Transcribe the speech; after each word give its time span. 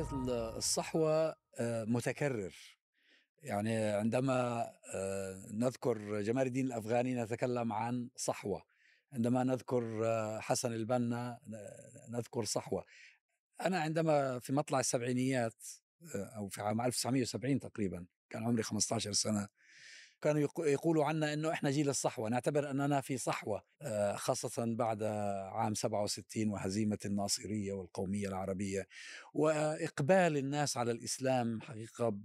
مصطلح 0.00 0.54
الصحوة 0.56 1.36
آه، 1.58 1.84
متكرر. 1.84 2.54
يعني 3.42 3.76
عندما 3.76 4.70
آه، 4.94 5.46
نذكر 5.52 6.20
جمال 6.20 6.46
الدين 6.46 6.66
الأفغاني 6.66 7.14
نتكلم 7.14 7.72
عن 7.72 8.08
صحوة. 8.16 8.62
عندما 9.12 9.44
نذكر 9.44 10.00
آه، 10.04 10.40
حسن 10.40 10.72
البنا 10.72 11.38
نذكر 12.08 12.44
صحوة. 12.44 12.84
أنا 13.60 13.80
عندما 13.80 14.38
في 14.38 14.52
مطلع 14.52 14.80
السبعينيات 14.80 15.64
أو 16.14 16.48
في 16.48 16.62
عام 16.62 16.80
1970 16.80 17.60
تقريبا 17.60 18.06
كان 18.30 18.44
عمري 18.44 18.62
15 18.62 19.12
سنة 19.12 19.48
كانوا 20.22 20.48
يقولوا 20.58 21.04
عنا 21.04 21.32
إنه 21.32 21.52
إحنا 21.52 21.70
جيل 21.70 21.88
الصحوة 21.88 22.28
نعتبر 22.28 22.70
أننا 22.70 23.00
في 23.00 23.18
صحوة 23.18 23.62
آه، 23.82 24.16
خاصة 24.16 24.64
بعد 24.74 25.02
عام 25.52 25.74
67 25.74 26.48
وهزيمة 26.48 26.98
الناصرية 27.04 27.72
والقومية 27.72 28.28
العربية. 28.28 28.86
وإقبال 29.34 30.36
الناس 30.36 30.76
على 30.76 30.90
الإسلام 30.90 31.60
حقيقة 31.60 32.18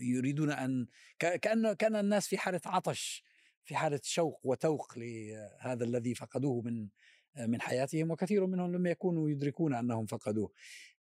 يريدون 0.00 0.50
أن 0.50 0.86
كأن 1.18 1.72
كأن 1.72 1.96
الناس 1.96 2.26
في 2.26 2.38
حالة 2.38 2.60
عطش 2.66 3.24
في 3.64 3.76
حالة 3.76 4.00
شوق 4.02 4.40
وتوق 4.44 4.92
لهذا 4.96 5.84
الذي 5.84 6.14
فقدوه 6.14 6.62
من 6.62 6.88
من 7.36 7.60
حياتهم 7.60 8.10
وكثير 8.10 8.46
منهم 8.46 8.72
لم 8.72 8.86
يكونوا 8.86 9.30
يدركون 9.30 9.74
أنهم 9.74 10.06
فقدوه. 10.06 10.52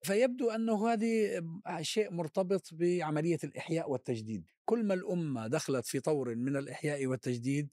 فيبدو 0.04 0.50
أنه 0.50 0.90
هذه 0.90 1.42
شيء 1.82 2.12
مرتبط 2.12 2.70
بعملية 2.74 3.38
الإحياء 3.44 3.92
والتجديد. 3.92 4.46
كل 4.66 4.84
ما 4.84 4.94
الأمة 4.94 5.48
دخلت 5.48 5.86
في 5.86 6.00
طور 6.00 6.36
من 6.36 6.58
الإحياء 6.58 7.06
والتجديد 7.06 7.70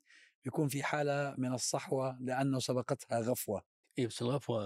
يكون 0.47 0.69
في 0.69 0.83
حالة 0.83 1.35
من 1.39 1.53
الصحوة 1.55 2.19
لأنه 2.21 2.59
سبقتها 2.59 3.21
غفوة. 3.21 3.63
اي 3.99 4.07
بس 4.07 4.23
الغفوة 4.23 4.63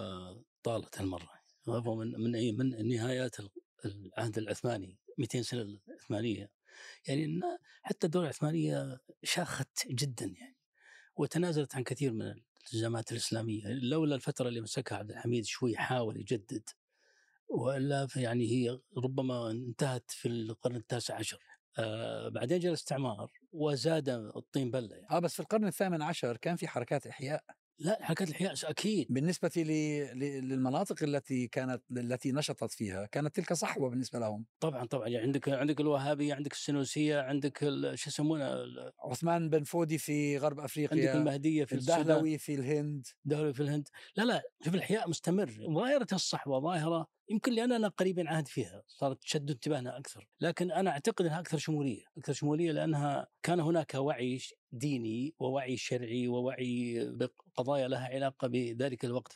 طالت 0.63 0.99
هالمرة. 0.99 1.31
غفوة 1.69 1.95
من 1.97 2.21
من 2.21 2.35
أي 2.35 2.53
من 2.53 2.89
نهايات 2.89 3.37
العهد 3.85 4.39
العثماني 4.39 4.99
200 5.19 5.43
سنة 5.43 5.63
العثمانيه 5.89 6.51
يعني 7.09 7.41
حتى 7.83 8.07
الدولة 8.07 8.25
العثمانية 8.25 9.01
شاخت 9.23 9.87
جدا 9.87 10.27
يعني 10.27 10.57
وتنازلت 11.17 11.75
عن 11.77 11.85
كثير 11.85 12.13
من 12.13 12.23
الالتزامات 12.23 13.13
الإسلامية. 13.13 13.63
لولا 13.67 14.15
الفترة 14.15 14.49
اللي 14.49 14.61
مسكها 14.61 14.99
عبد 14.99 15.11
الحميد 15.11 15.45
شوي 15.45 15.77
حاول 15.77 16.17
يجدد. 16.21 16.69
وإلا 17.49 18.09
يعني 18.17 18.45
هي 18.51 18.79
ربما 18.99 19.51
انتهت 19.51 20.11
في 20.11 20.29
القرن 20.29 20.77
التاسع 20.77 21.15
عشر. 21.15 21.39
آه 21.79 22.29
بعدين 22.29 22.59
جاء 22.59 22.69
الاستعمار 22.69 23.31
وزاد 23.53 24.09
الطين 24.09 24.71
بلة 24.71 24.97
يعني. 24.97 25.07
آه 25.11 25.19
بس 25.19 25.35
في 25.35 25.41
القرن 25.41 25.67
الثامن 25.67 26.03
عشر 26.03 26.37
كان 26.37 26.57
في 26.57 26.69
حركات 26.69 27.07
إحياء. 27.07 27.45
لا 27.79 27.99
حركات 28.03 28.29
الإحياء 28.29 28.55
أكيد. 28.65 29.07
بالنسبة 29.11 29.51
للمناطق 29.57 31.03
التي 31.03 31.49
كانت 31.49 31.83
التي 31.91 32.33
نشطت 32.33 32.73
فيها 32.73 33.07
كانت 33.07 33.37
تلك 33.37 33.53
صحوة 33.53 33.91
بالنسبة 33.91 34.19
لهم. 34.19 34.47
طبعا 34.61 34.87
طبعا. 34.87 35.09
يعني 35.09 35.25
عندك 35.25 35.49
عندك 35.49 35.81
الوهابيه 35.81 36.35
عندك 36.35 36.53
السنوسيه 36.53 37.21
عندك 37.21 37.59
شو 37.95 38.11
يسمونه 38.11 38.65
عثمان 39.05 39.51
بن 39.51 39.63
فودي 39.65 39.99
في 39.99 40.39
غرب 40.39 40.61
أفريقيا 40.61 41.11
عندك 41.11 41.21
المهدية 41.21 41.65
في 41.65 41.75
الدهلوي 41.75 42.39
في 42.39 42.55
الهند. 42.55 43.07
الدهلوي 43.25 43.55
في 43.55 43.61
الهند. 43.63 43.89
لا 44.17 44.23
لا 44.23 44.43
شوف 44.65 44.75
الإحياء 44.75 45.09
مستمر. 45.09 45.51
ظاهرة 45.75 46.07
الصحوة 46.13 46.61
ظاهرة 46.61 47.14
يمكن 47.29 47.53
لاننا 47.53 47.89
قريبين 47.89 48.29
عهد 48.29 48.49
فيها 48.49 48.83
صارت 48.87 49.23
تشد 49.23 49.51
انتباهنا 49.51 49.99
أكثر. 49.99 50.29
لكن 50.41 50.71
أنا 50.71 50.91
أعتقد 50.91 51.25
إنها 51.25 51.41
أكثر 51.41 51.59
شمولية 51.59 52.05
أكثر 52.19 52.33
شمولية 52.33 52.73
لأنها 52.73 53.27
كان 53.43 53.61
هناك 53.61 53.95
وعي 53.95 54.41
ديني 54.73 55.35
ووعي 55.39 55.77
شرعي 55.77 56.29
ووعي 56.29 57.05
بقضايا 57.11 57.89
لها 57.89 58.09
علاقة 58.09 58.49
بذلك 58.49 59.05
الوقت 59.05 59.33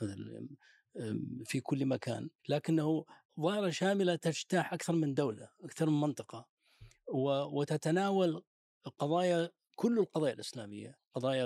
في 1.44 1.60
كل 1.60 1.86
مكان. 1.86 2.30
لكنه 2.48 3.04
ظاهرة 3.40 3.70
شاملة 3.70 4.14
تجتاح 4.16 4.72
أكثر 4.72 4.92
من 4.92 5.14
دولة 5.14 5.48
أكثر 5.64 5.90
من 5.90 6.00
منطقة. 6.00 6.48
وتتناول 7.52 8.42
قضايا 8.98 9.50
كل 9.76 9.98
القضايا 9.98 10.32
الإسلامية 10.32 10.98
قضايا 11.14 11.44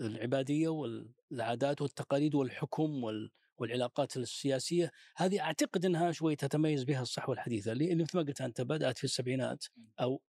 العبادية 0.00 0.68
والعادات 0.68 1.82
والتقاليد 1.82 2.34
والحكم 2.34 3.04
وال 3.04 3.30
والعلاقات 3.58 4.16
السياسية 4.16 4.90
هذه 5.16 5.40
أعتقد 5.40 5.84
إنها 5.84 6.12
شوي 6.12 6.36
تتميز 6.36 6.84
بها 6.84 7.02
الصحوة 7.02 7.34
الحديثة 7.34 7.72
اللي 7.72 7.94
مثل 7.94 8.16
ما 8.18 8.22
قلت 8.22 8.40
أنت 8.40 8.60
بدأت 8.60 8.98
في 8.98 9.04
السبعينات 9.04 9.64
أو 10.00 10.22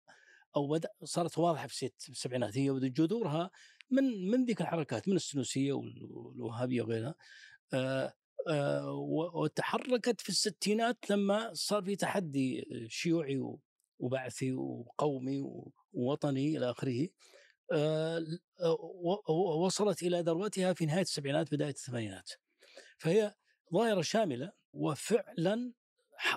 أو 0.57 0.69
بدأ 0.69 0.89
صارت 1.05 1.39
واضحة 1.39 1.67
في 1.67 1.91
السبعينات 2.09 2.59
هي 2.59 2.81
جذورها 2.91 3.51
من 3.91 4.31
من 4.31 4.45
ذيك 4.45 4.61
الحركات 4.61 5.09
من 5.09 5.17
السنوسيه 5.17 5.73
والوهابية 5.73 6.83
وغيرها. 6.83 7.15
آه 7.75 8.13
آه 8.51 8.93
وتحركت 9.35 10.21
في 10.21 10.29
الستينات 10.29 11.11
لما 11.11 11.51
صار 11.55 11.83
في 11.85 11.97
تحدي 11.97 12.65
شيوعي 12.89 13.43
وبعثي 13.99 14.53
وقومي 14.53 15.43
ووطني 15.93 16.57
إلى 16.59 16.71
آخره. 16.71 17.09
آه 17.73 18.25
وصلت 19.65 20.03
إلى 20.03 20.21
ذروتها 20.21 20.73
في 20.73 20.87
نهاية 20.87 21.03
السبعينات 21.03 21.55
بداية 21.55 21.71
الثمانينات. 21.71 22.31
فهي 22.99 23.35
ظاهرة 23.75 24.03
شاملة 24.03 24.53
وفعلا 24.73 25.73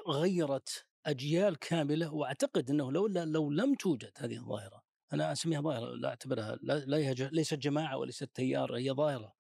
غيرت 0.08 0.86
أجيال 1.06 1.60
كاملة 1.60 2.14
وأعتقد 2.14 2.70
إنه 2.70 2.92
لولا 2.92 3.26
لو 3.26 3.52
لم 3.52 3.76
توجد 3.76 4.12
هذه 4.18 4.38
الظاهرة 4.38 4.84
أنا 5.14 5.32
أسميها 5.32 5.62
ظاهرة 5.62 5.96
لا 5.96 6.10
أعتبرها 6.10 6.58
لا 6.62 7.14
ليست 7.32 7.54
جماعة 7.54 7.98
وليست 7.98 8.24
تيار 8.24 8.76
هي 8.76 8.92
ظاهرة 8.92 9.34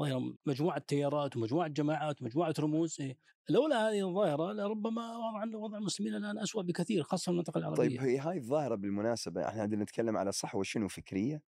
ظاهرة 0.00 0.36
مجموعة 0.46 0.78
تيارات 0.78 1.36
ومجموعة 1.36 1.68
جماعات 1.68 2.22
ومجموعة 2.22 2.54
رموز 2.60 2.96
إيه. 3.00 3.18
لولا 3.48 3.88
هذه 3.88 4.08
الظاهرة 4.08 4.52
لربما 4.52 5.16
وضع 5.16 5.58
وضع 5.58 5.78
المسلمين 5.78 6.14
الآن 6.14 6.38
اسوء 6.38 6.62
بكثير 6.62 7.02
خاصة 7.02 7.30
المنطقة 7.30 7.58
العربية 7.58 7.98
طيب 7.98 8.00
هي 8.00 8.18
هاي 8.18 8.38
الظاهرة 8.38 8.74
بالمناسبة 8.74 9.48
إحنا 9.48 9.62
عندنا 9.62 9.82
نتكلم 9.82 10.16
على 10.16 10.32
صحوه 10.32 10.62
شنو 10.62 10.88
فكرية 10.88 11.42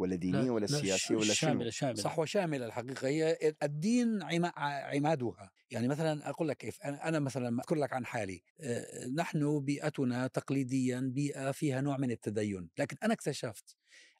ولا 0.00 0.16
دينية 0.16 0.50
ولا 0.50 0.66
سياسية 0.66 1.16
ولا 1.16 1.34
شاملة 1.34 1.70
شاملة. 1.70 2.02
صحوه 2.02 2.24
شامله 2.24 2.66
الحقيقة. 2.66 3.08
هي 3.08 3.38
الدين 3.62 4.22
عمادها. 4.22 5.50
يعني 5.70 5.88
مثلا 5.88 6.30
أقول 6.30 6.48
لك 6.48 6.56
كيف. 6.56 6.82
أنا 6.82 7.18
مثلا 7.18 7.60
اذكر 7.60 7.76
لك 7.76 7.92
عن 7.92 8.06
حالي 8.06 8.42
نحن 9.14 9.60
بيئتنا 9.60 10.26
تقليديا 10.26 11.00
بيئة 11.14 11.50
فيها 11.50 11.80
نوع 11.80 11.96
من 11.96 12.10
التدين. 12.10 12.68
لكن 12.78 12.96
أنا 13.02 13.14
اكتشفت 13.14 13.76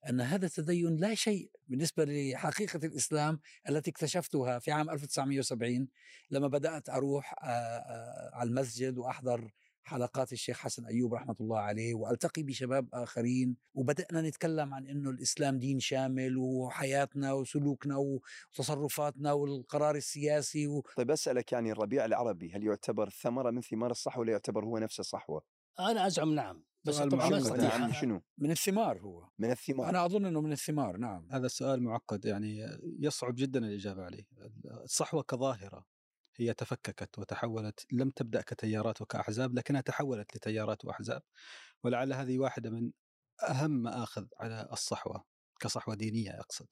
أن 0.08 0.20
هذا 0.20 0.46
التدين 0.46 0.96
لا 0.96 1.14
شيء 1.14 1.50
بالنسبة 1.68 2.04
لحقيقة 2.04 2.86
الإسلام 2.86 3.40
التي 3.68 3.90
اكتشفتها 3.90 4.58
في 4.58 4.72
عام 4.72 4.90
1970 4.90 5.88
لما 6.30 6.48
بدأت 6.48 6.88
أروح 6.88 7.34
على 8.32 8.48
المسجد 8.48 8.98
وأحضر 8.98 9.50
حلقات 9.82 10.32
الشيخ 10.32 10.58
حسن 10.58 10.86
أيوب 10.86 11.14
رحمة 11.14 11.36
الله 11.40 11.58
عليه 11.58 11.94
وألتقي 11.94 12.42
بشباب 12.42 12.88
آخرين 12.94 13.56
وبدأنا 13.74 14.22
نتكلم 14.28 14.74
عن 14.74 14.86
إنه 14.86 15.10
الإسلام 15.10 15.58
دين 15.58 15.80
شامل 15.80 16.36
وحياتنا 16.36 17.32
وسلوكنا 17.32 17.96
وتصرفاتنا 17.96 19.32
والقرار 19.32 19.94
السياسي 19.96 20.66
و... 20.66 20.84
طيب 20.96 21.10
أسألك 21.10 21.52
يعني 21.52 21.72
الربيع 21.72 22.04
العربي 22.04 22.52
هل 22.52 22.64
يعتبر 22.64 23.08
ثمرة 23.08 23.50
من 23.50 23.60
ثمار 23.60 23.90
الصحوة 23.90 24.20
ولا 24.20 24.32
يعتبر 24.32 24.64
هو 24.64 24.78
نفسه 24.78 25.02
صحوه؟ 25.02 25.42
أنا 25.80 26.06
أزعم 26.06 26.34
نعم 26.34 26.62
بس 26.84 26.98
طبعا 26.98 27.92
شنو؟ 27.92 28.22
من 28.38 28.50
الثمار 28.50 29.00
هو. 29.00 29.28
من 29.38 29.50
الثمار. 29.50 29.88
أنا 29.88 30.04
أظن 30.04 30.24
إنه 30.24 30.40
من 30.40 30.52
الثمار 30.52 30.96
نعم. 30.96 31.28
هذا 31.30 31.46
السؤال 31.46 31.82
معقد 31.82 32.24
يعني 32.24 32.78
يصعب 33.00 33.34
جدا 33.34 33.58
الإجابة 33.58 34.04
عليه. 34.04 34.26
الصحوة 34.84 35.22
كظاهرة. 35.22 35.86
هي 36.40 36.54
تفككت 36.54 37.18
وتحولت 37.18 37.86
لم 37.92 38.10
تبدأ 38.10 38.40
كتيارات 38.40 39.02
وكأحزاب 39.02 39.54
لكنها 39.54 39.80
تحولت 39.80 40.36
لتيارات 40.36 40.84
وأحزاب. 40.84 41.22
ولعل 41.84 42.12
هذه 42.12 42.38
واحدة 42.38 42.70
من 42.70 42.92
أهم 43.48 43.70
مآخذ 43.70 44.26
على 44.40 44.68
الصحوة 44.72 45.24
كصحوة 45.60 45.94
دينية 45.94 46.40
أقصد. 46.40 46.66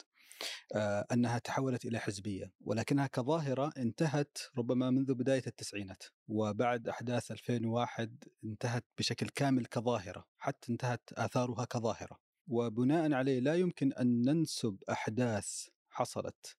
آه 0.74 1.06
أنها 1.12 1.38
تحولت 1.38 1.84
إلى 1.84 1.98
حزبية 1.98 2.52
ولكنها 2.60 3.06
كظاهرة 3.06 3.72
انتهت 3.76 4.38
ربما 4.58 4.90
منذ 4.90 5.14
بداية 5.14 5.42
التسعينات 5.46 6.02
وبعد 6.28 6.88
أحداث 6.88 7.30
2001 7.30 8.24
انتهت 8.44 8.84
بشكل 8.98 9.28
كامل 9.28 9.66
كظاهرة 9.66 10.24
حتى 10.38 10.72
انتهت 10.72 11.12
آثارها 11.12 11.64
كظاهرة. 11.64 12.18
وبناء 12.48 13.12
عليه 13.12 13.40
لا 13.40 13.54
يمكن 13.54 13.92
أن 13.92 14.22
ننسب 14.22 14.82
أحداث 14.90 15.66
حصلت 15.90 16.57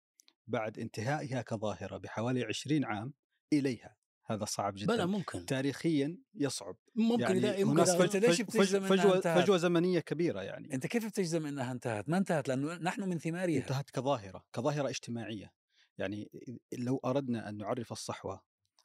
بعد 0.49 0.79
انتهائها 0.79 1.41
كظاهرة 1.41 1.97
بحوالي 1.97 2.43
20 2.43 2.85
عام 2.85 3.13
إليها. 3.53 3.95
هذا 4.25 4.45
صعب 4.45 4.73
جدا. 4.75 4.95
بلى 4.95 5.05
ممكن. 5.05 5.45
تاريخيا 5.45 6.17
يصعب. 6.33 6.77
ممكن 6.95 7.21
يعني 7.21 7.37
اذا 7.37 7.55
يمكن. 7.57 7.83
فج... 7.83 8.17
ليش 8.17 8.41
بتجزم 8.41 8.79
فجوة, 8.79 9.15
انتهت؟ 9.15 9.43
فجوة 9.43 9.57
زمنية 9.57 9.99
كبيرة 9.99 10.41
يعني. 10.41 10.73
أنت 10.73 10.87
كيف 10.87 11.05
بتجزم 11.05 11.45
إنها 11.45 11.71
انتهت؟ 11.71 12.09
ما 12.09 12.17
انتهت 12.17 12.47
لأنه 12.47 12.75
نحن 12.75 13.09
من 13.09 13.19
ثمارها. 13.19 13.57
انتهت 13.57 13.89
كظاهرة 13.89 14.45
كظاهرة 14.53 14.89
اجتماعية. 14.89 15.53
يعني 15.97 16.31
لو 16.77 16.97
أردنا 17.05 17.49
أن 17.49 17.57
نعرف 17.57 17.91
الصحوة 17.91 18.41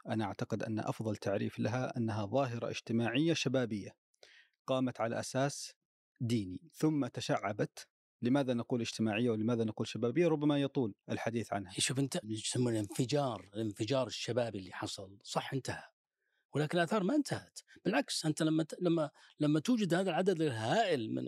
أنا 0.08 0.24
أعتقد 0.24 0.62
أن 0.62 0.78
أفضل 0.78 1.16
تعريف 1.16 1.58
لها 1.58 1.96
أنها 1.96 2.26
ظاهرة 2.26 2.70
اجتماعية 2.70 3.34
شبابية 3.34 3.96
قامت 4.66 5.00
على 5.00 5.20
أساس 5.20 5.74
ديني 6.20 6.70
ثم 6.72 7.06
تشعبت 7.06 7.88
لماذا 8.22 8.54
نقول 8.54 8.80
اجتماعية 8.80 9.30
ولماذا 9.30 9.64
نقول 9.64 9.86
شبابية؟ 9.86 10.28
ربما 10.28 10.60
يطول 10.60 10.94
الحديث 11.10 11.52
عنها. 11.52 11.72
شوف 11.78 11.98
أنت 11.98 12.20
يسمونه؟ 12.24 12.70
الانفجار 12.80 13.48
الانفجار 13.54 14.06
الشبابي 14.06 14.58
اللي 14.58 14.72
حصل. 14.72 15.18
صح 15.22 15.52
انتهى. 15.52 15.82
ولكن 16.54 16.78
الآثار 16.78 17.02
ما 17.02 17.14
انتهت. 17.14 17.58
بالعكس 17.84 18.26
أنت 18.26 18.42
لما 18.42 18.66
لما 18.80 19.10
لما 19.40 19.60
توجد 19.60 19.94
هذا 19.94 20.10
العدد 20.10 20.40
الهائل 20.42 21.14
من 21.14 21.24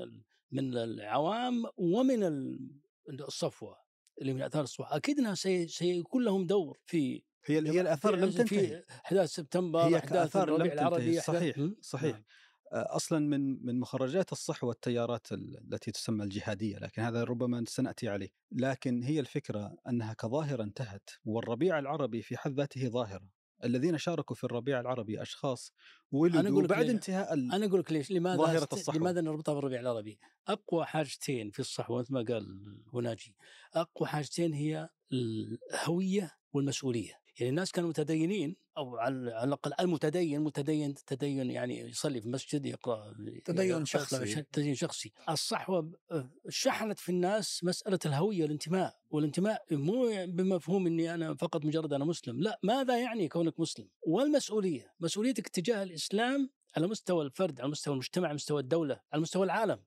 من 0.50 0.76
العوام 0.76 1.64
ومن 1.76 2.22
ال- 2.24 2.70
الصفوة 3.10 3.76
اللي 4.20 4.32
من 4.34 4.42
اثار 4.42 4.62
الصفوة 4.62 4.96
أكيد 4.96 5.18
إنها 5.18 5.34
سي- 5.34 5.68
سيكون 5.68 6.24
لهم 6.24 6.46
دور 6.46 6.78
في 6.84 7.22
هي 7.44 7.56
هي 7.70 7.80
الآثار 7.80 8.16
لم 8.16 8.30
في 8.30 8.36
تنتهي. 8.38 8.84
احداث 9.04 9.30
سبتمبر 9.30 9.80
هي 9.80 9.96
أحداث 9.98 10.36
الربيع 10.36 10.72
العربي 10.72 11.20
صحيح? 11.20 11.56
صحيح. 11.80 12.12
نعم. 12.12 12.24
آه، 12.72 12.96
أصلا 12.96 13.18
من 13.18 13.66
من 13.66 13.80
مخرجات 13.80 14.32
الصحوه 14.32 14.72
التيارات 14.72 15.32
ال- 15.32 15.72
التي 15.72 15.90
تسمى 15.92 16.24
الجهادية 16.24 16.78
لكن 16.78 17.02
هذا 17.02 17.24
ربما 17.24 17.64
سنأتي 17.68 18.08
عليه 18.08 18.28
لكن 18.52 19.02
هي 19.02 19.20
الفكرة 19.20 19.76
أنها 19.88 20.12
كظاهرة 20.14 20.62
انتهت 20.62 21.10
والربيع 21.24 21.78
العربي 21.78 22.22
في 22.22 22.36
حد 22.36 22.52
ذاته 22.52 22.88
ظاهرة 22.88 23.30
الذين 23.64 23.98
شاركوا 23.98 24.36
في 24.36 24.44
الربيع 24.44 24.80
العربي 24.80 25.22
أشخاص 25.22 25.72
ولدوا 26.12 26.66
بعد. 26.66 26.88
انتهاء. 26.90 27.32
أنا 27.34 27.66
أقول 27.66 27.80
لك 27.80 27.92
ليش 27.92 28.10
لماذا 28.10 28.36
ظاهرة 28.36 28.64
است- 28.64 28.72
الصحوة. 28.72 29.00
لماذا 29.00 29.20
نربطها 29.20 29.54
بالربيع 29.54 29.80
العربي؟ 29.80 30.18
أقوى 30.48 30.84
حاجتين 30.84 31.50
في 31.50 31.58
الصحوه 31.60 31.98
مثل 31.98 32.12
ما 32.14 32.24
قال 32.28 32.46
هناجي 32.94 33.36
أقوى 33.74 34.08
حاجتين 34.08 34.52
هي 34.52 34.88
الهوية 35.12 36.30
والمسؤولية، 36.52 37.12
يعني 37.38 37.50
الناس 37.50 37.72
كانوا 37.72 37.88
متدينين 37.88 38.56
أو 38.76 38.96
على 38.96 39.44
الأقل 39.44 39.72
المتدين 39.80 40.40
متدين 40.40 40.94
تدين 40.94 41.50
يعني 41.50 41.80
يصلي 41.80 42.20
في 42.20 42.26
المسجد 42.26 42.66
يقرأ 42.66 43.12
تدين 43.44 43.70
يقرأ 43.70 43.84
شخصي. 43.84 44.42
تدين 44.52 44.74
شخصي، 44.74 45.12
الصحوة 45.28 45.92
آه، 46.10 46.30
شحنت 46.48 46.98
في 46.98 47.08
الناس 47.08 47.64
مسألة 47.64 47.98
الهوية 48.06 48.42
والانتماء، 48.42 48.96
والانتماء 49.10 49.64
مو 49.70 50.26
بمفهوم 50.26 50.86
إني 50.86 51.14
أنا 51.14 51.34
فقط 51.34 51.64
مجرد 51.64 51.92
أنا 51.92 52.04
مسلم، 52.04 52.40
لا 52.40 52.60
ماذا 52.62 52.98
يعني 52.98 53.28
كونك 53.28 53.60
مسلم؟ 53.60 53.88
والمسؤولية، 54.02 54.94
مسؤوليتك 55.00 55.48
تجاه 55.48 55.82
الإسلام 55.82 56.50
على 56.76 56.86
مستوى 56.86 57.24
الفرد 57.24 57.60
على 57.60 57.70
مستوى 57.70 57.92
المجتمع 57.92 58.26
على 58.26 58.34
مستوى 58.34 58.60
الدولة 58.60 59.00
على 59.12 59.22
مستوى 59.22 59.44
العالم. 59.44 59.82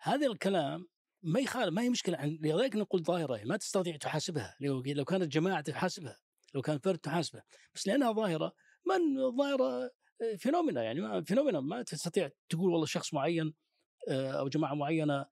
هذا 0.00 0.26
الكلام 0.26 0.88
ما 1.22 1.40
يخالف 1.40 1.74
ما 1.74 1.82
هي 1.82 1.88
مشكلة 1.88 2.18
عن 2.18 2.38
لذلك 2.42 2.76
نقول 2.76 3.02
ظاهرة 3.02 3.40
ما 3.44 3.56
تستطيع 3.56 3.96
تحاسبها. 3.96 4.56
لو 4.60 5.04
كانت 5.04 5.32
جماعة 5.32 5.60
تحاسبها. 5.60 6.18
لو 6.54 6.62
كان 6.62 6.78
فرد 6.78 6.98
تحاسبه. 6.98 7.42
بس 7.74 7.86
لأنها 7.88 8.12
ظاهرة 8.12 8.52
من 8.86 9.30
ظاهرة 9.36 9.90
آه، 10.22 10.36
phenomena 10.38 10.82
يعني 10.82 11.24
phenomena 11.24 11.60
ما 11.60 11.82
تستطيع 11.82 12.30
تقول 12.48 12.70
والله 12.70 12.86
شخص 12.86 13.14
معين 13.14 13.54
آه، 14.08 14.30
أو 14.30 14.48
جماعة 14.48 14.74
معينة. 14.74 15.26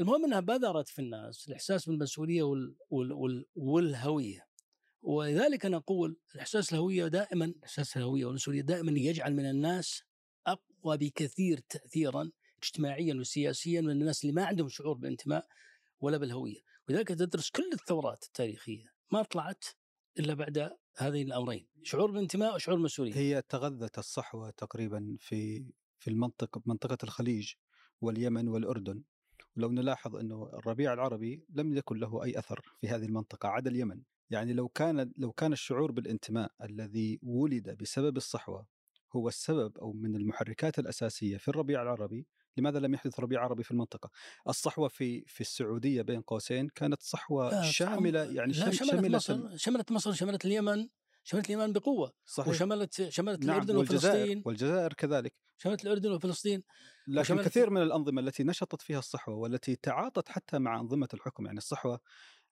المهم 0.00 0.24
أنها 0.24 0.40
بذرت 0.40 0.88
في 0.88 0.98
الناس 0.98 1.48
الإحساس 1.48 1.88
بالمسؤولية 1.88 2.42
وال 2.42 2.76
وال 2.90 3.12
وال 3.12 3.46
والهوية. 3.54 4.46
ولذلك 5.02 5.66
أنا 5.66 5.76
أقول 5.76 6.16
الإحساس 6.34 6.72
الهوية 6.72 7.08
دائما 7.08 7.54
إحساس 7.64 7.96
الهوية 7.96 8.24
والمسؤولية 8.24 8.60
دائما 8.62 8.92
يجعل 8.92 9.34
من 9.34 9.50
الناس 9.50 10.02
أقوى 10.46 10.96
بكثير 10.96 11.60
تاثيرا 11.68 12.30
اجتماعيا 12.62 13.14
وسياسيا 13.14 13.80
من 13.80 13.90
الناس 13.90 14.24
اللي 14.24 14.32
ما 14.32 14.44
عندهم 14.44 14.68
شعور 14.68 14.94
بالانتماء 14.94 15.46
ولا 16.00 16.16
بالهوية، 16.16 16.60
ولذلك 16.88 17.08
تدرس 17.08 17.50
كل 17.50 17.70
الثورات 17.72 18.24
التاريخية. 18.24 18.92
ما 19.12 19.22
طلعت 19.22 19.64
إلا 20.18 20.34
بعد 20.34 20.70
هذين 20.96 21.26
الأمرين، 21.26 21.66
شعور 21.82 22.10
بالانتماء 22.10 22.54
وشعور 22.54 22.76
بالمسؤولية. 22.76 23.14
هي 23.14 23.42
تغذت 23.48 23.98
الصحوة 23.98 24.50
تقريبا 24.50 25.16
في 25.20 25.64
في 25.98 26.10
المنطقة 26.10 26.62
منطقة 26.66 26.98
الخليج 27.04 27.52
واليمن 28.00 28.48
والأردن 28.48 29.02
ولو 29.56 29.70
نلاحظ 29.70 30.16
إنه 30.16 30.50
الربيع 30.54 30.92
العربي 30.92 31.44
لم 31.50 31.76
يكن 31.76 31.96
له 31.96 32.24
أي 32.24 32.38
أثر 32.38 32.60
في 32.80 32.88
هذه 32.88 33.04
المنطقة 33.04 33.48
عدا 33.48 33.70
اليمن 33.70 34.02
يعني 34.30 34.52
لو 34.52 34.68
كان 34.68 35.12
لو 35.16 35.32
كان 35.32 35.52
الشعور 35.52 35.92
بالانتماء 35.92 36.52
الذي 36.62 37.18
ولد 37.22 37.76
بسبب 37.80 38.16
الصحوة 38.16 38.66
هو 39.12 39.28
السبب 39.28 39.78
أو 39.78 39.92
من 39.92 40.16
المحركات 40.16 40.78
الأساسية 40.78 41.36
في 41.36 41.48
الربيع 41.48 41.82
العربي 41.82 42.26
لماذا 42.56 42.78
لم 42.78 42.94
يحدث 42.94 43.20
ربيع 43.20 43.42
عربي 43.44 43.62
في 43.62 43.70
المنطقة؟ 43.70 44.10
الصحوة 44.48 44.88
في 44.88 45.24
في 45.26 45.40
السعودية 45.40 46.02
بين 46.02 46.20
قوسين 46.20 46.68
كانت 46.68 47.02
صحوة 47.02 47.62
شاملة 47.62 48.22
يعني 48.24 48.52
لا 48.52 48.70
شم- 48.70 48.72
شملت 48.72 48.90
شملت 48.90 49.10
مصر 49.14 49.56
شملت 49.56 49.92
مصر 49.92 50.12
شملت 50.12 50.44
اليمن 50.44 50.88
شملت 51.24 51.46
اليمن 51.46 51.72
بقوة 51.72 52.12
صحيح. 52.26 52.48
وشملت 52.48 53.08
شملت 53.08 53.44
نعم 53.44 53.50
الأردن 53.56 53.76
والجزائر 53.76 54.16
وفلسطين. 54.22 54.42
والجزائر 54.46 54.92
كذلك. 54.92 55.34
شملت 55.58 55.84
الأردن 55.84 56.12
وفلسطين 56.12 56.62
لكن 57.08 57.42
كثير 57.42 57.70
من 57.70 57.82
الأنظمة 57.82 58.20
التي 58.20 58.44
نشطت 58.44 58.82
فيها 58.82 58.98
الصحوة 58.98 59.34
والتي 59.34 59.76
تعاطت 59.76 60.28
حتى 60.28 60.58
مع 60.58 60.80
أنظمة 60.80 61.08
الحكم 61.14 61.46
يعني 61.46 61.58
الصحوة 61.58 62.00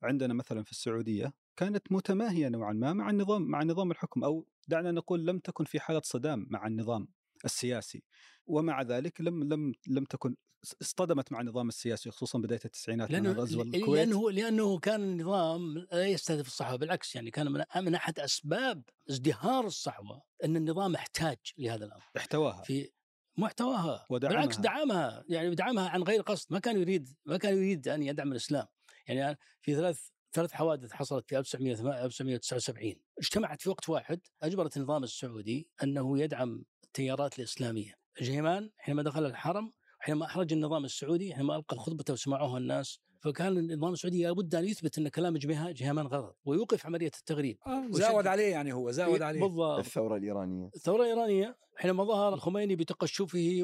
عندنا 0.02 0.34
مثلا 0.34 0.62
في 0.62 0.70
السعودية 0.70 1.32
كانت 1.56 1.92
متماهية 1.92 2.48
نوعا 2.48 2.72
ما 2.72 2.92
مع 2.92 3.10
النظام 3.10 3.42
مع 3.42 3.62
نظام 3.62 3.90
الحكم 3.90 4.24
أو 4.24 4.46
دعنا 4.68 4.90
نقول 4.90 5.26
لم 5.26 5.38
تكن 5.38 5.64
في 5.64 5.80
حالة 5.80 6.00
صدام 6.04 6.46
مع 6.50 6.66
النظام. 6.66 7.08
السياسي 7.44 8.02
ومع 8.46 8.82
ذلك 8.82 9.20
لم 9.20 9.44
لم 9.52 9.74
لم 9.86 10.04
تكن 10.04 10.36
اصطدمت 10.82 11.32
مع 11.32 11.40
النظام 11.40 11.68
السياسي 11.68 12.10
خصوصا 12.10 12.38
بداية 12.38 12.60
التسعينات 12.64 13.10
من 13.10 13.14
لأنه 13.14 13.32
غزو 13.32 13.62
الكويت. 13.62 14.08
لأنه 14.08 14.30
لأنه 14.30 14.78
كان 14.78 15.02
النظام 15.02 15.78
لا 15.92 16.06
يستهدف 16.06 16.46
الصحوة 16.46 16.76
بالعكس 16.76 17.14
يعني 17.14 17.30
كان 17.30 17.52
من 17.52 17.64
من 17.76 17.94
أحد 17.94 18.20
أسباب 18.20 18.82
ازدهار 19.10 19.66
الصحوة 19.66 20.22
أن 20.44 20.56
النظام 20.56 20.94
احتاج 20.94 21.38
لهذا 21.58 21.84
الأمر. 21.84 22.02
احتواها. 22.16 22.62
في 22.62 22.90
محتواها 23.36 24.06
ودعمها. 24.10 24.36
بالعكس 24.36 24.56
دعمها 24.56 25.24
يعني 25.28 25.54
دعمها 25.54 25.88
عن 25.88 26.02
غير 26.02 26.20
قصد 26.20 26.52
ما 26.52 26.58
كان 26.58 26.80
يريد 26.80 27.08
ما 27.24 27.36
كان 27.36 27.56
يريد 27.56 27.88
أن 27.88 28.02
يدعم 28.02 28.32
الإسلام. 28.32 28.66
يعني 29.06 29.38
في 29.60 29.74
ثلاث 29.74 30.00
ثلاث 30.32 30.52
حوادث 30.52 30.92
حصلت 30.92 31.28
في 31.28 31.38
1979 31.38 32.94
اجتمعت 33.18 33.60
في 33.60 33.70
وقت 33.70 33.88
واحد 33.88 34.20
أجبرت 34.42 34.76
النظام 34.76 35.04
السعودي 35.04 35.68
أنه 35.82 36.18
يدعم 36.18 36.64
التيارات 36.96 37.38
الإسلامية. 37.38 37.94
الجهيمان 38.20 38.70
حينما 38.78 39.02
دخل 39.02 39.26
الحرم 39.26 39.70
حينما 40.00 40.24
أحرج 40.26 40.52
النظام 40.52 40.84
السعودي 40.84 41.34
حينما 41.34 41.56
ألقى 41.56 41.76
خطبته 41.76 42.12
وسمعوها 42.12 42.58
الناس 42.58 42.98
فكان 43.20 43.58
النظام 43.58 43.92
السعودي 43.92 44.22
لابد 44.22 44.54
أن 44.54 44.64
يثبت 44.64 44.98
أن 44.98 45.08
كلام 45.08 45.36
جهيمان 45.36 45.72
جهيمان 45.74 46.06
غلط 46.06 46.36
ويوقف 46.44 46.86
عملية 46.86 47.10
التغريب. 47.18 47.58
زاود 47.90 48.14
وشد- 48.16 48.26
عليه 48.26 48.46
يعني 48.52 48.72
هو 48.72 48.90
زاود 48.90 49.22
عليه. 49.22 49.40
بالضبط. 49.40 49.78
الثورة 49.78 50.16
الإيرانية. 50.16 50.70
الثورة 50.76 51.02
الإيرانية 51.02 51.56
حينما 51.76 52.04
ظهر 52.04 52.34
الخميني 52.34 52.76
بتقشفه 52.76 53.58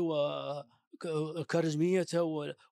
وكاريزميته 1.01 2.23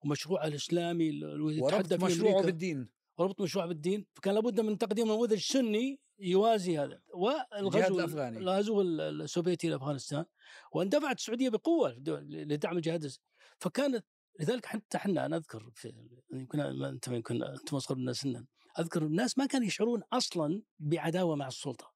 ومشروعه 0.04 0.46
الإسلامي 0.46 1.08
اللي 1.08 1.60
وربط 1.62 1.92
مشروعه 1.92 2.42
بالدين. 2.42 2.88
وربط 3.18 3.40
مشروعه 3.40 3.66
بالدين. 3.68 4.06
فكان 4.14 4.34
لابد 4.34 4.60
من 4.60 4.78
تقديم 4.78 5.06
نموذج 5.06 5.38
سني 5.38 6.00
يوازي 6.18 6.78
هذا. 6.78 7.00
والغزو 7.14 7.98
الأفغاني. 7.98 8.38
الغزو 8.38 8.82
السوفيتي 8.82 9.68
لأفغانستان. 9.68 10.24
واندفعت 10.72 11.18
السعودية 11.18 11.48
بقوة 11.48 11.92
لدعم 11.98 12.76
الجهاد 12.76 13.12
فكانت 13.58 14.06
لذلك 14.40 14.66
حتى 14.66 14.96
إحنا 14.96 15.26
أنا 15.26 15.36
أذكر 15.36 15.70
في 15.74 15.92
يمكن 16.32 16.60
أنت 16.60 17.08
يمكن 17.08 17.42
أنت 17.42 17.74
اصغر 17.74 17.98
منا 17.98 18.12
سنا 18.12 18.46
أذكر 18.78 19.02
الناس 19.02 19.38
ما 19.38 19.46
كانوا 19.46 19.66
يشعرون 19.66 20.02
أصلا 20.12 20.62
بعداوة 20.78 21.36
مع 21.36 21.48
السلطة. 21.48 21.94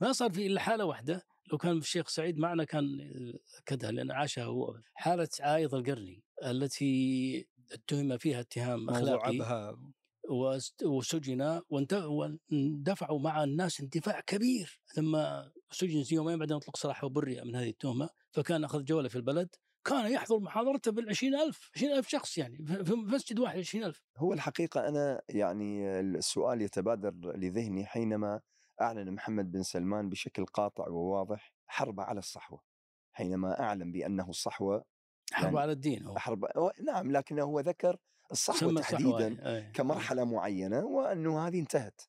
ما 0.00 0.12
صار 0.12 0.32
في 0.32 0.46
إلا 0.46 0.60
حالة 0.60 0.84
واحدة. 0.84 1.26
لو 1.52 1.58
كان 1.58 1.78
الشيخ 1.78 2.08
سعيد 2.08 2.38
معنا 2.38 2.64
كان 2.64 2.84
كدها 3.66 3.90
لأن 3.90 4.10
عاشها 4.10 4.44
هو 4.44 4.80
حالة 4.94 5.28
عايض 5.40 5.74
القرني 5.74 6.24
التي 6.44 7.48
اتهم 7.72 8.18
فيها 8.18 8.40
اتهام 8.40 8.90
أخلاقي. 8.90 9.38
وسجن 10.84 11.60
واندفعوا 11.70 13.20
مع 13.20 13.44
الناس 13.44 13.80
اندفاع 13.80 14.20
كبير. 14.20 14.80
لما 14.96 15.52
سجن 15.70 16.04
يومين 16.16 16.38
بعدين 16.38 16.56
أطلق 16.56 16.76
سراحه 16.76 17.06
وبرئ 17.06 17.44
من 17.44 17.56
هذه 17.56 17.68
التهمة 17.68 18.08
فكان 18.32 18.64
أخذ 18.64 18.84
جوله 18.84 19.08
في 19.08 19.16
البلد. 19.16 19.48
كان 19.84 20.12
يحضر 20.12 20.38
محاضرته 20.38 20.92
بالعشرين 20.92 21.34
ألف 21.34 21.70
عشرين 21.76 21.92
ألف 21.92 22.08
شخص 22.08 22.38
يعني 22.38 22.66
في 22.84 22.92
مسجد 22.92 23.38
واحد 23.38 23.58
عشرين 23.58 23.84
ألف. 23.84 24.02
هو 24.16 24.32
الحقيقة 24.32 24.88
أنا 24.88 25.22
يعني 25.28 26.00
السؤال 26.00 26.62
يتبادر 26.62 27.36
لذهني 27.36 27.86
حينما 27.86 28.40
أعلن 28.80 29.10
محمد 29.10 29.52
بن 29.52 29.62
سلمان 29.62 30.08
بشكل 30.08 30.46
قاطع 30.46 30.88
وواضح 30.88 31.52
حرب 31.66 32.00
على 32.00 32.18
الصحوة. 32.18 32.62
حينما 33.12 33.60
أعلن 33.60 33.92
بأنه 33.92 34.28
الصحوة 34.28 34.84
حرب 35.32 35.44
يعني 35.44 35.60
على 35.60 35.72
الدين 35.72 36.06
هو. 36.06 36.18
حرب 36.18 36.44
نعم 36.86 37.12
لكنه 37.12 37.42
هو 37.42 37.60
ذكر 37.60 37.96
الصحوة 38.32 38.80
تحديدا. 38.80 39.60
كمرحلة 39.74 40.24
معينة 40.24 40.84
وأنه 40.84 41.46
هذه 41.46 41.60
انتهت 41.60 42.00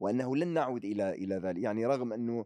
وأنه 0.00 0.36
لن 0.36 0.48
نعود 0.48 0.84
إلى 0.84 1.10
إلى 1.10 1.34
ذلك 1.34 1.62
يعني 1.62 1.86
رغم 1.86 2.12
أنه 2.12 2.44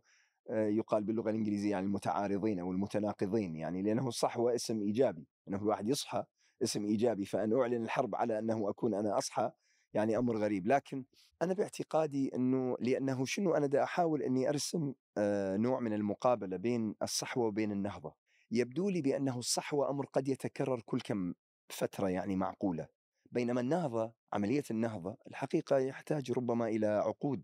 آه، 0.50 0.66
يقال 0.66 1.04
باللغة 1.04 1.30
الإنجليزية 1.30 1.70
يعني 1.70 1.86
المتعارضين 1.86 2.58
أو 2.58 2.72
المتناقضين 2.72 3.56
يعني 3.56 3.82
لأنه 3.82 4.08
الصحوة 4.08 4.54
اسم 4.54 4.80
إيجابي 4.80 5.28
أنه 5.48 5.56
الواحد 5.56 5.88
يصحى 5.88 6.24
اسم 6.62 6.84
إيجابي 6.84 7.24
فأن 7.24 7.52
أعلن 7.52 7.84
الحرب 7.84 8.14
على 8.14 8.38
أنه 8.38 8.70
أكون 8.70 8.94
أنا 8.94 9.18
أصحى 9.18 9.50
يعني 9.94 10.18
أمر 10.18 10.36
غريب. 10.36 10.66
لكن 10.66 11.04
أنا 11.42 11.54
باعتقادي 11.54 12.34
أنه 12.34 12.76
لأنه 12.80 13.24
شنو 13.24 13.54
أنا 13.54 13.66
دا 13.66 13.82
أحاول 13.82 14.22
أني 14.22 14.48
أرسم 14.48 14.94
آه، 15.18 15.56
نوع 15.56 15.80
من 15.80 15.92
المقابلة 15.92 16.56
بين 16.56 16.94
الصحوة 17.02 17.46
وبين 17.46 17.72
النهضة. 17.72 18.14
يبدو 18.50 18.88
لي 18.88 19.02
بأنه 19.02 19.38
الصحوة 19.38 19.90
أمر 19.90 20.06
قد 20.06 20.28
يتكرر 20.28 20.80
كل 20.80 21.00
كم 21.00 21.34
فترة 21.68 22.08
يعني 22.08 22.36
معقولة. 22.36 22.88
بينما 23.30 23.60
النهضة 23.60 24.12
عملية 24.32 24.62
النهضة 24.70 25.16
الحقيقة 25.26 25.78
يحتاج 25.78 26.32
ربما 26.32 26.68
إلى 26.68 26.86
عقود 26.86 27.42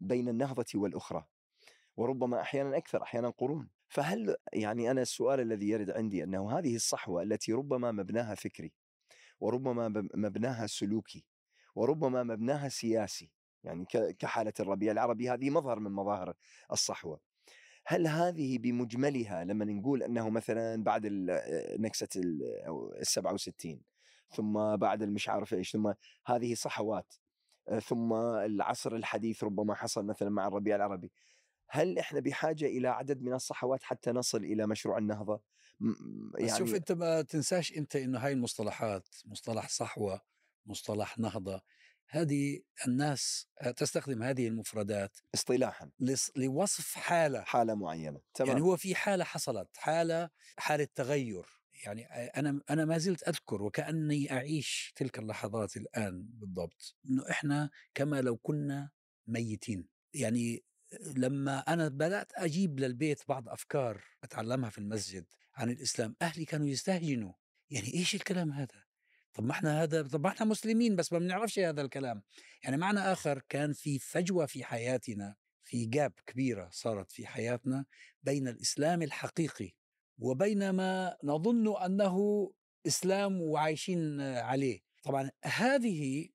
بين 0.00 0.28
النهضة 0.28 0.64
والأخرى 0.74 1.26
وربما 1.96 2.40
أحيانا 2.40 2.76
أكثر 2.76 3.02
أحيانا 3.02 3.30
قرون. 3.30 3.70
فهل 3.88 4.36
يعني 4.52 4.90
أنا 4.90 5.02
السؤال 5.02 5.40
الذي 5.40 5.68
يرد 5.68 5.90
عندي 5.90 6.24
أنه 6.24 6.58
هذه 6.58 6.76
الصحوة 6.76 7.22
التي 7.22 7.52
ربما 7.52 7.92
مبناها 7.92 8.34
فكري 8.34 8.72
وربما 9.40 9.88
مب- 9.88 10.10
مبناها 10.16 10.66
سلوكي 10.66 11.24
وربما 11.74 12.22
مبناها 12.22 12.68
سياسي 12.68 13.30
يعني 13.64 13.84
ك- 13.84 14.16
كحالة 14.18 14.52
الربيع 14.60 14.92
العربي 14.92 15.30
هذه 15.30 15.50
مظهر 15.50 15.78
من 15.80 15.90
مظاهر 15.90 16.34
الصحوة. 16.72 17.20
هل 17.86 18.06
هذه 18.06 18.58
بمجملها 18.58 19.44
لما 19.44 19.64
نقول 19.64 20.02
أنه 20.02 20.30
مثلا 20.30 20.84
بعد 20.84 21.06
أو 22.66 22.92
ال 22.94 23.06
67 23.06 23.80
ثم 24.30 24.76
بعد 24.76 25.02
المش 25.02 25.28
عارف 25.28 25.54
إيش 25.54 25.72
ثم 25.72 25.92
هذه 26.26 26.54
صحوات. 26.54 27.14
آه، 27.68 27.78
ثم 27.78 28.12
العصر 28.14 28.96
الحديث 28.96 29.44
ربما 29.44 29.74
حصل 29.74 30.04
مثلا 30.04 30.30
مع 30.30 30.46
الربيع 30.46 30.76
العربي. 30.76 31.12
هل 31.68 31.98
إحنا 31.98 32.20
بحاجة 32.20 32.66
إلى 32.66 32.88
عدد 32.88 33.22
من 33.22 33.32
الصحوات 33.32 33.82
حتى 33.82 34.10
نصل 34.10 34.44
إلى 34.44 34.66
مشروع 34.66 34.98
النهضة؟ 34.98 35.40
بس 35.80 36.40
يعني 36.40 36.58
شوف 36.58 36.74
أنت 36.74 36.92
ما 36.92 37.22
تنساش 37.22 37.72
أنت 37.72 37.96
إنه 37.96 38.18
هاي 38.18 38.32
المصطلحات 38.32 39.08
مصطلح 39.24 39.68
صحوة 39.68 40.20
مصطلح 40.66 41.18
نهضة 41.18 41.62
هذه 42.08 42.60
الناس 42.86 43.48
تستخدم 43.76 44.22
هذه 44.22 44.48
المفردات 44.48 45.18
اصطلاحا. 45.34 45.90
لوصف 46.36 46.94
حالة. 46.94 47.40
حالة 47.40 47.74
معينة. 47.74 48.20
تمام. 48.34 48.48
يعني 48.48 48.60
هو 48.60 48.76
في 48.76 48.94
حالة 48.94 49.24
حصلت 49.24 49.76
حالة 49.76 50.30
حالة 50.58 50.88
تغير. 50.94 51.63
يعني 51.74 52.04
أنا 52.06 52.60
أنا 52.70 52.84
ما 52.84 52.98
زلت 52.98 53.28
أذكر 53.28 53.62
وكأني 53.62 54.32
أعيش 54.32 54.92
تلك 54.96 55.18
اللحظات 55.18 55.76
الآن 55.76 56.22
بالضبط 56.22 56.96
إنه 57.06 57.30
إحنا 57.30 57.70
كما 57.94 58.20
لو 58.20 58.36
كنا 58.36 58.90
ميتين. 59.26 59.88
يعني 60.14 60.64
لما 61.16 61.58
أنا 61.58 61.88
بدأت 61.88 62.32
أجيب 62.34 62.80
للبيت 62.80 63.22
بعض 63.28 63.48
أفكار 63.48 64.04
أتعلمها 64.24 64.70
في 64.70 64.78
المسجد 64.78 65.26
عن 65.54 65.70
الإسلام 65.70 66.16
أهلي 66.22 66.44
كانوا 66.44 66.66
يستهجنوا. 66.66 67.32
يعني 67.70 67.94
إيش 67.94 68.14
الكلام 68.14 68.52
هذا؟ 68.52 68.84
طب 69.34 69.44
ما 69.44 69.52
إحنا 69.52 69.82
هذا 69.82 70.02
طب 70.02 70.20
ما 70.20 70.28
إحنا 70.28 70.46
مسلمين 70.46 70.96
بس 70.96 71.12
ما 71.12 71.18
بنعرفش 71.18 71.58
هذا 71.58 71.82
الكلام. 71.82 72.22
يعني 72.62 72.76
معنى 72.76 73.00
آخر 73.00 73.42
كان 73.48 73.72
في 73.72 73.98
فجوة 73.98 74.46
في 74.46 74.64
حياتنا 74.64 75.36
في 75.64 75.86
جاب 75.86 76.12
كبيرة 76.26 76.68
صارت 76.72 77.12
في 77.12 77.26
حياتنا 77.26 77.84
بين 78.22 78.48
الإسلام 78.48 79.02
الحقيقي 79.02 79.74
وبين 80.18 80.70
ما 80.70 81.16
نظن 81.24 81.76
أنه 81.76 82.50
إسلام 82.86 83.42
وعايشين 83.42 84.20
عليه 84.20 84.80
طبعا 85.02 85.30
هذه 85.44 86.28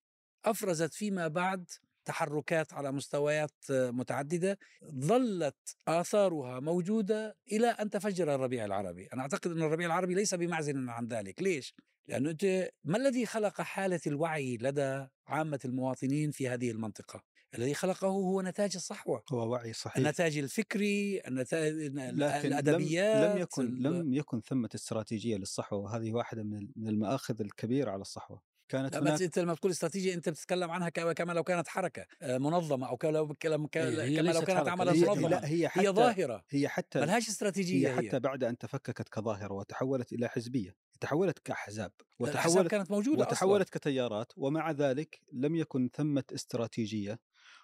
أفرزت 0.45 0.93
فيما 0.93 1.27
بعد 1.27 1.69
تحركات 2.05 2.73
على 2.73 2.91
مستويات 2.91 3.51
متعددة 3.69 4.57
ظلت 4.95 5.75
آثارها 5.87 6.59
موجودة 6.59 7.37
إلى 7.51 7.67
أن 7.67 7.89
تفجر 7.89 8.35
الربيع 8.35 8.65
العربي، 8.65 9.07
أنا 9.13 9.21
أعتقد 9.21 9.51
أن 9.51 9.61
الربيع 9.61 9.87
العربي 9.87 10.13
ليس 10.15 10.35
بمعزل 10.35 10.89
عن 10.89 11.07
ذلك، 11.07 11.41
ليش؟ 11.41 11.75
لأنه 12.07 12.29
أنت 12.29 12.69
ما 12.83 12.97
الذي 12.97 13.25
خلق 13.25 13.61
حالة 13.61 13.99
الوعي 14.07 14.57
لدى 14.57 15.07
عامة 15.27 15.59
المواطنين 15.65 16.31
في 16.31 16.49
هذه 16.49 16.71
المنطقة؟ 16.71 17.23
الذي 17.57 17.73
خلقه 17.73 18.07
هو 18.07 18.41
نتاج 18.41 18.71
الصحوة، 18.75 19.23
هو 19.31 19.49
وعي 19.51 19.73
صحيح 19.73 19.97
النتاج 19.97 20.37
الفكري، 20.37 21.21
النتاج 21.27 21.73
لكن 21.73 22.47
الادبيات 22.47 23.35
لم, 23.35 23.41
يكن 23.41 23.61
ال- 23.65 23.83
لم 23.83 24.13
يكن 24.13 24.41
ثمة 24.41 24.69
استراتيجية 24.75 25.37
للصحوة 25.37 25.79
وهذه 25.79 26.11
واحدة 26.13 26.43
من 26.43 26.67
المآخذ 26.89 27.41
الكبيرة 27.41 27.91
على 27.91 28.01
الصحوة 28.01 28.41
كانت 28.69 28.95
لا 28.95 29.13
بس 29.13 29.21
أنت 29.21 29.39
لما 29.39 29.55
تقول 29.55 29.71
استراتيجية 29.71 30.13
أنت 30.13 30.29
بتتكلم 30.29 30.71
عنها 30.71 30.89
كما 30.89 31.31
لو 31.33 31.43
كانت 31.43 31.67
حركة 31.67 32.05
آه، 32.21 32.37
منظمة 32.37 32.87
أو 32.89 32.97
كلو- 32.97 33.33
كلام- 33.33 33.67
ك- 33.67 33.77
هي- 33.77 34.01
هي 34.01 34.15
كما 34.17 34.31
لو 34.31 34.41
كانت 34.41 34.67
عملا 34.67 34.91
هي. 34.93 34.99
منظما 35.01 35.27
لا 35.27 35.47
هي 35.47 35.63
هي 35.63 35.69
حتى 35.69 35.89
ظاهرة 35.89 36.43
هي 36.49 36.67
حتى 36.67 36.99
ملهاش 37.01 37.23
هي 37.23 37.29
استراتيجية 37.29 37.99
هي, 37.99 38.07
حتى 38.09 38.19
بعد 38.19 38.43
أن 38.43 38.57
تفككت 38.57 39.09
كظاهرة 39.09 39.53
وتحولت 39.53 40.13
إلى 40.13 40.27
حزبية 40.27 40.75
تحولت 40.99 41.37
الأحزاب 41.47 41.91
وتحولت 42.19 42.67
كانت 42.71 42.91
موجودة 42.91 43.15
أصلاً. 43.23 43.31
وتحولت 43.31 43.69
كتيارات 43.69 44.31
ومع 44.37 44.71
ذلك 44.71 45.19
لم 45.33 45.55
يكن 45.55 45.89
ثمة 45.95 46.23
استراتيجية 46.35 47.19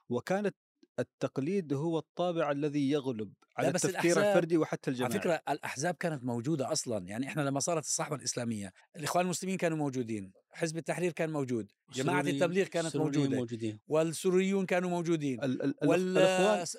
وكانت 0.09 0.55
التقليد 0.99 1.73
هو 1.73 1.97
الطابع 1.99 2.51
الذي 2.51 2.89
يغلب 2.91 3.33
على 3.57 3.71
بس 3.71 3.85
التفكير 3.85 4.17
الفردي 4.17 4.57
وحتى 4.57 4.91
على 4.91 4.93
الجماعي. 4.95 5.19
فكرة 5.19 5.41
الأحزاب 5.53 5.93
كانت 5.95 6.23
موجودة 6.23 6.71
أصلا 6.71 7.07
يعني 7.07 7.27
إحنا 7.27 7.41
لما 7.41 7.59
صارت 7.59 7.83
الصحوه 7.85 8.17
الإسلامية 8.17 8.73
الإخوان 8.95 9.25
المسلمين 9.25 9.57
كانوا 9.57 9.77
موجودين 9.77 10.31
حزب 10.51 10.77
التحرير 10.77 11.11
كان 11.11 11.29
موجود 11.29 11.71
جماعة 11.93 12.21
التبليغ 12.21 12.65
كانت 12.67 12.97
موجودة 12.97 13.35
موجودين. 13.37 13.79
والسوريون 13.87 14.65
كانوا 14.65 14.89
موجودين 14.89 15.43
ال- 15.43 15.61
ال- 15.63 15.75
وال 15.83 16.17
الأخوان 16.17 16.65
س- 16.65 16.75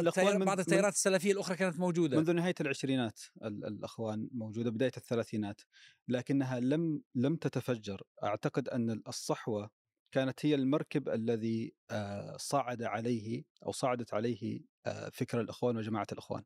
الأخوان 0.00 0.44
بعض 0.44 0.58
التيارات 0.60 0.92
السلفية 0.92 1.32
الأخرى 1.32 1.56
كانت 1.56 1.78
موجودة. 1.78 2.16
منذ 2.16 2.32
نهاية 2.32 2.54
العشرينات 2.60 3.20
ال- 3.44 3.64
الأخوان 3.66 4.28
موجودة 4.32 4.70
بداية 4.70 4.92
الثلاثينات 4.96 5.60
لكنها 6.08 6.60
لم 6.60 7.02
لم 7.14 7.36
تتفجر. 7.36 8.02
أعتقد 8.24 8.68
أن 8.68 9.02
الصحوة 9.08 9.70
كانت 10.12 10.46
هي 10.46 10.54
المركب 10.54 11.08
الذي 11.08 11.74
آه، 11.90 12.36
صعد 12.36 12.82
عليه 12.82 13.44
أو 13.66 13.72
صعدت 13.72 14.14
عليه 14.14 14.60
آه، 14.86 15.08
فكر 15.08 15.40
الإخوان 15.40 15.76
وجماعة 15.76 16.06
الإخوان. 16.12 16.42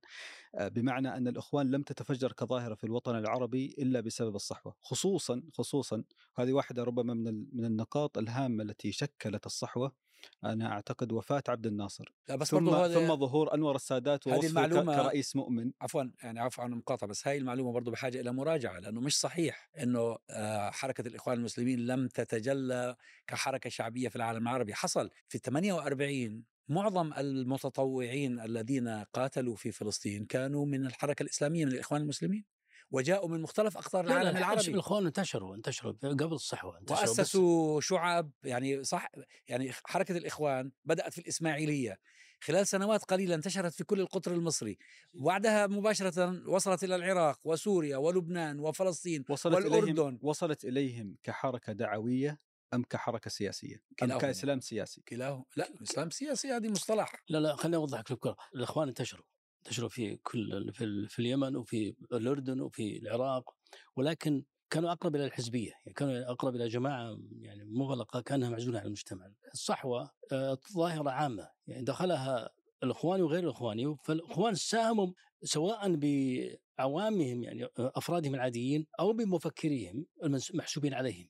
آه، 0.54 0.68
بمعنى 0.68 1.16
أن 1.16 1.28
الإخوان 1.28 1.70
لم 1.70 1.82
تتفجر 1.82 2.32
كظاهرة 2.32 2.74
في 2.74 2.84
الوطن 2.84 3.16
العربي 3.16 3.74
إلا 3.78 4.00
بسبب 4.00 4.34
الصحوة. 4.34 4.74
خصوصا 4.80 5.42
خصوصا 5.52 6.04
هذه 6.36 6.52
واحدة 6.52 6.84
ربما 6.84 7.14
من 7.14 7.46
من 7.52 7.64
النقاط 7.64 8.18
الهامة 8.18 8.62
التي 8.64 8.92
شكلت 8.92 9.46
الصحوة 9.46 10.03
أنا 10.44 10.72
أعتقد 10.72 11.12
وفاة 11.12 11.42
عبد 11.48 11.66
الناصر. 11.66 12.12
لا 12.28 12.36
بس 12.36 12.48
ثم 12.48 12.68
هذا 12.68 12.94
ثم 13.06 13.16
ظهور 13.16 13.54
أنور 13.54 13.76
السادات 13.76 14.26
ووصفه 14.26 14.48
المعلومة- 14.68 15.02
كرئيس 15.02 15.36
مؤمن. 15.36 15.70
عفوا 15.80 16.02
يعني 16.22 16.40
عفوا 16.40 16.64
عن 16.64 16.72
المقاطعة 16.72 17.08
بس 17.10 17.28
هاي 17.28 17.38
المعلومة 17.38 17.72
برضه 17.72 17.90
بحاجة 17.90 18.20
إلى 18.20 18.32
مراجعة 18.32 18.78
لأنه 18.78 19.00
مش 19.00 19.20
صحيح 19.20 19.70
إنه 19.82 20.16
آه، 20.30 20.70
حركة 20.70 21.08
الإخوان 21.08 21.38
المسلمين 21.38 21.86
لم 21.86 22.08
تتجلى 22.08 22.96
كحركة 23.26 23.70
شعبية 23.70 24.08
في 24.08 24.16
العالم 24.16 24.42
العربي. 24.48 24.74
حصل 24.74 25.10
في 25.28 25.38
48 25.38 26.44
معظم 26.68 27.12
المتطوعين 27.12 28.40
الذين 28.40 28.88
قاتلوا 28.88 29.56
في 29.56 29.72
فلسطين 29.72 30.24
كانوا 30.26 30.66
من 30.66 30.86
الحركة 30.86 31.22
الإسلامية 31.22 31.64
من 31.64 31.72
الإخوان 31.72 32.02
المسلمين. 32.02 32.44
وجاءوا 32.90 33.28
من 33.28 33.40
مختلف 33.42 33.76
أقطار 33.76 34.04
لا 34.04 34.08
لا 34.08 34.20
العالم 34.20 34.36
العربي. 34.36 34.70
الاخوان 34.70 35.06
انتشروا 35.06 35.54
انتشروا 35.54 35.92
قبل 35.92 36.32
الصحوه 36.32 36.78
انتشروا 36.78 37.02
بس- 37.02 37.18
وأسسوا 37.18 37.80
شعب 37.80 38.30
يعني 38.44 38.84
صح 38.84 39.08
يعني 39.48 39.72
حركة 39.84 40.16
الإخوان 40.16 40.72
بدأت 40.84 41.12
في 41.12 41.18
الإسماعيلية. 41.18 41.98
خلال 42.40 42.66
سنوات 42.66 43.04
قليلة 43.04 43.34
انتشرت 43.34 43.72
في 43.74 43.84
كل 43.84 44.00
القطر 44.00 44.32
المصري. 44.32 44.78
وبعدها 45.14 45.66
مباشرة 45.66 46.48
وصلت 46.48 46.84
إلى 46.84 46.96
العراق 46.96 47.40
وسوريا 47.44 47.96
ولبنان 47.96 48.60
وفلسطين 48.60 49.24
وصلت 49.28 49.58
إليهم 49.66 49.72
والأردن. 49.72 50.18
وصلت 50.22 50.64
إليهم 50.64 51.16
كحركة 51.22 51.72
دعوية 51.72 52.40
أم 52.74 52.82
كحركة 52.82 53.30
سياسية؟ 53.30 53.74
أم 53.74 53.80
كلاهما. 53.98 54.20
كإسلام 54.20 54.60
سياسي؟ 54.60 55.00
كلاهما. 55.08 55.44
لا 55.56 55.68
الإسلام 55.68 56.10
سياسي 56.10 56.52
هذه 56.52 56.68
مصطلح. 56.68 57.12
لا 57.28 57.38
لا 57.38 57.56
خليني 57.56 57.76
اوضح 57.76 57.98
لك 57.98 58.10
الفكرة 58.10 58.36
الإخوان 58.54 58.88
انتشروا. 58.88 59.24
انتشروا 59.66 59.88
في 59.88 60.16
كل 60.16 60.72
في, 60.72 61.06
في 61.08 61.18
اليمن 61.18 61.56
وفي 61.56 61.94
الأردن 62.12 62.60
وفي 62.60 62.98
العراق 62.98 63.54
ولكن 63.96 64.44
كانوا 64.70 64.92
أقرب 64.92 65.16
إلى 65.16 65.24
الحزبية 65.24 65.70
يعني 65.70 65.94
كانوا 65.96 66.30
أقرب 66.30 66.54
إلى 66.54 66.68
جماعة 66.68 67.18
يعني 67.38 67.64
مغلقة 67.64 68.20
كأنها 68.20 68.50
معزولة 68.50 68.78
عن 68.78 68.86
المجتمع. 68.86 69.32
الصحوة 69.54 70.10
آه، 70.32 70.58
ظاهره 70.72 71.10
عامة 71.10 71.48
يعني 71.66 71.84
دخلها 71.84 72.50
الاخواني 72.82 73.22
وغير 73.22 73.44
الاخواني 73.44 73.96
فالإخوان 74.04 74.54
ساهموا 74.54 75.12
سواء 75.42 75.96
بعوامهم 75.96 77.42
يعني 77.42 77.68
أفرادهم 77.78 78.34
العاديين 78.34 78.86
أو 79.00 79.12
بمفكريهم 79.12 80.06
المحسوبين 80.24 80.94
عليهم. 80.94 81.28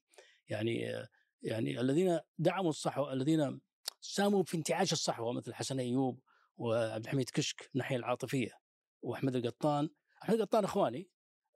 يعني 0.49 0.97
آه، 0.97 1.09
يعني 1.43 1.81
الذين 1.81 2.21
دعموا 2.39 2.71
الصحوة 2.71 3.13
الذين 3.13 3.61
ساهموا 4.01 4.43
في 4.43 4.57
انتعاش 4.57 4.93
الصحوة 4.93 5.33
مثل 5.33 5.55
حسن 5.55 5.79
أيوب 5.79 6.21
وعبد 6.57 7.05
الحميد 7.05 7.31
كشك 7.31 7.61
من 7.61 7.69
الناحية 7.75 7.97
العاطفية 7.97 8.51
وأحمد 9.03 9.37
القطان. 9.37 9.89
أحمد 10.23 10.35
القطان 10.41 10.65
إخواني. 10.65 11.09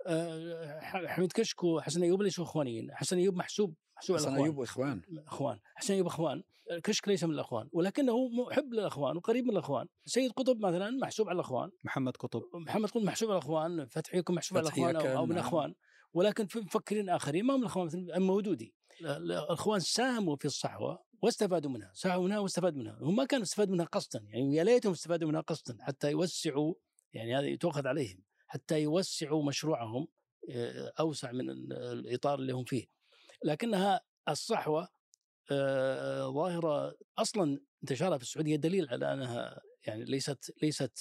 آه، 0.06 0.80
ح- 0.80 1.06
حميد 1.06 1.32
كشك 1.32 1.64
وحسن 1.64 2.02
أيوب 2.02 2.22
ليسوا 2.22 2.44
إخوانيين؟ 2.44 2.94
حسن 2.94 3.18
أيوب 3.18 3.34
محسوب 3.36 3.74
محسوب 3.96 4.16
على 4.16 4.26
حسن. 4.26 4.42
أيوب 4.42 4.60
اخوان 4.60 5.02
إخوان. 5.26 5.58
حسن 5.74 5.94
أيوب 5.94 6.06
إخوان. 6.06 6.42
كشك 6.84 7.08
ليس 7.08 7.24
من 7.24 7.30
الإخوان 7.34 7.68
ولكنه 7.72 8.28
محب 8.28 8.72
للإخوان 8.72 9.16
وقريب 9.16 9.44
من 9.44 9.50
الإخوان. 9.50 9.86
سيد 10.04 10.32
قطب 10.32 10.60
مثلا 10.60 10.90
محسوب 10.90 11.28
على 11.28 11.34
الإخوان. 11.36 11.70
محمد 11.84 12.16
قطب. 12.16 12.42
محمد 12.54 12.90
قطب 12.90 13.02
محسوب 13.02 13.30
على 13.30 13.38
الإخوان 13.38 13.86
فتحي 13.86 14.18
يكون 14.18 14.36
محسوب 14.36 14.58
على 14.58 14.66
الإخوان 14.66 14.96
أو, 14.96 15.02
أو 15.18 15.26
من 15.26 15.34
نعم. 15.34 15.38
الإخوان. 15.40 15.74
ولكن 16.12 16.46
في 16.46 16.58
مفكرين 16.60 17.08
آخرين 17.10 17.44
ما 17.44 17.54
هم 17.56 17.60
الإخوان 17.60 17.86
مثل 17.86 17.98
المودودي 18.14 18.74
الإخوان 19.00 19.80
ساهموا 19.80 20.36
في 20.36 20.44
الصحوة 20.44 21.04
واستفادوا 21.22 21.70
منها 21.70 21.90
ساهموا 21.94 22.24
منها 22.24 22.38
واستفادوا 22.38 22.78
منها. 22.78 22.98
هم 23.00 23.16
ما 23.16 23.24
كانوا 23.24 23.44
استفادوا 23.44 23.74
منها 23.74 23.86
قصدا 23.86 24.18
يعني 24.28 24.54
يا 24.54 24.64
ليتهم 24.64 24.92
استفادوا 24.92 25.28
منها 25.28 25.40
قصدا 25.40 25.76
حتى 25.80 26.10
يوسعوا 26.10 26.74
يعني 27.12 27.36
هذه 27.38 27.54
تؤخذ 27.54 27.86
عليهم 27.86 28.22
حتى 28.46 28.82
يوسعوا 28.82 29.44
مشروعهم 29.44 30.08
آه، 30.50 30.92
أوسع 31.00 31.32
من 31.32 31.50
ال- 31.50 31.72
الإطار 31.72 32.38
اللي 32.38 32.52
هم 32.52 32.64
فيه. 32.64 32.86
لكنها 33.44 34.00
الصحوة 34.28 34.88
آه، 35.50 36.30
ظاهرة 36.30 36.96
أصلا 37.18 37.60
انتشارها 37.82 38.18
في 38.18 38.24
السعودية 38.24 38.56
دليل 38.56 38.88
على 38.90 39.12
أنها 39.12 39.60
يعني 39.86 40.04
ليست 40.04 40.54
ليست 40.62 40.98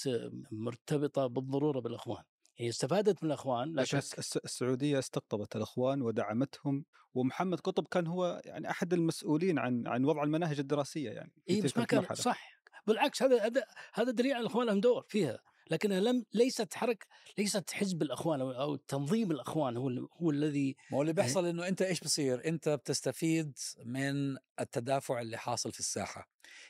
مرتبطة 0.51 1.27
بالضرورة 1.27 1.79
بالإخوان. 1.79 2.23
هي 2.57 2.69
استفادت 2.69 3.23
من 3.23 3.29
الأخوان 3.29 3.73
لا 3.73 3.83
شك 3.83 3.97
الس- 4.19 4.37
السعودية 4.37 4.99
استقطبت 4.99 5.55
الأخوان 5.55 6.01
ودعمتهم 6.01 6.85
ومحمد 7.13 7.59
قطب 7.59 7.87
كان 7.87 8.07
هو 8.07 8.41
يعني 8.45 8.69
أحد 8.69 8.93
المسؤولين 8.93 9.59
عن 9.59 9.87
عن 9.87 10.05
وضع 10.05 10.23
المناهج 10.23 10.59
الدراسية 10.59 11.09
يعني 11.11 11.31
اي 11.49 11.61
بس 11.61 11.77
ما 11.77 11.85
كان 11.85 11.97
المرحلة. 11.99 12.17
صح 12.17 12.57
بالعكس 12.87 13.23
هذا 13.23 13.45
هذا 13.45 13.63
هذا 13.93 14.11
دليل 14.11 14.33
على 14.33 14.41
الأخوان 14.41 14.67
لهم 14.67 14.79
دور 14.79 15.05
فيها 15.09 15.39
لكنها 15.71 15.99
لم 15.99 16.25
ليست 16.33 16.73
حركه 16.73 17.07
ليست 17.37 17.71
حزب 17.71 18.01
الأخوان 18.01 18.41
أو 18.41 18.51
أو 18.51 18.75
تنظيم 18.75 19.31
الأخوان 19.31 19.77
هو 19.77 19.89
هو 20.21 20.31
الذي 20.31 20.75
ما 20.91 20.97
هو 20.97 21.01
اللي 21.01 21.13
بيحصل 21.13 21.45
إنه 21.45 21.67
أنت 21.67 21.81
إيش 21.81 21.99
بصير؟ 22.01 22.47
أنت 22.47 22.69
بتستفيد 22.69 23.57
من 23.85 24.37
التدافع 24.59 25.21
اللي 25.21 25.37
حاصل 25.37 25.71
في 25.71 25.79
الساحة. 25.79 26.29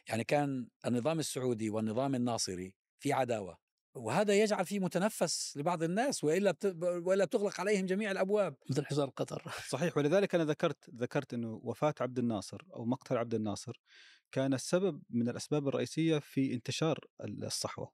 يعني 0.10 0.24
كان 0.24 0.68
النظام 0.86 1.20
السعودي 1.20 1.70
والنظام 1.70 2.16
الناصري 2.16 2.74
في 3.00 3.14
عداوة 3.14 3.58
وهذا 3.98 4.34
يجعل 4.34 4.66
فيه 4.66 4.80
متنفس 4.80 5.58
لبعض 5.58 5.84
الناس 5.84 6.24
وإلا 6.24 6.52
بت... 6.52 6.66
وإلا 6.84 7.26
بتغلق 7.26 7.60
عليهم 7.60 7.86
جميع 7.86 8.12
الأبواب. 8.12 8.56
مثل 8.70 8.86
حصار 8.86 9.10
قطر 9.10 9.44
صحيح 9.70 9.98
ولذلك 9.98 10.36
أنا 10.36 10.46
ذكرت 10.46 10.90
ذكرت 10.96 11.34
إنه 11.34 11.60
وفاة 11.64 11.94
عبد 12.02 12.20
الناصر 12.20 12.58
أو 12.76 12.86
مقتل 12.86 13.18
عبد 13.18 13.34
الناصر 13.34 13.82
كان 14.32 14.54
السبب 14.54 15.02
من 15.10 15.30
الأسباب 15.30 15.68
الرئيسية 15.68 16.20
في 16.20 16.54
انتشار 16.54 17.00
الصحوة 17.24 17.92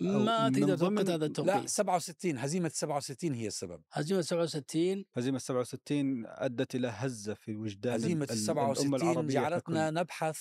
ما 0.00 0.48
تقدر 0.50 0.74
ضمن- 0.74 1.04
توقيت 1.04 1.10
هذا 1.10 1.16
لا 1.16 1.26
التوقيت 1.26 1.68
67 1.68 2.38
هزيمة 2.38 2.68
67 2.74 3.32
هي 3.34 3.46
السبب. 3.46 3.82
هزيمة 3.92 4.20
67 4.20 5.04
هزيمة 5.16 5.38
67 5.38 6.22
أدت 6.26 6.74
إلى 6.74 6.88
هزة 6.88 7.34
في 7.34 7.56
وجدان 7.56 7.94
ال- 7.94 8.00
هزيمة 8.00 8.24
ال- 8.24 8.30
الأمة 8.30 8.74
67 8.74 8.94
العربية 8.94 9.34
جعلتنا. 9.34 9.90
نبحث 9.90 10.38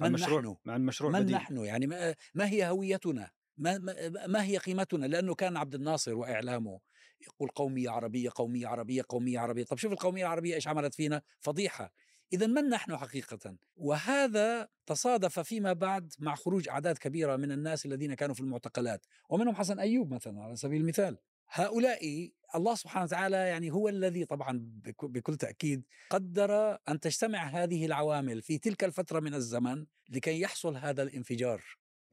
عن 0.00 0.08
من 0.08 0.12
مشروع 0.12 0.40
نحن 0.40 0.56
عن 0.70 0.84
مشروع 0.86 1.12
من 1.12 1.20
بديل. 1.20 1.34
نحن 1.34 1.56
يعني 1.56 1.86
ما, 1.86 2.14
ما 2.34 2.48
هي 2.48 2.68
هويتنا 2.68 3.30
ما, 3.56 3.78
ما, 4.26 4.44
هي 4.44 4.56
قيمتنا؟ 4.58 5.06
لأنه 5.06 5.34
كان 5.34 5.56
عبد 5.56 5.74
الناصر 5.74 6.14
وإعلامه 6.14 6.80
يقول 7.20 7.48
قومية 7.48 7.90
عربية 7.90 8.30
قومية 8.34 8.66
عربية 8.66 9.02
قومية 9.08 9.38
عربية. 9.38 9.64
طب 9.64 9.78
شوف 9.78 9.92
القومية 9.92 10.22
العربية 10.22 10.54
إيش 10.54 10.68
عملت 10.68 10.94
فينا؟ 10.94 11.22
فضيحة. 11.40 11.92
إذا 12.32 12.46
من 12.46 12.68
نحن 12.68 12.96
حقيقة؟ 12.96 13.56
وهذا 13.76 14.68
تصادف 14.86 15.40
فيما 15.40 15.72
بعد 15.72 16.12
مع 16.18 16.34
خروج 16.34 16.68
أعداد 16.68 16.98
كبيرة 16.98 17.36
من 17.36 17.52
الناس 17.52 17.86
الذين 17.86 18.14
كانوا 18.14 18.34
في 18.34 18.40
المعتقلات. 18.40 19.06
ومنهم 19.30 19.54
حسن 19.54 19.78
أيوب 19.78 20.14
مثلا 20.14 20.42
على 20.42 20.56
سبيل 20.56 20.80
المثال. 20.80 21.18
هؤلاء 21.48 22.30
الله 22.54 22.74
سبحانه 22.74 23.04
وتعالى 23.04 23.36
يعني 23.36 23.70
هو 23.70 23.88
الذي 23.88 24.24
طبعا 24.24 24.60
بك- 24.62 25.04
بكل 25.04 25.36
تأكيد 25.36 25.84
قدر 26.10 26.78
أن 26.88 27.00
تجتمع 27.00 27.44
هذه 27.44 27.86
العوامل 27.86 28.42
في 28.42 28.58
تلك 28.58 28.84
الفترة 28.84 29.20
من 29.20 29.34
الزمن 29.34 29.86
لكي 30.10 30.40
يحصل 30.40 30.76
هذا 30.76 31.02
الانفجار. 31.02 31.64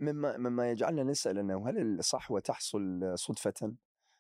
مما 0.02 0.38
مما 0.38 0.72
يجعلنا 0.72 1.04
نسأل 1.04 1.38
أنه 1.38 1.70
هل 1.70 1.78
الصحوة 2.00 2.40
تحصل 2.40 3.14
صدفة 3.16 3.74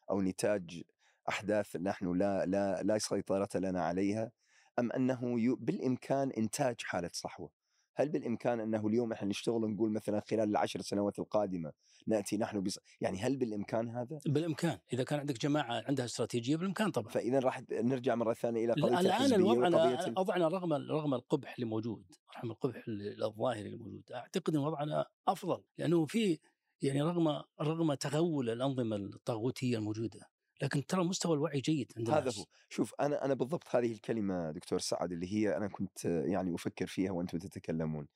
أو 0.10 0.22
نتاج 0.22 0.84
أحداث 1.30 1.76
نحن 1.76 2.18
لا 2.18 2.46
لا 2.46 2.84
لا 2.84 2.98
سيطرة 2.98 3.50
لنا 3.56 3.82
عليها 3.86 4.32
أم 4.80 4.92
أنه 4.92 5.56
بالإمكان 5.56 6.32
إنتاج 6.32 6.76
حالة 6.84 7.10
صحوة؟ 7.14 7.61
هل 7.96 8.10
بالإمكان 8.10 8.60
أنه 8.60 8.88
اليوم 8.88 9.12
إحنا 9.12 9.28
نشتغل 9.28 9.64
ونقول 9.64 9.92
مثلا 9.92 10.20
خلال 10.20 10.50
العشر 10.50 10.82
سنوات 10.82 11.20
القادمة 11.20 11.72
نأتي 12.08 12.38
نحن 12.38 12.60
بص... 12.60 12.80
يعني 13.02 13.20
هل 13.20 13.38
بالإمكان 13.38 13.90
هذا؟ 13.90 14.20
بالإمكان. 14.26 14.78
إذا 14.94 15.04
كان 15.04 15.20
عندك 15.20 15.42
جماعة 15.42 15.84
عندها 15.88 16.06
استراتيجية 16.06 16.56
بالإمكان 16.56 16.92
طبعا. 16.92 17.10
فإذا 17.10 17.40
راح 17.40 17.62
نرجع 17.72 18.16
مرة 18.16 18.34
ثانية 18.34 18.66
إلى 18.66 18.74
قضية 18.74 19.00
الان 19.00 19.34
الوضع 19.34 19.68
وضعنا 20.18 20.48
رغم 20.48 20.74
رغم 20.74 21.14
القبح 21.14 21.54
اللي 21.54 21.66
موجود 21.66 22.06
رغم 22.38 22.52
القبح 22.52 22.84
الظاهري 23.24 23.66
اللي 23.66 23.78
موجود 23.78 24.12
أعتقد 24.12 24.56
إن 24.56 24.62
وضعنا 24.62 25.06
أفضل. 25.28 25.64
لأنه 25.78 26.06
في 26.06 26.40
يعني 26.82 27.02
رغم 27.02 27.44
رغم 27.62 27.94
تغول 27.94 28.50
الأنظمة 28.50 28.96
الطاغوتية 28.96 29.78
الموجودة 29.78 30.30
لكن 30.62 30.86
ترى 30.86 31.04
مستوى 31.04 31.34
الوعي 31.34 31.60
جيد 31.60 31.94
عند 31.98 32.10
هذا. 32.10 32.32
هو. 32.40 32.46
شوف 32.70 32.94
أنا 33.00 33.26
أنا 33.26 33.34
بالضبط 33.34 33.76
هذه 33.76 33.92
الكلمة 33.92 34.52
دكتور 34.52 34.80
سعد 34.80 35.12
اللي 35.12 35.34
هي 35.34 35.58
أنا 35.58 35.68
كنت 35.68 36.06
آه، 36.06 36.26
يعني 36.26 36.56
أفكر 36.56 36.88
فيها 36.88 37.12
وأنتم 37.12 37.38
تتكلمون. 37.38 38.08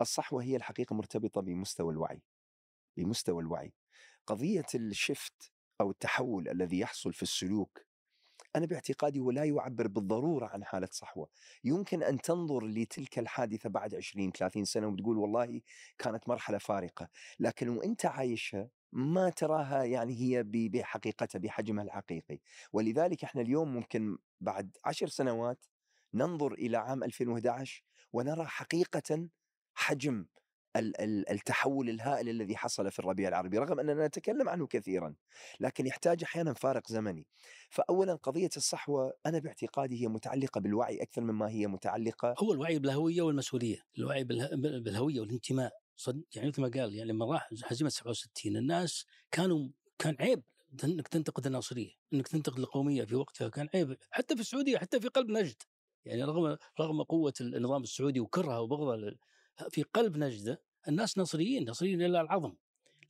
الصحوه 0.00 0.42
هي 0.42 0.56
الحقيقة 0.56 0.94
مرتبطة 0.94 1.40
بمستوى 1.40 1.92
الوعي 1.92 2.22
بمستوى 2.96 3.42
الوعي. 3.42 3.72
قضية 4.26 4.66
الشفت 4.74 5.52
أو 5.80 5.90
التحول 5.90 6.48
الذي 6.48 6.78
يحصل 6.78 7.12
في 7.12 7.22
السلوك 7.22 7.88
أنا 8.56 8.66
باعتقادي 8.66 9.20
هو 9.20 9.30
لا 9.30 9.44
يعبر 9.44 9.86
بالضرورة 9.86 10.46
عن 10.46 10.64
حالة 10.64 10.88
صحوة. 10.92 11.28
يمكن 11.64 12.02
أن 12.02 12.20
تنظر 12.20 12.66
لتلك 12.66 13.18
الحادثة 13.18 13.68
بعد 13.68 13.94
20 13.94 14.32
30 14.32 14.64
سنة 14.64 14.86
وتقول 14.86 15.18
والله 15.18 15.60
كانت 15.98 16.28
مرحلة 16.28 16.58
فارقة 16.58 17.08
لكن 17.40 17.68
وإنت 17.68 18.06
عايشها 18.06 18.68
ما 18.92 19.30
تراها 19.30 19.84
يعني 19.84 20.14
هي 20.20 20.42
بحقيقتها 20.46 21.38
بحجمها 21.38 21.84
الحقيقي. 21.84 22.38
ولذلك 22.72 23.24
إحنا 23.24 23.42
اليوم 23.42 23.74
ممكن 23.74 24.18
بعد 24.40 24.76
عشر 24.84 25.06
سنوات 25.08 25.66
ننظر 26.14 26.52
إلى 26.52 26.76
عام 26.76 27.04
2011 27.04 27.84
ونرى 28.12 28.44
حقيقه 28.46 29.28
حجم 29.74 30.26
ال- 30.76 31.00
ال- 31.00 31.30
التحول 31.30 31.88
الهائل 31.90 32.28
الذي 32.28 32.56
حصل 32.56 32.90
في 32.90 32.98
الربيع 32.98 33.28
العربي 33.28 33.58
رغم 33.58 33.80
أننا 33.80 34.06
نتكلم 34.06 34.48
عنه 34.48 34.66
كثيرا 34.66 35.14
لكن 35.60 35.86
يحتاج 35.86 36.22
أحيانا 36.24 36.52
فارق 36.54 36.88
زمني. 36.88 37.26
فاولا 37.70 38.14
قضية 38.14 38.50
الصحوة 38.56 39.12
أنا 39.26 39.38
باعتقادي 39.38 40.02
هي 40.02 40.08
متعلقة 40.08 40.60
بالوعي 40.60 41.02
أكثر 41.02 41.22
مما 41.22 41.48
هي 41.50 41.66
متعلقة 41.66 42.34
هو 42.38 42.52
الوعي 42.52 42.78
بالهوية 42.78 43.22
والمسؤولية، 43.22 43.82
الوعي 43.98 44.24
بالهوية 44.84 45.20
والانتماء، 45.20 45.72
صد 45.98 46.24
يعني 46.34 46.48
مثل 46.48 46.62
ما 46.62 46.68
قال 46.68 46.94
يعني 46.94 47.12
لما 47.12 47.26
راح 47.26 47.50
هزيمه 47.64 47.90
67 47.90 48.56
الناس 48.56 49.06
كانوا 49.30 49.68
كان 49.98 50.16
عيب 50.20 50.42
إنك 50.84 51.08
تنتقد 51.08 51.46
الناصرية، 51.46 51.92
إنك 52.12 52.28
تنتقد 52.28 52.58
القومية 52.58 53.04
في 53.04 53.14
وقتها 53.14 53.48
كان 53.48 53.68
عيب، 53.74 53.96
حتى 54.10 54.34
في 54.34 54.40
السعودية 54.40 54.78
حتى 54.78 55.00
في 55.00 55.08
قلب 55.08 55.30
نجد. 55.30 55.62
يعني 56.04 56.24
رغم 56.24 56.56
رغم 56.80 57.02
قوة 57.02 57.32
النظام 57.40 57.82
السعودي 57.82 58.20
وكرهه 58.20 58.60
وبغضه 58.60 59.16
في 59.70 59.82
قلب 59.82 60.16
نجده 60.16 60.62
الناس 60.88 61.18
ناصريين، 61.18 61.64
ناصريين 61.64 62.02
إلى 62.02 62.20
العظم. 62.20 62.54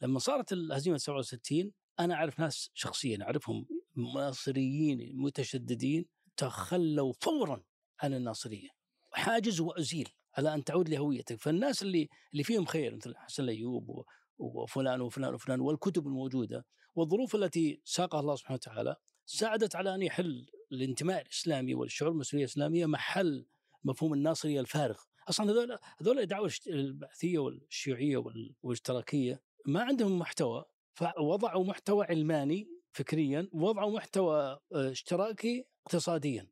لما 0.02 0.18
صارت 0.18 0.52
الهزيمه 0.52 0.96
67 0.96 1.72
أنا 2.00 2.14
أعرف 2.14 2.40
ناس 2.40 2.70
شخصيا 2.74 3.22
أعرفهم 3.22 3.66
ناصريين 4.14 5.16
متشددين 5.16 6.06
تخلوا 6.36 7.12
فورا 7.20 7.64
عن 8.00 8.14
الناصرية 8.14 8.68
حاجز 9.12 9.60
وأزيل 9.60 10.08
على 10.38 10.54
أن 10.54 10.64
تعود 10.64 10.88
لهويتك. 10.88 11.40
فالناس 11.40 11.82
اللي 11.82 12.08
اللي 12.32 12.42
فيهم 12.44 12.64
خير 12.64 12.96
مثل 12.96 13.16
حسن 13.16 13.42
الأيوب 13.42 14.04
وفلان 14.38 15.00
وفلان 15.00 15.34
وفلان 15.34 15.60
والكتب 15.60 16.06
الموجودة 16.06 16.66
والظروف 16.94 17.34
التي 17.34 17.80
ساقها 17.84 18.20
الله 18.20 18.36
سبحانه 18.36 18.54
وتعالى 18.62 18.96
ساعدت 19.26 19.76
على 19.76 19.94
أن 19.94 20.02
يحل 20.02 20.46
الانتماء 20.72 21.22
الإسلامي 21.22 21.74
والشعور 21.74 22.10
بالمسؤوليه 22.12 22.44
الإسلامية 22.44 22.86
محل 22.86 23.46
مفهوم 23.84 24.12
الناصرية 24.14 24.60
الفارغ. 24.60 24.98
أصلا 25.28 25.50
هذول 25.50 25.78
هذول 26.00 26.18
الدعوة 26.18 26.50
البعثية 26.66 27.38
والشيوعية 27.38 28.16
وال- 28.16 28.54
والاشتراكية 28.62 29.42
ما 29.66 29.82
عندهم 29.82 30.18
محتوى 30.18 30.64
فوضعوا 30.94 31.64
محتوى 31.64 32.06
علماني 32.06 32.68
فكريا 32.92 33.48
ووضعوا 33.52 33.96
محتوى 33.96 34.36
آه، 34.74 34.90
اشتراكي 34.90 35.64
اقتصاديا. 35.86 36.46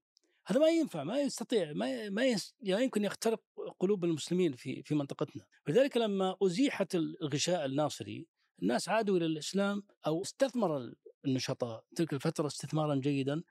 هذا 0.48 0.60
ما 0.60 0.68
ينفع 0.68 1.04
ما 1.04 1.20
يستطيع 1.20 1.72
ما 1.72 2.10
ما 2.10 2.36
لا 2.60 2.78
يمكن 2.80 3.04
يخترق 3.04 3.42
قلوب 3.80 4.04
المسلمين 4.04 4.52
في 4.52 4.82
في 4.82 4.94
منطقتنا. 4.94 5.46
لذلك 5.68 5.96
لما 5.96 6.36
أزيحت 6.42 6.94
الغشاء 6.94 7.66
الناصري 7.66 8.26
الناس 8.62 8.88
عادوا 8.88 9.16
إلى 9.16 9.26
الإسلام 9.26 9.82
أو 10.06 10.22
استثمر 10.22 10.92
النشطاء 11.24 11.84
تلك 11.96 12.12
الفترة 12.12 12.46
استثمارا 12.46 12.94
جيدا 12.94 13.42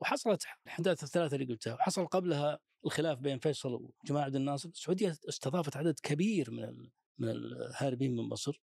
وحصلت 0.00 0.42
الاحداث 0.66 1.02
الثلاثة 1.02 1.34
اللي 1.34 1.46
قلتها 1.46 1.74
وحصل 1.74 2.06
قبلها 2.06 2.58
الخلاف 2.86 3.18
بين 3.18 3.38
فيصل 3.38 3.72
وجمال 3.72 4.22
عبد 4.22 4.36
الناصر. 4.36 4.68
السعودية 4.68 5.16
استضافت 5.28 5.76
عدد 5.76 6.00
كبير 6.02 6.50
من 6.50 6.88
من 7.18 7.28
الهاربين 7.28 8.16
من 8.16 8.24
مصر. 8.24 8.60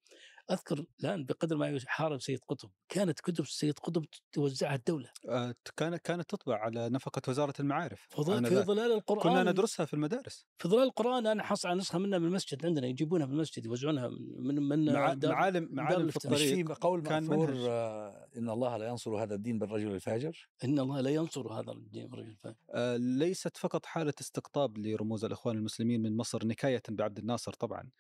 أذكر 0.51 0.85
الآن 1.01 1.25
بقدر 1.25 1.57
ما 1.57 1.69
يحارب 1.69 2.21
سيد 2.21 2.39
قطب 2.49 2.71
كانت 2.89 3.21
كتب 3.21 3.47
سيد 3.47 3.79
قطب 3.79 4.05
توزعها 4.33 4.75
الدولة 4.75 5.11
آه، 5.29 5.55
كانت 5.77 5.97
كانت 6.05 6.31
تطبع 6.31 6.57
على 6.59 6.89
نفقة 6.89 7.23
وزارة 7.29 7.55
المعارف 7.61 8.01
في 8.11 8.17
في. 8.49 8.63
ظلال 8.63 8.93
القرآن 8.93 9.23
كنا 9.23 9.51
ندرسها 9.51 9.87
في 9.87 9.95
المدارس 9.95 10.47
في 10.59 10.69
ظلال 10.69 10.83
القرآن 10.83 11.27
أنا 11.27 11.43
حصل 11.43 11.69
على 11.69 11.79
نسخة 11.79 11.99
منها 11.99 12.19
من 12.19 12.27
المسجد 12.27 12.67
عندنا 12.67 12.87
يجيبونها 12.87 13.27
من 13.27 13.33
المسجد 13.33 13.67
يوزعونها 13.67 14.09
من 14.39 14.55
من 14.63 14.93
مع 14.93 15.13
دار- 15.15 15.33
معالم 15.33 15.69
معالم 15.73 16.09
في 16.11 16.17
الطريق 16.17 16.67
في 16.67 16.75
قول 16.81 17.03
كان 17.03 17.23
مأثور. 17.23 17.55
آه، 17.69 18.29
إن 18.37 18.51
الله 18.51 18.77
لا 18.77 18.89
ينصر 18.89 19.23
هذا 19.23 19.35
الدين 19.35 19.59
بالرجل 19.59 19.91
الفاجر 19.95 20.49
إن 20.65 20.79
الله 20.79 21.01
لا 21.01 21.11
ينصر 21.11 21.53
هذا 21.53 21.73
الدين 21.73 22.07
الرجل 22.13 22.29
الفاجر. 22.31 22.57
آه، 22.71 22.97
ليست 22.97 23.57
فقط 23.57 23.87
حالة 23.87 24.15
استقطاب 24.21 24.79
لرموز 24.79 25.25
الإخوان 25.25 25.57
المسلمين 25.57 26.03
من 26.03 26.17
مصر 26.17 26.47
نكاية 26.47 26.83
بعبد 26.89 27.19
الناصر 27.19 27.53
طبعا 27.53 27.91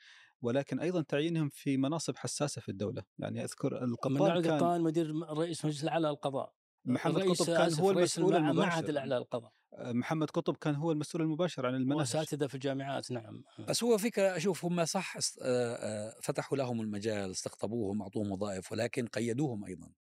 ولكن 0.43 0.81
أيضا 0.81 1.03
تعيينهم 1.03 1.49
في 1.49 1.77
مناصب 1.77 2.17
حساسة 2.17 2.61
في 2.61 2.69
الدولة. 2.69 3.03
يعني 3.19 3.45
أذكر 3.45 3.81
من 3.81 3.93
القطان 3.93 4.43
كان 4.43 4.55
القطان 4.55 4.81
مدير 4.81 5.15
رئيس 5.31 5.65
مجلس 5.65 5.85
الأعلى 5.85 6.09
للقضاء. 6.09 6.53
محمد 6.85 7.17
الرئيس 7.17 7.43
قطب 7.43 7.57
كان 7.57 7.73
هو 7.73 7.91
المسؤول 7.91 8.37
المباشر. 8.37 8.69
معهد 8.69 8.89
الاعلى 8.89 9.15
للقضاء 9.15 9.53
آه، 9.73 9.93
محمد 9.93 10.31
قطب 10.31 10.57
كان 10.57 10.75
هو 10.75 10.93
المسؤول 10.93 11.23
المباشر 11.23 11.67
عن 11.67 11.75
المناهج. 11.75 11.99
وأساتذة 11.99 12.47
في 12.47 12.55
الجامعات 12.55 13.13
نعم. 13.13 13.45
بس 13.69 13.85
هو 13.85 13.99
فكرة 13.99 14.37
أشوف 14.37 14.65
هم 14.65 14.85
صح 14.85 15.17
آه، 15.17 15.21
آه، 15.43 16.21
فتحوا 16.23 16.59
لهم 16.59 16.81
المجال 16.81 17.31
استقطبوهم 17.31 18.03
أعطوهم 18.03 18.33
وظائف 18.33 18.73
ولكن 18.73 19.07
قيدوهم 19.07 19.65
أيضا. 19.65 19.93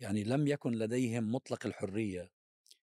يعني 0.00 0.24
لم 0.24 0.46
يكن 0.46 0.70
لديهم 0.70 1.34
مطلق 1.34 1.66
الحرية 1.66 2.30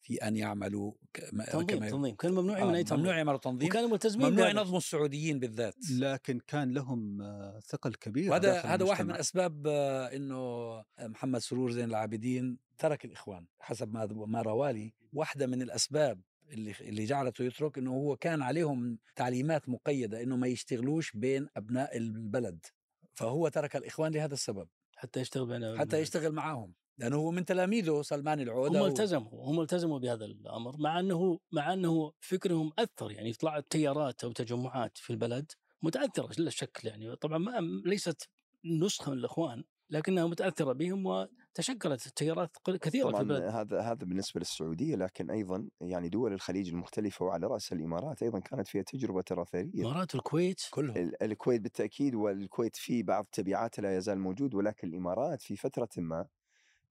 في 0.08 0.16
أن 0.16 0.36
يعملوا 0.36 0.92
كما 1.14 1.44
تنظيم 1.44 1.66
كما 1.66 1.90
تنظيم. 1.90 2.14
كانوا 2.14 2.42
ممنوعين 2.42 2.66
من 2.66 2.74
آه 2.74 2.76
أي 2.76 2.84
تنظيم. 2.84 3.00
ممنوع 3.00 3.16
يعملوا 3.16 3.38
تنظيم 3.38 3.68
وكانوا 3.68 3.88
ملتزمين 3.88 4.26
ممنوع 4.26 4.46
بهذا 4.46 4.60
ينظموا 4.60 4.78
السعوديين 4.78 5.38
بالذات. 5.38 5.74
لكن 5.90 6.40
كان 6.46 6.74
لهم 6.74 7.22
آه، 7.22 7.60
ثقل 7.60 7.94
كبير 7.94 8.30
وهذا 8.30 8.52
داخل 8.52 8.68
هذا 8.68 8.84
واحد 8.84 9.04
من. 9.04 9.14
أسباب 9.14 9.66
آه، 9.66 10.16
إنه 10.16 10.84
محمد 11.00 11.40
سرور 11.40 11.70
زين 11.70 11.84
العابدين 11.84 12.58
ترك 12.78 13.04
الإخوان 13.04 13.46
حسب 13.60 13.92
ما 13.92 14.06
ما 14.06 14.42
روالي 14.42 14.94
واحدة 15.12 15.46
من 15.46 15.62
الأسباب 15.62 16.20
اللي 16.50 16.74
اللي 16.80 17.04
جعلته 17.04 17.44
يترك 17.44 17.78
إنه 17.78 17.92
هو 17.92 18.16
كان 18.16 18.42
عليهم 18.42 18.98
تعليمات 19.16 19.68
مقيدة 19.68 20.22
إنه 20.22 20.36
ما 20.36 20.46
يشتغلوش 20.46 21.12
بين 21.16 21.48
أبناء 21.56 21.96
البلد. 21.96 22.66
فهو 23.14 23.48
ترك 23.48 23.76
الإخوان 23.76 24.12
لهذا 24.12 24.34
السبب. 24.34 24.68
حتى 24.96 25.20
يشتغل 25.20 25.46
بين 25.46 25.78
حتى 25.78 25.98
يشتغل 25.98 26.32
معاهم. 26.32 26.74
لأنه 26.98 27.16
هو 27.16 27.30
من 27.30 27.44
تلاميذه 27.44 28.02
سلمان 28.02 28.40
العودة 28.40 28.78
هم 28.78 28.82
و- 28.82 28.86
التزموا 28.86 29.44
هم 29.50 29.60
التزموا 29.60 29.98
بهذا 29.98 30.24
الأمر 30.24 30.76
مع 30.78 31.00
أنه 31.00 31.38
مع 31.52 31.72
أنه 31.72 32.12
فكرهم 32.20 32.72
أثر 32.78 33.10
يعني 33.12 33.32
طلعت 33.32 33.66
تيارات 33.70 34.24
أو 34.24 34.32
تجمعات 34.32 34.98
في 34.98 35.10
البلد 35.10 35.52
متأثرة 35.82 36.28
لا 36.38 36.50
شك 36.50 36.84
يعني. 36.84 37.16
طبعا 37.16 37.38
ما 37.38 37.60
ليست 37.86 38.28
نسخة 38.64 39.12
من 39.12 39.18
الإخوان 39.18 39.64
لكنها 39.90 40.26
متأثرة 40.26 40.72
بهم 40.72 41.06
وتشكلت 41.06 42.08
تيارات 42.08 42.56
كثيرة 42.80 43.04
في 43.06 43.10
طبعا 43.12 43.22
البلد. 43.22 43.42
هذا 43.42 43.80
هذا 43.80 44.04
بالنسبة 44.04 44.38
للسعودية 44.40 44.96
لكن 44.96 45.30
أيضا 45.30 45.68
يعني 45.80 46.08
دول 46.08 46.32
الخليج 46.32 46.68
المختلفة 46.68 47.24
وعلى 47.24 47.46
رأس 47.46 47.72
الإمارات 47.72 48.22
أيضا 48.22 48.38
كانت 48.38 48.68
فيها 48.68 48.82
تجربة 48.82 49.22
تراثيه 49.22 49.70
إمارات 49.74 50.14
الكويت؟ 50.14 50.60
كلهم. 50.70 50.96
ال- 50.96 51.22
الكويت 51.22 51.60
بالتأكيد 51.60 52.14
والكويت 52.14 52.76
في 52.76 53.02
بعض 53.02 53.26
تبعاتها 53.32 53.82
لا 53.82 53.96
يزال 53.96 54.18
موجود 54.18 54.54
ولكن 54.54 54.88
الإمارات 54.88 55.42
في 55.42 55.56
فترة 55.56 55.88
ما 55.96 56.26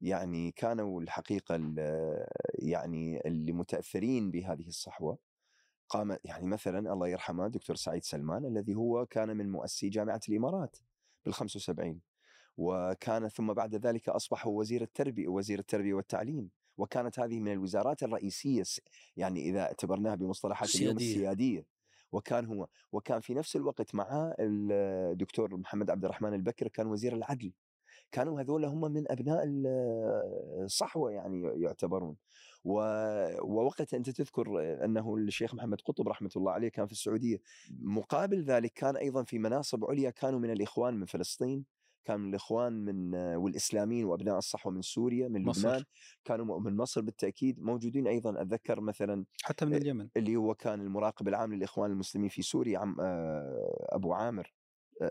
يعني 0.01 0.51
كانوا 0.51 1.01
الحقيقة 1.01 1.55
ال- 1.55 2.25
يعني 2.59 3.21
اللي 3.27 3.51
متأثرين 3.51 4.31
بهذه 4.31 4.67
الصحوة. 4.67 5.17
قام 5.89 6.17
يعني 6.23 6.45
مثلا 6.47 6.93
الله 6.93 7.07
يرحمه 7.07 7.47
دكتور 7.47 7.75
سعيد 7.75 8.03
سلمان 8.03 8.45
الذي 8.45 8.75
هو 8.75 9.05
كان 9.05 9.37
من 9.37 9.49
مؤسسي 9.51 9.89
جامعة 9.89 10.21
الإمارات 10.29 10.77
بال 11.25 11.33
75 11.33 12.01
وكان 12.57 13.27
ثم 13.29 13.53
بعد 13.53 13.75
ذلك 13.75 14.09
أصبح 14.09 14.47
وزير 14.47 14.81
التربية 14.81 15.27
وزير 15.27 15.59
التربية 15.59 15.93
والتعليم. 15.93 16.49
وكانت 16.77 17.19
هذه 17.19 17.39
من 17.39 17.51
الوزارات 17.51 18.03
الرئيسية 18.03 18.63
يعني 19.17 19.49
إذا 19.49 19.61
اعتبرناها 19.61 20.15
بمصطلحات 20.15 20.75
اليوم 20.75 20.97
السيادية. 20.97 21.15
السيادية. 21.15 21.65
وكان 22.11 22.45
هو 22.45 22.67
وكان 22.91 23.19
في 23.21 23.33
نفس 23.33 23.55
الوقت 23.55 23.95
معاه 23.95 24.35
الدكتور 24.39 25.57
محمد 25.57 25.89
عبد 25.89 26.05
الرحمن 26.05 26.33
البكر 26.33 26.67
كان 26.67 26.87
وزير 26.87 27.15
العدل. 27.15 27.51
كانوا 28.11 28.41
هذول 28.41 28.65
هم 28.65 28.91
من 28.91 29.11
أبناء 29.11 29.43
ال- 29.43 29.67
الصحوة 30.63 31.11
يعني 31.11 31.61
يعتبرون. 31.63 32.15
ووقت 32.63 33.93
أنت 33.93 34.09
تذكر 34.09 34.45
أنه 34.85 35.15
الشيخ 35.15 35.55
محمد 35.55 35.81
قطب 35.81 36.07
رحمة 36.07 36.29
الله 36.35 36.51
عليه 36.51 36.69
كان 36.69 36.85
في 36.85 36.91
السعودية 36.91 37.41
مقابل 37.81 38.43
ذلك 38.43 38.71
كان 38.73 38.95
أيضا 38.97 39.23
في 39.23 39.39
مناصب 39.39 39.85
عليا 39.85 40.09
كانوا 40.09 40.39
من 40.39 40.51
الإخوان 40.51 40.93
من 40.93 41.05
فلسطين 41.05 41.65
كان 42.05 42.19
من 42.19 42.29
الإخوان 42.29 42.73
من 42.73 43.15
والإسلاميين 43.15 44.05
وأبناء 44.05 44.37
الصحوة 44.37 44.73
من 44.73 44.81
سوريا 44.81 45.27
من 45.27 45.45
مصر. 45.45 45.67
لبنان 45.67 45.83
كانوا 46.25 46.59
من 46.59 46.77
مصر 46.77 47.01
بالتأكيد. 47.01 47.61
موجودين 47.61 48.07
أيضا 48.07 48.41
أتذكر 48.41 48.81
مثلا 48.81 49.25
حتى 49.43 49.65
من 49.65 49.73
اليمن. 49.73 50.07
اللي 50.17 50.35
هو 50.35 50.55
كان 50.55 50.81
المراقب 50.81 51.27
العام 51.27 51.53
للإخوان 51.53 51.91
المسلمين 51.91 52.29
في 52.29 52.41
سوريا 52.41 52.79
عم 52.79 52.95
أبو 53.89 54.13
عامر. 54.13 54.53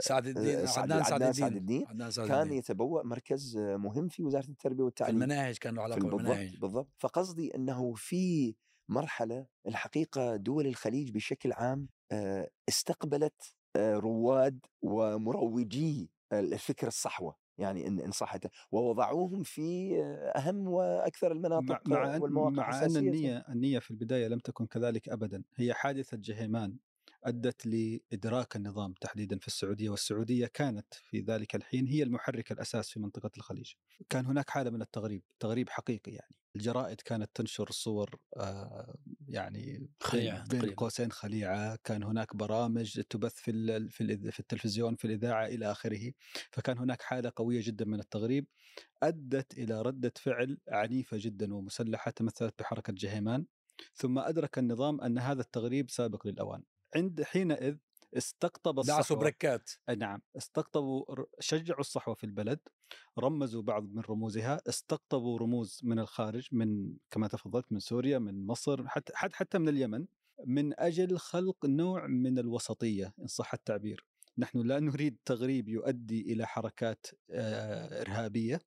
سعد 0.00 0.26
الدين 0.26 0.58
آه، 0.58 0.64
سعد- 0.64 0.78
عدنان 0.84 1.02
سعد 1.04 1.12
عدنان 1.12 1.32
سعد 1.32 1.52
الدين. 1.56 1.62
الدين 1.62 1.86
عدنان 1.88 2.10
سعد 2.10 2.28
كان 2.28 2.42
الدين. 2.42 2.58
يتبوأ 2.58 3.02
مركز 3.02 3.56
آه، 3.56 3.76
مهم 3.76 4.08
في 4.08 4.22
وزارة 4.22 4.48
التربية 4.48 4.76
في 4.76 4.82
والتعليم. 4.82 5.22
المناهج 5.22 5.56
كان 5.58 5.74
له 5.74 5.80
في 5.80 5.84
علاقة 5.84 6.00
بالضبط 6.00 6.16
بالمناهج. 6.22 6.58
بالضبط. 6.58 6.88
فقصدي 6.98 7.54
إنه 7.54 7.94
في 7.94 8.54
مرحلة 8.88 9.46
الحقيقة 9.66 10.36
دول 10.36 10.66
الخليج 10.66 11.10
بشكل 11.10 11.52
عام 11.52 11.88
آه، 12.12 12.50
استقبلت 12.68 13.54
آه، 13.76 13.94
رواد 13.96 14.58
ومروجي 14.82 16.10
الفكر 16.32 16.86
الصحوة. 16.86 17.36
يعني 17.58 17.86
إن 17.86 18.00
إن 18.00 18.10
صحت 18.10 18.46
ووضعوهم 18.72 19.42
في 19.42 19.96
آه، 20.02 20.38
أهم 20.38 20.68
وأكثر 20.68 21.32
المناطق 21.32 21.88
مع, 21.88 22.16
والمواقع 22.18 22.50
مع 22.50 22.84
أن. 22.84 22.96
النية 22.96 23.44
النية 23.48 23.78
في 23.78 23.90
البداية 23.90 24.28
لم 24.28 24.38
تكن 24.38 24.66
كذلك 24.66 25.08
ابدا. 25.08 25.42
هي 25.56 25.74
حادثة 25.74 26.16
جهيمان. 26.16 26.76
أدت 27.26 27.66
لإدراك 27.66 28.56
النظام 28.56 28.92
تحديدا 29.00 29.38
في 29.38 29.46
السعودية 29.46 29.90
والسعودية 29.90 30.46
كانت 30.46 30.94
في 30.94 31.20
ذلك 31.20 31.54
الحين 31.54 31.86
هي 31.86 32.02
المحرك 32.02 32.52
الأساس 32.52 32.90
في 32.90 33.00
منطقة 33.00 33.30
الخليج. 33.36 33.72
كان 34.08 34.26
هناك 34.26 34.50
حالة 34.50 34.70
من 34.70 34.82
التغريب، 34.82 35.22
تغريب 35.40 35.68
حقيقي 35.68 36.12
يعني. 36.12 36.34
الجرائد 36.56 37.00
كانت 37.00 37.30
تنشر 37.34 37.70
صور 37.70 38.16
آه 38.36 38.94
يعني 39.28 39.90
خليعة 40.02 40.46
بين. 40.48 40.74
قوسين 40.74 41.12
خليعة، 41.12 41.78
كان 41.84 42.02
هناك 42.02 42.36
برامج 42.36 43.00
تبث 43.10 43.34
في 43.34 43.88
في 44.30 44.40
التلفزيون 44.40 44.94
في 44.94 45.04
الإذاعة 45.04 45.46
إلى 45.46 45.70
آخره، 45.72 46.12
فكان 46.52 46.78
هناك 46.78 47.02
حالة 47.02 47.32
قوية 47.36 47.60
جدا 47.64 47.84
من 47.84 48.00
التغريب 48.00 48.46
أدت 49.02 49.58
إلى 49.58 49.82
ردة 49.82 50.12
فعل 50.16 50.58
عنيفة 50.68 51.16
جدا 51.20 51.54
ومسلحة 51.54 52.10
تمثلت 52.10 52.54
بحركة 52.58 52.92
جهيمان 52.96 53.46
ثم 53.94 54.18
أدرك 54.18 54.58
النظام 54.58 55.00
أن 55.00 55.18
هذا 55.18 55.40
التغريب 55.40 55.90
سابق 55.90 56.26
للأوان 56.26 56.62
عند 56.96 57.22
حينئذ 57.22 57.76
استقطب 58.16 58.74
دعسوا 58.74 58.98
الصحوة 58.98 59.18
بركات 59.18 59.70
نعم 59.98 60.22
استقطبوا 60.36 61.24
شجعوا 61.40 61.80
الصحوة 61.80 62.14
في 62.14 62.24
البلد 62.24 62.60
رمزوا 63.18 63.62
بعض 63.62 63.92
من 63.92 64.02
رموزها 64.10 64.60
استقطبوا 64.68 65.38
رموز 65.38 65.80
من 65.82 65.98
الخارج 65.98 66.48
من 66.52 66.96
كما 67.10 67.28
تفضلت 67.28 67.72
من 67.72 67.78
سوريا 67.78 68.18
من 68.18 68.46
مصر 68.46 68.88
حتى 68.88 69.12
حتى 69.14 69.58
من 69.58 69.68
اليمن 69.68 70.06
من 70.46 70.80
أجل 70.80 71.18
خلق 71.18 71.66
نوع 71.66 72.06
من 72.06 72.38
الوسطية 72.38 73.14
إن 73.20 73.26
صح 73.26 73.54
التعبير. 73.54 74.04
نحن 74.38 74.58
لا 74.58 74.80
نريد 74.80 75.16
تغريب 75.24 75.68
يؤدي 75.68 76.20
إلى 76.20 76.46
حركات 76.46 77.06
آه، 77.30 78.02
إرهابية 78.02 78.60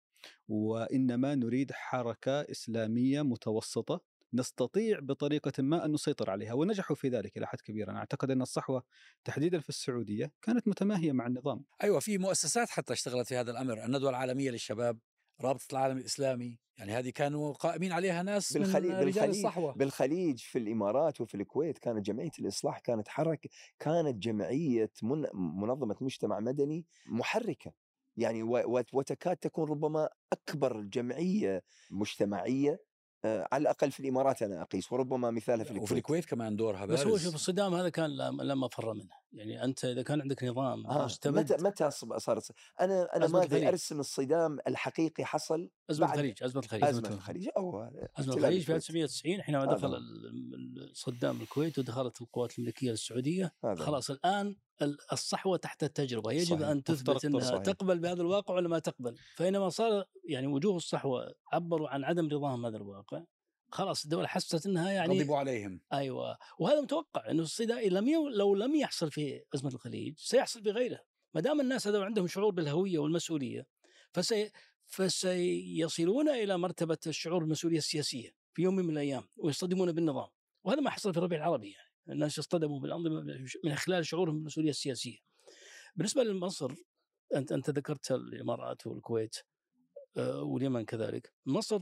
وإنما 0.47 1.35
نريد 1.35 1.71
حركة 1.71 2.41
إسلامية 2.41 3.21
متوسطة 3.21 4.01
نستطيع 4.33 4.99
بطريقة 4.99 5.63
ما 5.63 5.85
أن 5.85 5.91
نسيطر 5.91 6.29
عليها 6.29 6.53
ونجحوا 6.53 6.95
في 6.95 7.09
ذلك 7.09 7.37
إلى 7.37 7.47
حد 7.47 7.61
كبير. 7.61 7.89
أنا 7.89 7.99
أعتقد 7.99 8.31
أن 8.31 8.41
الصحوة 8.41 8.83
تحديدا 9.23 9.59
في 9.59 9.69
السعودية 9.69 10.31
كانت 10.41 10.67
متماهية 10.67 11.11
مع 11.11 11.27
النظام. 11.27 11.65
أيوه 11.83 11.99
في 11.99 12.17
مؤسسات 12.17 12.69
حتى 12.69 12.93
اشتغلت 12.93 13.27
في 13.27 13.35
هذا 13.35 13.51
الأمر 13.51 13.85
الندوة 13.85 14.09
العالمية 14.09 14.51
للشباب 14.51 14.99
رابطة 15.41 15.65
العالم 15.71 15.97
الإسلامي 15.97 16.59
يعني 16.77 16.91
هذه 16.91 17.09
كانوا 17.09 17.53
قائمين 17.53 17.91
عليها 17.91 18.23
ناس 18.23 18.53
بالخليج 18.53 18.91
من 18.91 18.97
رجال 18.97 19.05
بالخليج 19.05 19.35
الصحوة. 19.35 19.73
بالخليج 19.73 20.39
في 20.39 20.59
الإمارات 20.59 21.21
وفي 21.21 21.35
الكويت 21.35 21.77
كانت 21.77 22.05
جمعية 22.05 22.31
الإصلاح 22.39 22.79
كانت 22.79 23.07
حركه 23.07 23.49
كانت 23.79 24.23
جمعية 24.23 24.91
من 25.03 25.25
منظمة 25.33 25.95
مجتمع 26.01 26.39
مدني 26.39 26.85
محركة. 27.07 27.73
يعني 28.17 28.43
وتكاد 28.93 29.37
تكون 29.37 29.69
ربما 29.69 30.09
أكبر 30.33 30.81
جمعية 30.81 31.63
مجتمعية 31.91 32.79
على 33.25 33.62
الأقل 33.62 33.91
في 33.91 33.99
الإمارات 33.99 34.41
أنا 34.41 34.62
أقيس 34.62 34.91
وربما 34.91 35.32
مثالها 35.32 35.63
في 35.63 35.71
وفي 35.73 35.82
الكويت 35.82 35.97
الكويت 35.97 36.25
كمان 36.25 36.55
دورها 36.55 36.86
بس 36.86 36.99
هو 36.99 37.10
بارز. 37.10 37.23
شوف 37.23 37.36
الصدام 37.36 37.73
هذا 37.75 37.89
كان 37.89 38.17
لما 38.17 38.43
لما 38.43 38.67
فر 38.67 38.93
منه 38.93 39.19
يعني 39.34 39.63
أنت 39.63 39.86
إذا 39.86 40.01
كان 40.01 40.21
عندك 40.21 40.43
نظام 40.43 40.88
آه 40.88 41.10
متى 41.25 41.58
متى 41.60 41.89
صارت 42.17 42.51
أنا 42.82 43.15
أنا 43.15 43.27
ما 43.27 43.38
أدري 43.38 43.45
الخليج. 43.45 43.63
أرسم 43.67 43.99
الصدام 43.99 44.60
الحقيقي 44.67 45.25
حصل 45.25 45.69
أزمة 45.89 46.08
بعد 46.08 46.15
الخليج 46.17 46.43
أزمة 46.43 46.62
الخليج 46.63 46.84
أزمة 46.84 46.99
أزمة 47.08 47.15
الخليج 47.17 47.49
أو 47.58 47.84
أزمة 48.19 48.34
الخليج 48.34 48.62
في 48.63 48.75
الكويت. 48.75 48.75
1990 48.89 49.41
حينما 49.41 49.65
دخل 49.65 49.88
هو. 49.88 49.95
ال- 49.95 50.25
ال- 50.88 50.97
صدام 50.97 51.41
الكويت 51.41 51.79
ودخلت 51.79 52.21
القوات 52.21 52.51
الامريكيه 52.53 52.91
للسعوديه 52.91 53.53
هذا 53.63 53.82
هو. 53.82 53.86
خلاص 53.86 54.10
الآن 54.10 54.47
ال- 54.47 54.58
الصحوة 55.11 55.57
تحت 55.57 55.83
التجربة 55.83 56.31
يجب 56.31 56.57
صحيح. 56.57 56.67
أن 56.67 56.83
تثبت 56.83 57.25
إنها 57.25 57.39
صحيح. 57.39 57.61
تقبل 57.61 57.99
بهذا 57.99 58.21
الواقع 58.21 58.53
ولا 58.53 58.69
ما 58.69 58.79
تقبل 58.79 59.15
فاينما 59.35 59.69
صار 59.69 60.05
يعني 60.29 60.47
وجوه 60.47 60.75
الصحوة 60.75 61.35
عبروا 61.53 61.89
عن 61.89 62.03
عدم 62.03 62.29
رضاهم 62.29 62.65
هذا 62.65 62.77
الواقع 62.77 63.23
خلاص 63.71 64.03
الدولة 64.03 64.27
حست 64.27 64.65
إنها 64.65 64.91
يعني 64.91 65.21
غضبوا 65.21 65.37
عليهم 65.37 65.81
أيوه 65.93 66.37
وهذا 66.59 66.81
متوقع 66.81 67.31
إنه 67.31 67.43
الصدام 67.43 67.79
لم 67.79 68.07
يو 68.07 68.27
لو 68.27 68.55
لم 68.55 68.75
يحصل 68.75 69.11
في 69.11 69.41
أزمة 69.55 69.73
الخليج 69.73 70.17
سيحصل 70.17 70.63
في 70.63 70.71
غيرها 70.71 71.03
ما 71.33 71.41
دام 71.41 71.61
الناس 71.61 71.87
هذول 71.87 72.03
عندهم 72.03 72.27
شعور 72.27 72.49
بالهوية 72.49 72.99
والمسؤولية 72.99 73.67
فسي 74.13 74.51
فسيصلون 74.85 76.29
إلى 76.29 76.57
مرتبة 76.57 76.97
الشعور 77.07 77.39
بالمسؤولية 77.39 77.77
السياسية 77.77 78.29
في 78.53 78.61
يوم 78.61 78.75
من 78.75 78.89
الأيام 78.89 79.23
ويصطدمون 79.37 79.91
بالنظام 79.91 80.27
وهذا 80.63 80.81
ما 80.81 80.89
حصل 80.89 81.13
في 81.13 81.17
الربيع 81.17 81.37
العربي 81.37 81.71
يعني 81.71 81.88
الناس 82.11 82.39
اصطدموا 82.39 82.79
بالأنظمة 82.79 83.21
من 83.63 83.75
خلال 83.75 84.05
شعورهم 84.05 84.35
بالمسؤولية 84.35 84.69
السياسية. 84.69 85.17
بالنسبة 85.95 86.23
لمصر 86.23 86.73
أنت 87.35 87.51
أنت 87.51 87.69
ذكرت 87.69 88.11
الإمارات 88.11 88.87
والكويت 88.87 89.35
آه، 90.17 90.41
واليمن 90.41 90.85
كذلك، 90.85 91.33
مصر 91.45 91.79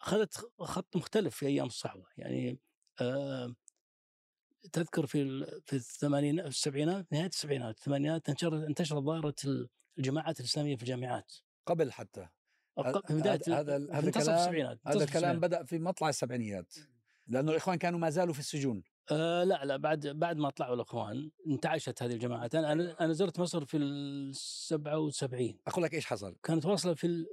أخذت 0.00 0.34
خط 0.60 0.96
مختلف 0.96 1.36
في 1.36 1.46
أيام 1.46 1.66
الصحوه 1.66 2.06
يعني 2.16 2.58
آه 3.00 3.54
تذكر 4.72 5.06
في 5.06 5.44
في 5.66 5.76
الثمانينات 5.76 6.46
السبعينات 6.46 7.12
نهاية 7.12 7.26
السبعينات 7.26 7.76
الثمانينات 7.78 8.28
انتشرت 8.28 8.64
انتشرت 8.64 9.02
ظاهرة 9.02 9.34
الجماعات 9.98 10.40
الإسلامية 10.40 10.76
في 10.76 10.82
الجامعات. 10.82 11.32
قبل 11.66 11.92
حتى. 11.92 12.28
أق- 12.80 13.06
في 13.06 13.14
بداية 13.14 13.40
هذا 13.48 13.76
هذا 13.76 14.10
في 14.10 14.62
هذا 14.86 15.04
الكلام. 15.04 15.40
بدأ 15.40 15.64
في 15.64 15.78
مطلع 15.78 16.08
السبعينيات. 16.08 16.74
لأنه 17.26 17.50
الإخوان 17.50 17.78
كانوا 17.78 17.98
ما 17.98 18.10
زالوا 18.10 18.34
في 18.34 18.40
السجون. 18.40 18.82
آه 19.10 19.44
لا 19.44 19.64
لا 19.64 19.76
بعد 19.76 20.06
بعد 20.06 20.36
ما 20.36 20.50
طلعوا 20.50 20.74
الأخوان 20.74 21.30
انتعشت 21.46 22.02
هذه 22.02 22.12
الجماعات 22.12 22.54
أنا 22.54 22.72
أنا 23.04 23.12
زرت 23.12 23.40
مصر 23.40 23.64
في 23.64 23.76
ال 23.76 24.34
77 24.36 25.58
أقول 25.66 25.84
لك 25.84 25.94
إيش 25.94 26.06
حصل؟ 26.06 26.36
كانت 26.42 26.66
واصلة 26.66 26.94
في 26.94 27.06
ال... 27.06 27.26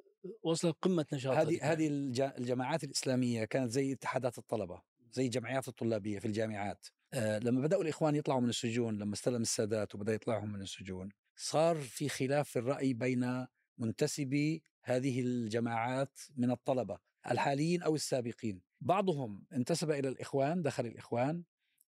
واصلة 0.43 0.71
قمة 0.71 1.05
نشاطها 1.13 1.41
هذه 1.41 1.71
هذه 1.71 1.88
الج- 1.88 2.21
الجماعات 2.38 2.84
الإسلامية 2.84 3.45
كانت 3.45 3.71
زي 3.71 3.93
اتحادات 3.93 4.38
الطلبة 4.38 4.82
زي 5.12 5.25
الجمعيات 5.25 5.67
الطلابية 5.67 6.19
في 6.19 6.25
الجامعات. 6.25 6.88
آه 7.13 7.39
لما 7.39 7.62
بدأوا 7.62 7.84
الإخوان 7.84 8.15
يطلعوا 8.15 8.41
من 8.41 8.49
السجون 8.49 8.97
لما 8.97 9.13
استلم 9.13 9.41
السادات 9.41 9.95
وبدأ 9.95 10.13
يطلعهم 10.13 10.51
من 10.53 10.62
السجون 10.62 11.10
صار 11.36 11.75
في 11.75 12.10
خلاف 12.10 12.49
في 12.49 12.60
الرأي 12.60 12.93
بين 12.93 13.47
منتسبي 13.77 14.63
هذه 14.84 15.21
الجماعات 15.21 16.19
من 16.38 16.51
الطلبة 16.51 16.97
الحاليين 17.32 17.82
أو 17.84 17.95
السابقين. 17.95 18.62
بعضهم 18.82 19.43
انتسب 19.53 19.91
إلى 19.91 20.10
الإخوان 20.10 20.62
دخل 20.62 20.86
الإخوان 20.86 21.43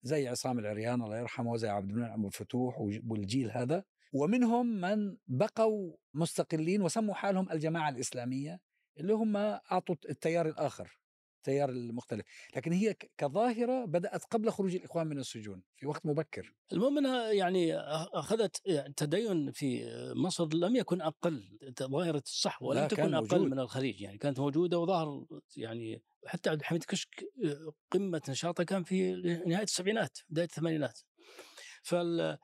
زي 0.04 0.28
عصام 0.28 0.60
العريان 0.60 1.02
الله 1.02 1.18
يرحمه 1.20 1.58
زي 1.58 1.70
عبد 1.70 1.90
المنعم 1.90 2.20
أبو 2.20 2.28
الفتوح 2.28 2.80
والجيل 2.80 3.52
هذا. 3.52 3.84
ومنهم 4.14 4.66
من 4.82 5.18
بقوا 5.28 5.96
مستقلين 6.14 6.82
وسموا 6.82 7.14
حالهم 7.16 7.52
الجماعة 7.52 7.90
الإسلامية 7.90 8.60
اللي 8.98 9.14
هم 9.14 9.38
أعطوا 9.38 9.96
التيار 10.10 10.48
الآخر. 10.48 11.00
التيار 11.40 11.70
المختلف. 11.70 12.26
لكن 12.56 12.72
هي 12.72 12.94
ك- 12.94 13.12
كظاهرة 13.18 13.86
بدأت 13.86 14.24
قبل 14.24 14.50
خروج 14.52 14.76
الإخوان 14.76 15.08
من 15.08 15.20
السجون 15.20 15.64
في 15.76 15.88
وقت 15.88 16.06
مبكر. 16.06 16.54
المهم 16.74 16.98
إنها 16.98 17.32
يعني 17.32 17.76
أخذت 17.78 18.62
يعني 18.66 18.90
التدين 18.90 19.52
في 19.52 19.86
مصر 20.16 20.48
لم 20.54 20.76
يكن 20.76 21.02
أقل 21.02 21.58
ظاهرة 21.82 22.24
الصحوه 22.26 22.76
لا، 22.76 22.82
لم 22.82 22.88
كان 22.88 22.98
تكن 22.98 23.14
أقل 23.14 23.38
موجود. 23.38 23.52
من 23.52 23.60
الخليج. 23.60 24.02
يعني 24.02 24.18
كانت 24.18 24.40
موجودة 24.40 24.80
وظهر 24.80 25.26
يعني 25.58 26.04
حتى 26.26 26.50
عبد 26.50 26.60
الحميد 26.60 26.84
كشك 26.84 27.26
قمة 27.92 28.22
نشاطة 28.30 28.64
كان 28.64 28.84
في 28.84 29.14
نهاية 29.48 29.64
السبعينات 29.64 30.18
بداية 30.30 30.46
الثمانينات. 30.46 31.00
فال 31.84 32.38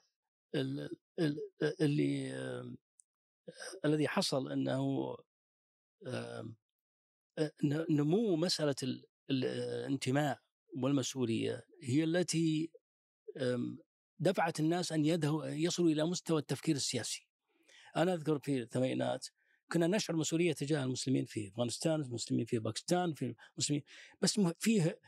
ال- 0.55 0.89
ال- 1.19 1.39
اللي 1.81 2.31
الذي 3.85 4.07
حصل 4.07 4.51
ن- 4.53 5.15
نمو 7.89 8.35
مسألة 8.35 8.75
ال- 8.83 9.05
الانتماء 9.29 10.39
والمسؤولية 10.77 11.65
هي 11.83 12.03
التي 12.03 12.71
دفعت 14.19 14.59
الناس 14.59 14.91
أن 14.91 15.05
يصلوا 15.45 15.89
إلى 15.89 16.05
مستوى 16.05 16.39
التفكير 16.39 16.75
السياسي. 16.75 17.27
أنا 17.97 18.13
أذكر 18.13 18.39
في 18.39 18.61
الثمانينات 18.61 19.27
كنا 19.71 19.87
نشعر 19.87 20.15
مسؤولية 20.15 20.53
تجاه 20.53 20.83
المسلمين 20.83 21.25
في 21.25 21.47
أفغانستان، 21.47 22.01
المسلمين 22.01 22.45
في 22.45 22.59
باكستان، 22.59 23.13
في 23.13 23.35
المسلمين 23.53 23.83
بس 24.21 24.39
فيه 24.59 24.99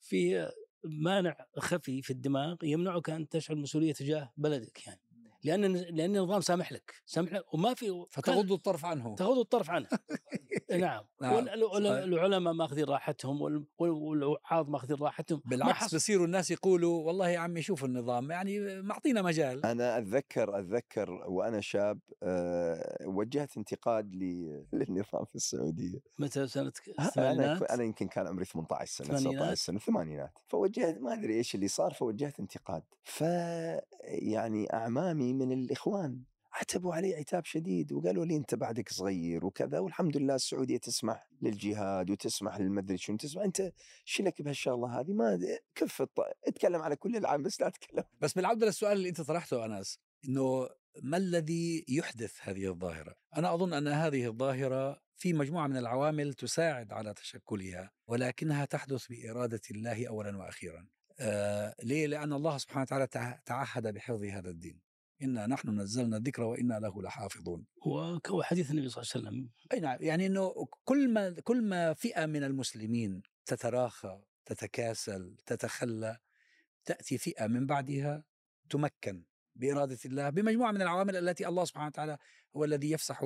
فيه 0.00 0.50
مانع 0.84 1.46
خفي 1.58 2.02
في 2.02 2.10
الدماغ 2.10 2.56
يمنعك 2.62 3.10
أن 3.10 3.28
تشعر 3.28 3.56
مسؤولية 3.56 3.92
تجاه 3.92 4.32
بلدك 4.36 4.86
يعني. 4.86 5.00
لأن 5.44 5.76
لأن 5.76 6.16
النظام 6.16 6.40
سامح 6.40 6.72
لك، 6.72 6.94
سامح 7.06 7.32
لك 7.32 7.54
وما 7.54 7.74
في 7.74 8.04
فتغض 8.10 8.52
الطرف 8.52 8.84
عنه. 8.84 9.14
تغض 9.14 9.38
الطرف 9.38 9.70
عنه. 9.70 9.86
نعم. 10.70 11.04
نعم، 11.20 11.34
وال- 11.34 11.64
وال- 11.64 11.84
صحيح. 11.86 12.02
العلماء 12.02 12.52
ماخذين 12.52 12.84
راحتهم 12.84 13.42
وال- 13.42 13.64
وال- 13.78 13.90
والوعاظ 13.90 14.68
ماخذين 14.68 14.96
راحتهم. 14.96 15.42
بالعكس. 15.44 15.94
بصيروا 15.94 16.26
الناس 16.26 16.50
يقولوا 16.50 17.06
والله 17.06 17.28
يا 17.28 17.38
عمي 17.38 17.62
شوف 17.62 17.84
النظام 17.84 18.30
يعني 18.30 18.82
معطينا 18.82 19.22
مجال. 19.22 19.66
أنا 19.66 19.98
أتذكر 19.98 20.58
أتذكر 20.58 21.10
وأنا 21.10 21.60
شاب 21.60 21.98
أه 22.22 22.96
وجهت 23.06 23.56
انتقاد 23.56 24.14
ل- 24.14 24.64
للنظام 24.72 25.24
في 25.24 25.34
السعودية. 25.36 25.98
متى 26.18 26.46
سنة 26.46 26.72
أنا 26.98 27.08
الثمانينات؟ 27.08 27.62
أنا 27.62 27.82
يمكن 27.84 28.08
كان 28.08 28.26
عمري 28.26 28.44
18 28.44 28.92
سنة 29.04 29.06
19 29.06 29.18
الثمانينات؟ 29.28 29.56
سنة 29.58 29.76
الثمانينات 29.76 30.32
فوجهت 30.46 30.98
ما 31.00 31.12
أدري 31.14 31.34
إيش 31.34 31.54
اللي 31.54 31.68
صار 31.68 31.92
فوجهت 31.92 32.40
انتقاد. 32.40 32.82
ف 33.04 33.24
يعني 35.26 35.46
من 35.46 35.52
الإخوان 35.52 36.22
عتبوا 36.52 36.94
علي 36.94 37.14
عتاب 37.14 37.44
شديد 37.44 37.92
وقالوا 37.92 38.24
لي 38.24 38.36
أنت 38.36 38.54
بعدك 38.54 38.88
صغير 38.88 39.46
وكذا 39.46 39.78
والحمد 39.78 40.16
لله 40.16 40.34
السعودية 40.34 40.76
تسمح 40.76 41.28
للجهاد 41.42 42.10
وتسمح 42.10 42.58
للمدري 42.60 42.98
شنو 42.98 43.16
تسمح 43.16 43.42
أنت 43.42 43.72
شلك 44.04 44.42
بهالشغلة 44.42 45.00
هذه 45.00 45.12
ما 45.12 45.38
كف 45.74 46.02
الط... 46.02 46.20
اتكلم 46.46 46.82
على 46.82 46.96
كل 46.96 47.16
العام 47.16 47.42
بس 47.42 47.60
لا 47.60 47.68
تتكلم 47.68 48.04
بس 48.20 48.32
بالعودة 48.32 48.66
للسؤال 48.66 48.92
اللي 48.92 49.08
أنت 49.08 49.20
طرحته 49.20 49.64
أنس 49.64 49.98
إنه 50.28 50.68
ما 51.02 51.16
الذي 51.16 51.84
يحدث 51.88 52.36
هذه 52.40 52.66
الظاهرة؟ 52.70 53.14
أنا 53.36 53.54
أظن 53.54 53.72
أن 53.72 53.88
هذه 53.88 54.26
الظاهرة 54.26 55.00
في 55.16 55.32
مجموعة 55.32 55.66
من 55.66 55.76
العوامل 55.76 56.34
تساعد 56.34 56.92
على 56.92 57.14
تشكلها 57.14 57.90
ولكنها 58.06 58.64
تحدث 58.64 59.06
بإرادة 59.06 59.60
الله 59.70 60.08
اولا 60.08 60.36
وأخيرا. 60.38 60.86
آه 61.20 61.74
ليه؟ 61.82 62.06
لأن 62.06 62.32
الله 62.32 62.58
سبحانه 62.58 62.82
وتعالى 62.82 63.06
تع- 63.06 63.38
تعهد 63.46 63.94
بحفظ 63.94 64.22
هذا 64.24 64.50
الدين. 64.50 64.85
انا 65.22 65.46
نحن 65.46 65.80
نزلنا 65.80 66.16
الذكر 66.16 66.42
وأنا 66.42 66.80
له 66.80 67.02
لحافظون. 67.02 67.66
وحديث 68.30 68.70
النبي 68.70 68.88
صلى 68.88 69.02
الله 69.02 69.28
عليه 69.28 69.38
وسلم. 69.38 69.50
أي 69.72 69.80
نعم 69.80 69.98
يعني 70.00 70.26
إنه 70.26 70.66
كل 70.84 71.08
ما 71.08 71.30
كل 71.30 71.62
ما 71.62 71.94
فئة 71.94 72.26
من 72.26 72.44
المسلمين 72.44 73.22
تتراخى 73.46 74.20
تتكاسل 74.46 75.36
تتخلى 75.46 76.18
تأتي 76.84 77.18
فئة 77.18 77.46
من 77.46 77.66
بعدها 77.66 78.24
تمكن 78.70 79.24
بإرادة 79.54 79.98
الله 80.04 80.30
بمجموعة 80.30 80.72
من 80.72 80.82
العوامل 80.82 81.16
التي 81.16 81.48
الله 81.48 81.64
سبحانه 81.64 81.86
وتعالى 81.86 82.18
هو 82.56 82.64
الذي 82.64 82.90
يفسح 82.90 83.22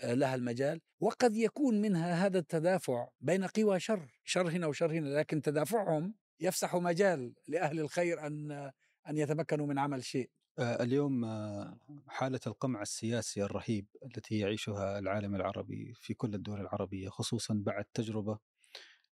آه، 0.00 0.14
لها 0.14 0.34
المجال. 0.34 0.80
وقد 1.00 1.36
يكون 1.36 1.80
منها 1.80 2.26
هذا 2.26 2.38
التدافع 2.38 3.08
بين 3.20 3.44
قوى 3.44 3.80
شر 3.80 4.20
شر 4.24 4.48
هنا 4.48 4.66
وشر 4.66 4.92
هنا 4.92 5.08
لكن 5.08 5.42
تدافعهم 5.42 6.14
يفسح 6.40 6.76
مجال 6.76 7.34
لأهل 7.48 7.80
الخير 7.80 8.26
أن 8.26 8.70
أن 9.08 9.18
يتمكنوا 9.18 9.66
من 9.66 9.78
عمل 9.78 10.04
شيء. 10.04 10.30
آه، 10.30 10.39
اليوم 10.58 11.24
آه، 11.24 11.78
حالة 12.08 12.40
القمع 12.46 12.82
السياسي 12.82 13.42
الرهيب 13.42 13.86
التي 14.04 14.38
يعيشها 14.38 14.98
العالم 14.98 15.34
العربي 15.34 15.92
في 15.94 16.14
كل 16.14 16.34
الدول 16.34 16.60
العربية 16.60 17.08
خصوصا 17.08 17.62
بعد 17.66 17.84
تجربة 17.94 18.38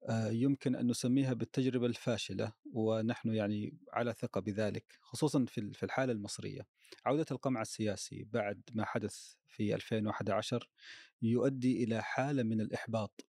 آه، 0.09 0.31
يمكن 0.31 0.77
أن 0.77 0.87
نسميها 0.87 1.33
بالتجربة 1.33 1.87
الفاشلة 1.87 2.53
ونحن 2.73 3.35
يعني 3.35 3.79
على 3.93 4.13
ثقة 4.13 4.41
بذلك 4.41 4.99
خصوصا 5.01 5.45
في 5.49 5.83
الحالة 5.83 6.13
المصرية. 6.13 6.67
عودة 7.07 7.27
القمع 7.31 7.63
السياسي 7.63 8.25
بعد 8.33 8.63
ما 8.75 8.85
حدث 8.85 9.35
في 9.49 9.75
2011 9.75 10.71
يؤدي 11.23 11.85
إلى 11.85 12.03
حالة 12.03 12.43
من 12.43 12.61
الإحباط. 12.61 13.27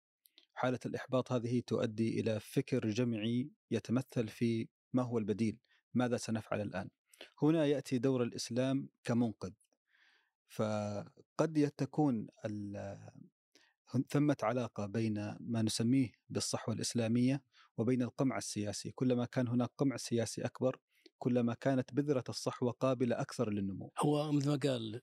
حالة 0.54 0.80
الإحباط 0.86 1.32
هذه 1.32 1.62
تؤدي 1.68 2.20
إلى 2.20 2.40
فكر 2.40 2.90
جمعي 2.90 3.52
يتمثل 3.72 4.28
في 4.28 4.68
ما 4.94 5.04
هو 5.04 5.18
البديل 5.18 5.58
ماذا 5.94 6.18
سنفعل 6.18 6.62
الآن؟ 6.62 6.90
هنا 7.42 7.66
يأتي 7.66 7.98
دور 7.98 8.24
الإسلام 8.24 8.90
كمنقذ. 9.04 9.52
فقد 10.48 11.72
تكون 11.78 12.28
ثمة 14.10 14.38
علاقة 14.44 14.86
بين 14.86 15.36
ما 15.40 15.62
نسميه 15.62 16.12
بالصحوة 16.30 16.76
الإسلامية 16.76 17.44
وبين 17.78 18.02
القمع 18.02 18.38
السياسي. 18.38 18.92
كلما 18.92 19.26
كان 19.26 19.48
هناك 19.48 19.70
قمع 19.78 19.98
سياسي 19.98 20.46
أكبر 20.46 20.80
كلما 21.18 21.54
كانت 21.54 21.94
بذرة 21.94 22.24
الصحوة 22.30 22.72
قابلة 22.72 23.22
أكثر 23.22 23.50
للنمو. 23.50 23.92
هو 24.00 24.32
مثل 24.32 24.50
ما 24.50 24.60
قال 24.64 25.02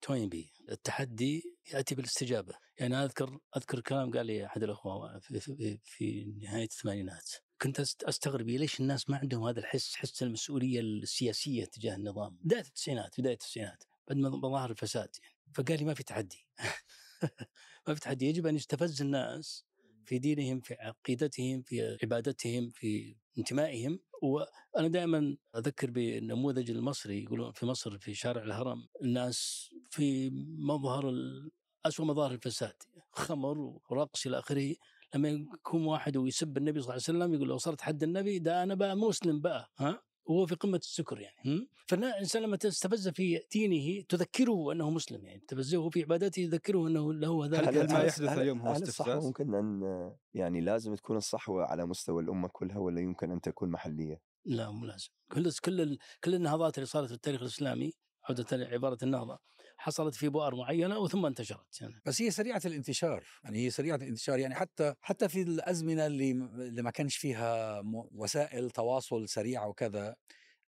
توينبي 0.00 0.52
التحدي 0.70 1.42
يأتي 1.72 1.94
بالاستجابة. 1.94 2.54
يعني 2.78 2.94
أنا 2.94 3.04
أذكر 3.04 3.38
أذكر 3.56 3.80
كلام 3.80 4.10
قال 4.10 4.26
لي 4.26 4.46
أحد 4.46 4.62
الأخوة 4.62 5.18
في, 5.18 5.40
في, 5.40 5.78
في 5.84 6.24
نهاية 6.42 6.64
الثمانينات. 6.64 7.30
كنت 7.62 7.80
أستغرب 7.80 8.48
ليش 8.48 8.80
الناس 8.80 9.10
ما 9.10 9.16
عندهم 9.16 9.44
هذا 9.44 9.60
الحس 9.60 9.96
حس 9.96 10.22
المسؤولية 10.22 10.80
السياسية 10.80 11.64
تجاه 11.64 11.96
النظام. 11.96 12.38
بداية 12.42 12.60
التسعينات 12.60 13.20
بداية 13.20 13.32
التسعينات 13.32 13.84
بعد 14.08 14.16
ما 14.16 14.30
ظهر 14.30 14.70
الفساد 14.70 15.08
يعني. 15.22 15.54
فقال 15.54 15.78
لي 15.78 15.84
ما 15.84 15.94
في 15.94 16.02
تحدي. 16.02 16.46
ما 17.88 17.94
في 17.94 18.00
تحدي. 18.00 18.26
يجب 18.26 18.46
أن 18.46 18.56
يستفز 18.56 19.02
الناس 19.02 19.64
في 20.04 20.18
دينهم 20.18 20.60
في 20.60 20.74
عقيدتهم 20.74 21.62
في 21.62 21.98
عبادتهم 22.02 22.70
في 22.70 23.16
انتمائهم. 23.38 24.00
وأنا 24.22 24.88
دائما 24.88 25.36
أذكر 25.56 25.90
بالنموذج 25.90 26.70
المصري 26.70 27.22
يقولون 27.22 27.52
في 27.52 27.66
مصر 27.66 27.98
في 27.98 28.14
شارع 28.14 28.42
الهرم 28.42 28.88
الناس 29.02 29.70
في 29.90 30.30
مظهر 30.58 31.14
أسوأ 31.86 32.04
مظاهر 32.04 32.32
الفساد 32.32 32.82
خمر 33.12 33.58
ورقص 33.90 34.26
إلى 34.26 34.38
آخره. 34.38 34.74
لما 35.14 35.28
يكون 35.28 35.84
واحد 35.84 36.16
ويسب 36.16 36.56
النبي 36.56 36.80
صلى 36.80 36.84
الله 36.94 37.02
عليه 37.08 37.18
وسلم 37.18 37.34
يقول 37.34 37.48
لو 37.48 37.58
صرت 37.58 37.80
حد 37.80 38.02
النبي 38.02 38.38
ده 38.38 38.62
أنا 38.62 38.74
بقى 38.74 38.96
مسلم 38.96 39.40
بقى 39.40 39.70
ها 39.78 40.02
وهو 40.24 40.46
في 40.46 40.54
قمة 40.54 40.76
السكر 40.76 41.20
يعني؟ 41.20 41.68
فالانسان 41.88 42.42
لما 42.42 42.56
تستفز 42.56 43.08
في 43.08 43.40
دينه 43.52 44.02
تذكره 44.08 44.72
أنه 44.72 44.90
مسلم 44.90 45.24
يعني 45.26 45.40
تستفزه 45.40 45.90
في 45.90 46.02
عبادته 46.02 46.40
يذكره 46.40 46.88
أنه 46.88 47.12
له 47.14 47.46
ذلك 47.46 47.68
هل 47.68 47.74
ما 47.92 48.00
هل- 48.00 48.06
يحدث 48.06 48.20
هل- 48.22 48.40
اليوم 48.40 48.60
هو 48.60 48.72
استفزاز؟ 48.72 49.24
ممكن 49.26 49.54
أن 49.54 49.82
يعني 50.34 50.60
لازم 50.60 50.94
تكون 50.94 51.16
الصحوة 51.16 51.64
على 51.64 51.86
مستوى 51.86 52.22
الأمة 52.22 52.48
كلها 52.48 52.78
ولا 52.78 53.00
يمكن 53.00 53.30
أن 53.30 53.40
تكون 53.40 53.70
محلية؟ 53.70 54.20
لا 54.44 54.70
مو 54.70 54.86
لازم 54.86 55.08
كل 55.32 55.50
كل 55.64 55.98
كل 56.24 56.34
النهضات 56.34 56.78
اللي 56.78 56.86
صارت 56.86 57.08
في 57.08 57.14
التاريخ 57.14 57.40
الإسلامي 57.40 57.92
عودة 58.28 58.46
عبارة 58.52 58.98
النهضة 59.02 59.38
حصلت 59.82 60.14
في 60.14 60.28
بؤر 60.28 60.54
معينة 60.54 60.98
وثم 60.98 61.26
انتشرت. 61.26 61.80
يعني. 61.80 62.02
بس 62.06 62.22
هي 62.22 62.30
سريعة 62.30 62.62
الانتشار 62.64 63.24
يعني 63.44 63.58
هي 63.58 63.70
سريعة 63.70 63.96
الانتشار. 63.96 64.38
يعني 64.38 64.54
حتى 64.54 64.94
حتى 65.00 65.28
في 65.28 65.42
الأزمنة 65.42 66.06
اللي 66.06 66.30
اللي 66.30 66.82
ما 66.82 66.90
كانش 66.90 67.16
فيها 67.16 67.82
وسائل 68.12 68.70
تواصل 68.70 69.28
سريعة 69.28 69.68
وكذا 69.68 70.16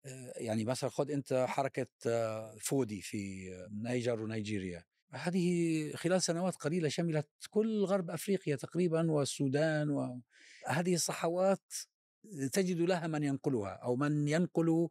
آه، 0.06 0.32
يعني 0.36 0.64
مثلا 0.64 0.90
خذ 0.90 1.10
أنت 1.10 1.44
حركة 1.48 1.86
آه، 2.06 2.56
فودي 2.60 3.00
في 3.02 3.50
نيجر 3.70 4.22
ونيجيريا. 4.22 4.84
هذه 5.12 5.92
خلال 5.96 6.22
سنوات 6.22 6.56
قليلة 6.56 6.88
شملت 6.88 7.28
كل 7.50 7.84
غرب 7.84 8.10
أفريقيا 8.10 8.56
تقريبا 8.56 9.10
والسودان 9.10 9.90
وهذه 9.90 10.94
الصحوات 10.94 11.72
تجد 12.52 12.80
لها 12.80 13.06
من 13.06 13.24
ينقلها 13.24 13.70
أو 13.70 13.96
من 13.96 14.28
ينقل 14.28 14.88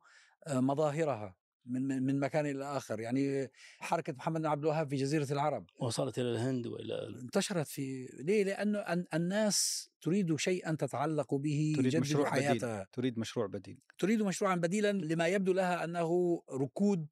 آه، 0.47 0.59
مظاهرها. 0.59 1.35
من 1.69 1.81
من 1.87 2.03
من 2.03 2.19
مكان 2.19 2.45
إلى 2.45 2.65
آخر. 2.77 2.99
يعني 2.99 3.49
حركة 3.79 4.13
محمد 4.13 4.41
بن 4.41 4.47
عبد 4.47 4.61
الوهاب 4.63 4.89
في 4.89 4.95
جزيرة 4.95 5.27
العرب. 5.31 5.65
وصلت 5.79 6.19
إلى 6.19 6.31
الهند 6.31 6.67
وإلى 6.67 7.19
انتشرت 7.21 7.67
في 7.67 8.05
ليه؟ 8.19 8.43
لأنه 8.43 8.83
أن- 8.83 9.05
الناس 9.13 9.89
تريد 10.01 10.35
شيئا 10.35 10.75
تتعلق 10.75 11.35
به 11.35 11.73
تريد 11.77 11.95
مشروع 11.97 12.29
بديل. 12.29 12.43
حياتها 12.43 12.87
تريد 12.93 13.19
مشروع 13.19 13.45
بديل. 13.47 13.79
تريد 13.99 14.21
مشروعا 14.21 14.55
بديلا 14.55 14.91
لما 14.91 15.27
يبدو 15.27 15.53
لها 15.53 15.83
أنه 15.83 16.41
ركود 16.51 17.07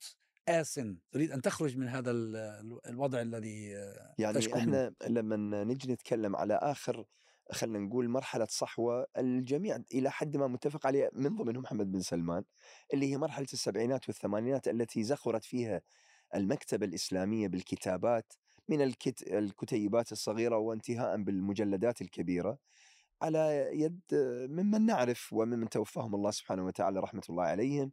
آسن. 0.48 0.98
تريد 1.12 1.32
أن 1.32 1.42
تخرج 1.42 1.78
من 1.78 1.88
هذا 1.88 2.12
ال- 2.12 2.36
ال- 2.36 2.88
الوضع 2.90 3.22
الذي 3.22 3.70
يعني 4.20 4.38
تشكو 4.38 4.58
إحنا 4.58 4.94
لما 5.08 5.64
نجي 5.64 5.94
نتكلم 5.94 6.36
على 6.36 6.54
آخر 6.54 7.06
خلينا 7.52 7.80
نقول 7.80 8.10
مرحلة 8.10 8.48
صحوة 8.50 9.08
الجميع 9.18 9.80
إلى 9.94 10.12
حد 10.12 10.38
ما 10.38 10.48
متفق 10.48 10.88
عليها 10.88 11.10
من 11.14 11.36
ضمنهم 11.36 11.64
محمد 11.64 11.92
بن 11.92 12.00
سلمان 12.00 12.44
اللي 12.94 13.12
هي 13.12 13.18
مرحلة 13.18 13.48
السبعينات 13.54 14.10
والثمانينات 14.10 14.68
التي 14.68 15.04
زخرت 15.04 15.44
فيها 15.44 15.82
المكتبة 16.36 16.86
الإسلامية 16.86 17.48
بالكتابات 17.48 18.34
من 18.70 18.82
الكت... 18.82 19.22
الكتيبات 19.28 20.12
الصغيرة 20.12 20.58
وانتهاء 20.58 21.18
بالمجلدات 21.18 22.02
الكبيرة 22.02 22.58
على 23.22 23.70
يد 23.74 24.02
ممن 24.50 24.86
نعرف 24.86 25.34
وممن 25.34 25.70
توفاهم 25.70 26.16
الله 26.16 26.32
سبحانه 26.32 26.66
وتعالى 26.66 27.00
رحمة 27.00 27.24
الله 27.30 27.44
عليهم 27.44 27.92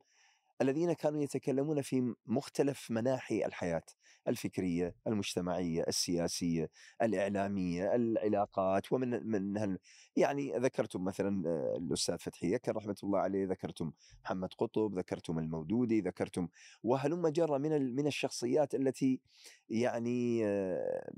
الذين 0.60 0.92
كانوا 0.92 1.22
يتكلمون 1.22 1.82
في 1.82 2.14
مختلف 2.26 2.90
مناحي 2.90 3.44
الحياة 3.44 3.82
الفكرية، 4.28 4.94
المجتمعية، 5.06 5.84
السياسية، 5.88 6.70
الإعلامية، 7.02 7.94
العلاقات 7.94 8.92
ومن 8.92 9.26
من 9.26 9.78
يعني 10.16 10.58
ذكرتم 10.58 11.04
مثلا 11.04 11.48
آه، 11.48 11.76
الأستاذ 11.76 12.18
فتحي 12.18 12.52
يكن 12.54 12.72
رحمة 12.72 12.96
الله 13.02 13.18
عليه، 13.18 13.46
ذكرتم 13.46 13.92
محمد 14.24 14.54
قطب، 14.58 14.98
ذكرتم 14.98 15.38
المودودي، 15.38 16.00
ذكرتم 16.00 16.48
وهلم 16.82 17.28
جرى 17.28 17.58
من 17.58 17.94
من 17.94 18.06
الشخصيات 18.06 18.74
التي 18.74 19.20
يعني 19.68 20.46
آه، 20.46 21.10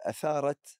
أثارت 0.00 0.78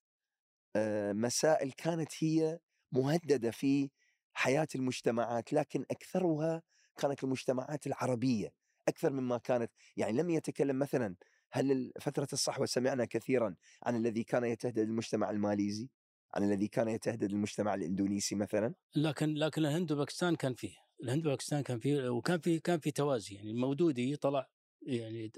آه، 0.76 1.12
مسائل 1.12 1.72
كانت 1.72 2.12
هي 2.24 2.58
مهددة 2.92 3.50
في 3.50 3.90
حياة 4.32 4.68
المجتمعات 4.74 5.52
لكن 5.52 5.84
أكثرها 5.90 6.62
كانت 6.96 7.24
المجتمعات 7.24 7.86
العربية 7.86 8.52
أكثر 8.88 9.12
مما 9.12 9.38
كانت. 9.38 9.70
يعني 9.96 10.18
لم 10.18 10.30
يتكلم 10.30 10.78
مثلا 10.78 11.16
هل 11.52 11.92
فتره 12.00 12.28
الصحوة 12.32 12.66
سمعنا 12.66 13.04
كثيرا 13.04 13.56
عن 13.82 13.96
الذي 13.96 14.24
كان 14.24 14.44
يتهدد 14.44 14.78
المجتمع 14.78 15.30
الماليزي؟ 15.30 15.88
عن 16.34 16.44
الذي 16.44 16.68
كان 16.68 16.88
يتهدد 16.88 17.30
المجتمع 17.32 17.74
الإندونيسي 17.74 18.34
مثلا؟ 18.34 18.74
لكن 18.96 19.34
لكن 19.34 19.62
الهند 19.62 19.92
وباكستان 19.92 20.36
كان 20.36 20.54
فيه. 20.54 20.74
الهند 21.02 21.26
وباكستان 21.26 21.62
كان 21.62 21.78
فيه 21.78 22.08
وكان 22.08 22.40
في 22.40 22.58
كان 22.58 22.80
في 22.80 22.90
توازي. 22.90 23.34
يعني 23.34 23.50
المودودي 23.50 24.16
طلع 24.16 24.50
يعني 24.86 25.32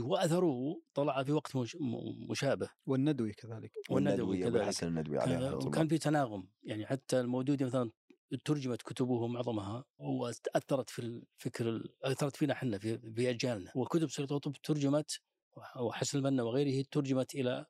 واثره 0.00 0.80
طلع 0.94 1.22
في 1.22 1.32
وقت 1.32 1.52
مشابه. 2.30 2.70
والندوي 2.86 3.32
كذلك. 3.32 3.72
والندوي 3.90 4.46
أبو 4.46 4.58
كذلك. 4.58 4.82
الندوي 4.82 5.18
عليه 5.18 5.54
وكان 5.54 5.88
في 5.88 5.98
تناغم. 5.98 6.48
يعني 6.62 6.86
حتى 6.86 7.20
المودودي 7.20 7.64
مثلا 7.64 7.90
ترجمت 8.44 8.82
كتبه 8.82 9.26
معظمها 9.26 9.84
وأثرت 9.98 10.90
في 10.90 10.98
الفكر 10.98 11.68
ال- 11.68 11.94
أثرت 12.02 12.36
فينا 12.36 12.52
إحنا 12.52 12.78
في, 12.78 12.98
في 13.14 13.30
أجيالنا. 13.30 13.72
وكتب 13.74 14.10
سيد 14.10 14.32
قطب 14.32 14.52
ترجمت 14.62 15.20
وحسن 15.80 16.18
البنا 16.18 16.42
وغيره 16.42 16.84
ترجمت 16.90 17.34
إلى 17.34 17.66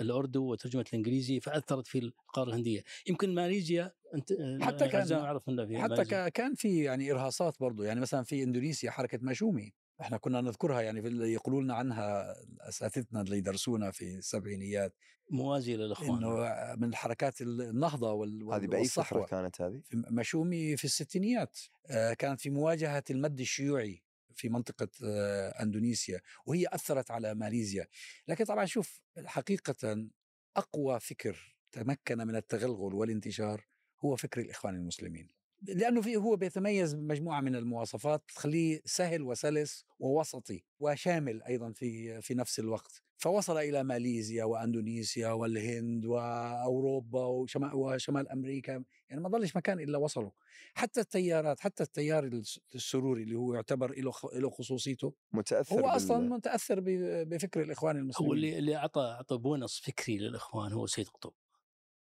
الأردو 0.00 0.44
وترجمت 0.52 0.88
الإنجليزي 0.88 1.40
فأثرت 1.40 1.86
في 1.86 1.98
القارة 1.98 2.48
الهندية. 2.48 2.84
يمكن 3.08 3.34
ماليزيا 3.34 3.92
أنت 4.14 4.32
حتى 4.62 4.88
كان- 4.88 5.12
اعرف 5.12 5.42
حتى 5.42 5.52
ماليزيا. 5.88 6.04
كا- 6.04 6.28
كان 6.28 6.54
في 6.54 6.82
يعني 6.84 7.12
إرهاصات 7.12 7.56
برضو. 7.60 7.82
يعني 7.82 8.00
مثلا 8.00 8.22
في 8.24 8.42
إندونيسيا 8.42 8.90
حركة 8.90 9.18
ماشومي 9.22 9.74
إحنا 10.00 10.16
كنا 10.16 10.40
نذكرها 10.40 10.80
يعني 10.80 11.02
في 11.02 11.08
اللي 11.08 11.32
يقولوا 11.32 11.62
لنا 11.62 11.74
عنها 11.74 12.34
أساتذتنا 12.60 13.20
اللي 13.20 13.38
يدرسونا 13.38 13.90
في 13.90 14.04
السبعينيات 14.14 14.94
موازي 15.30 15.76
للإخوان 15.76 16.24
إنه 16.24 16.74
من 16.76 16.94
حركات 16.94 17.40
النهضة 17.40 18.12
وال- 18.12 18.42
هذه 18.52 18.66
بأي 18.66 18.84
فترة 18.88 19.26
كانت 19.26 19.60
هذه؟ 19.60 19.80
في 19.84 20.04
مشومي 20.10 20.76
في 20.76 20.84
الستينيات 20.84 21.58
آه، 21.86 22.12
كانت 22.12 22.40
في 22.40 22.50
مواجهة 22.50 23.04
المد 23.10 23.40
الشيوعي 23.40 24.02
في 24.34 24.48
منطقة 24.48 24.88
آه، 25.04 25.62
أندونيسيا 25.62 26.20
وهي 26.46 26.66
أثرت 26.72 27.10
على 27.10 27.34
ماليزيا. 27.34 27.86
لكن 28.28 28.44
طبعا 28.44 28.64
شوف 28.64 29.00
حقيقة 29.24 30.08
أقوى 30.56 31.00
فكر 31.00 31.56
تمكن 31.72 32.18
من 32.18 32.36
التغلغل 32.36 32.94
والانتشار 32.94 33.66
هو 34.00 34.16
فكر 34.16 34.40
الإخوان 34.40 34.74
المسلمين. 34.74 35.28
لأنه 35.68 36.00
فيه 36.00 36.16
هو 36.16 36.36
بيتميز 36.36 36.94
بمجموعة 36.94 37.40
من 37.40 37.56
المواصفات 37.56 38.22
تخليه 38.34 38.80
سهل 38.84 39.22
وسلس 39.22 39.84
ووسطي 39.98 40.64
وشامل 40.80 41.42
أيضا 41.42 41.72
في 41.72 42.20
في 42.22 42.34
نفس 42.34 42.58
الوقت. 42.58 43.02
فوصل 43.16 43.56
إلى 43.58 43.82
ماليزيا 43.82 44.44
وأندونيسيا 44.44 45.28
والهند 45.28 46.04
وأوروبا 46.06 47.24
وشمال, 47.24 47.74
وشمال 47.74 48.28
أمريكا 48.28 48.84
يعني 49.08 49.22
ما 49.22 49.28
ضلش 49.28 49.56
مكان 49.56 49.80
إلا 49.80 49.98
وصلوا 49.98 50.30
حتى 50.74 51.00
التيارات 51.00 51.60
حتى 51.60 51.82
التيار 51.82 52.24
الس- 52.24 52.60
السروري 52.74 53.22
اللي 53.22 53.34
هو 53.34 53.54
يعتبر 53.54 53.94
له 54.00 54.12
له 54.34 54.50
خصوصيته 54.50 55.14
متأثر 55.32 55.74
هو 55.74 55.82
بال- 55.82 55.96
أصلا 55.96 56.18
متأثر 56.28 56.80
ب- 56.80 57.28
بفكر 57.28 57.62
الإخوان 57.62 57.96
المسلمين. 57.96 58.28
هو 58.28 58.34
اللي 58.34 58.58
اللي 58.58 58.76
أعطى 58.76 59.00
أعطى 59.00 59.36
بونص 59.38 59.80
فكري 59.80 60.18
للإخوان 60.18 60.72
هو 60.72 60.86
سيد 60.86 61.08
قطب. 61.08 61.32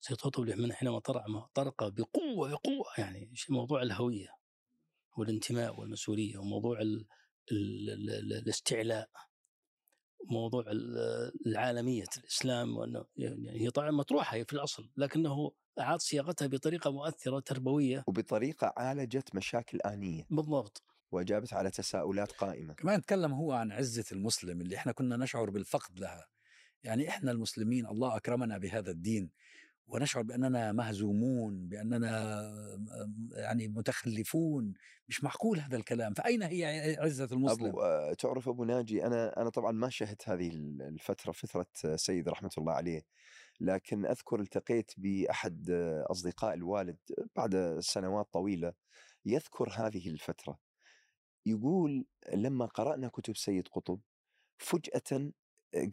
سيد 0.05 0.17
قطب 0.17 0.43
اللي 0.43 0.55
من 0.55 0.73
حينما 0.73 0.99
طرق 0.99 1.49
طرق 1.53 1.87
بقوة 1.87 2.49
بقوة 2.49 2.85
يعني 2.97 3.31
شيء 3.33 3.55
موضوع 3.55 3.81
الهوية 3.81 4.27
والانتماء 5.17 5.79
والمسؤولية 5.79 6.37
وموضوع 6.37 6.81
ال 6.81 7.05
ال 7.51 7.89
ال 7.89 8.09
ال 8.09 8.33
الاستعلاء 8.33 9.09
موضوع 10.31 10.63
ال- 10.67 11.31
العالمية 11.47 12.03
الإسلام 12.17 12.77
وأنه 12.77 13.05
يعني 13.15 13.61
هي 13.61 13.69
طبعا 13.69 13.91
مطروحة 13.91 14.35
هي 14.35 14.45
في 14.45 14.53
الأصل 14.53 14.89
لكنه 14.97 15.51
أعاد 15.79 15.99
صياغتها 15.99 16.47
بطريقة 16.47 16.91
مؤثرة 16.91 17.39
تربوية. 17.39 18.03
وبطريقة 18.07 18.73
عالجت 18.77 19.35
مشاكل 19.35 19.77
آنية. 19.81 20.27
بالضبط. 20.29 20.83
وأجابت 21.11 21.53
على 21.53 21.71
تساؤلات 21.71 22.31
قائمة. 22.31 22.73
كمان 22.73 23.01
تكلم 23.01 23.33
هو 23.33 23.51
عن 23.51 23.71
عزة 23.71 24.05
المسلم 24.11 24.61
اللي 24.61 24.75
إحنا 24.75 24.91
كنا 24.91 25.17
نشعر 25.17 25.49
بالفقد 25.49 25.99
لها. 25.99 26.27
يعني 26.83 27.09
إحنا 27.09 27.31
المسلمين 27.31 27.85
الله 27.87 28.17
أكرمنا 28.17 28.57
بهذا 28.57 28.91
الدين. 28.91 29.31
ونشعر 29.87 30.23
باننا 30.23 30.71
مهزومون 30.71 31.67
باننا 31.67 32.43
يعني 33.31 33.67
متخلفون. 33.67 34.73
مش 35.09 35.23
معقول 35.23 35.59
هذا 35.59 35.77
الكلام. 35.77 36.13
فأين 36.13 36.43
هي 36.43 36.95
عزة 36.99 37.27
المسلم؟ 37.31 37.65
ابو 37.65 37.81
آه، 37.81 38.13
تعرف 38.13 38.49
أبو 38.49 38.63
ناجي 38.63 39.05
أنا 39.05 39.41
أنا 39.41 39.49
طبعا 39.49 39.71
ما 39.71 39.89
شهدت 39.89 40.29
هذه 40.29 40.47
ال- 40.49 40.81
الفترة 40.81 41.31
فترة 41.31 41.95
سيد 41.95 42.29
رحمة 42.29 42.51
الله 42.57 42.73
عليه 42.73 43.05
لكن 43.61 44.05
أذكر 44.05 44.39
التقيت 44.39 44.91
بأحد 44.97 45.69
أصدقاء 46.11 46.53
الوالد 46.53 46.97
بعد 47.35 47.77
سنوات 47.79 48.33
طويلة 48.33 48.73
يذكر 49.25 49.69
هذه 49.69 50.09
الفترة. 50.09 50.59
يقول 51.45 52.05
لما 52.33 52.65
قرأنا 52.65 53.07
كتب 53.07 53.37
سيد 53.37 53.67
قطب 53.67 53.99
فجأة 54.57 55.31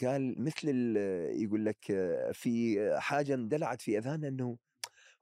قال 0.00 0.42
مثل 0.44 0.96
يقول 1.42 1.64
لك 1.64 1.84
في 2.32 2.78
حاجة 3.00 3.34
اندلعت 3.34 3.82
في 3.82 3.98
أذهاننا 3.98 4.28
إنه 4.28 4.58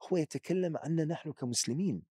هو 0.03 0.17
يتكلم 0.17 0.77
عنا 0.77 1.05
نحن 1.05 1.31
كمسلمين. 1.31 2.01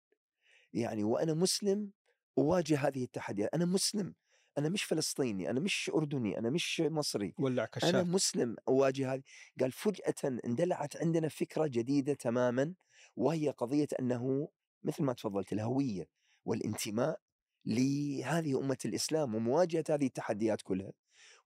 يعني 0.73 1.05
وأنا 1.05 1.35
مسلم 1.35 1.91
أواجه 2.39 2.79
هذه 2.79 3.05
التحديات. 3.05 3.55
أنا 3.55 3.65
مسلم 3.65 4.15
أنا 4.59 4.69
مش 4.69 4.83
فلسطيني 4.83 5.51
أنا 5.51 5.61
مش 5.61 5.91
أردني 5.95 6.39
أنا 6.39 6.51
مش 6.51 6.83
مصري 6.87 7.35
ولع 7.39 7.63
أنا 7.63 7.71
كشاف. 7.73 8.07
مسلم 8.07 8.57
أواجه 8.69 9.15
هذه 9.15 9.23
قال 9.61 9.73
فجأة 9.73 10.39
اندلعت 10.45 10.97
عندنا 10.97 11.29
فكرة 11.29 11.67
جديدة 11.67 12.15
تماما 12.15 12.75
وهي 13.17 13.51
قضية 13.51 13.89
أنه 14.01 14.49
مثل 14.85 15.03
ما 15.03 15.13
تفضلت 15.13 15.53
الهوية 15.53 16.09
والانتماء 16.45 17.21
لهذه 17.67 18.61
أمة 18.61 18.79
الإسلام 18.85 19.35
ومواجهة 19.35 19.85
هذه 19.91 20.07
التحديات 20.07 20.63
كلها. 20.63 20.93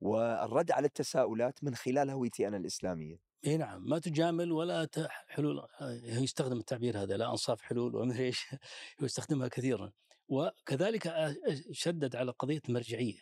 والرد 0.03 0.71
على 0.71 0.87
التساؤلات 0.87 1.65
من 1.65 1.75
خلال 1.75 2.11
هويتي 2.11 2.49
أنا 2.49 2.57
الإسلامية. 2.57 3.17
إي 3.47 3.57
نعم 3.57 3.89
ما 3.89 3.99
تجامل 3.99 4.53
ولا 4.53 4.89
حلول 5.29 5.59
آه، 5.81 6.01
يستخدم 6.05 6.59
التعبير 6.59 7.03
هذا 7.03 7.17
لا 7.17 7.31
أنصاف 7.31 7.63
حلول 7.63 7.97
وما 7.97 8.19
إيش 8.19 8.47
يستخدمها 9.03 9.49
كثيرا. 9.49 9.93
وكذلك 10.29 11.07
آه، 11.07 11.37
شدد 11.73 12.17
على 12.17 12.33
قضية 12.33 12.61
المرجعيه 12.69 13.21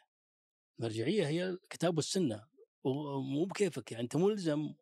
المرجعيه 0.78 1.26
هي 1.26 1.48
الكتاب 1.48 1.96
والسنة. 1.96 2.44
ومو 2.84 3.44
بكيفك 3.44 3.92
يعني 3.92 4.04
أنت 4.04 4.16
ملزم 4.16 4.74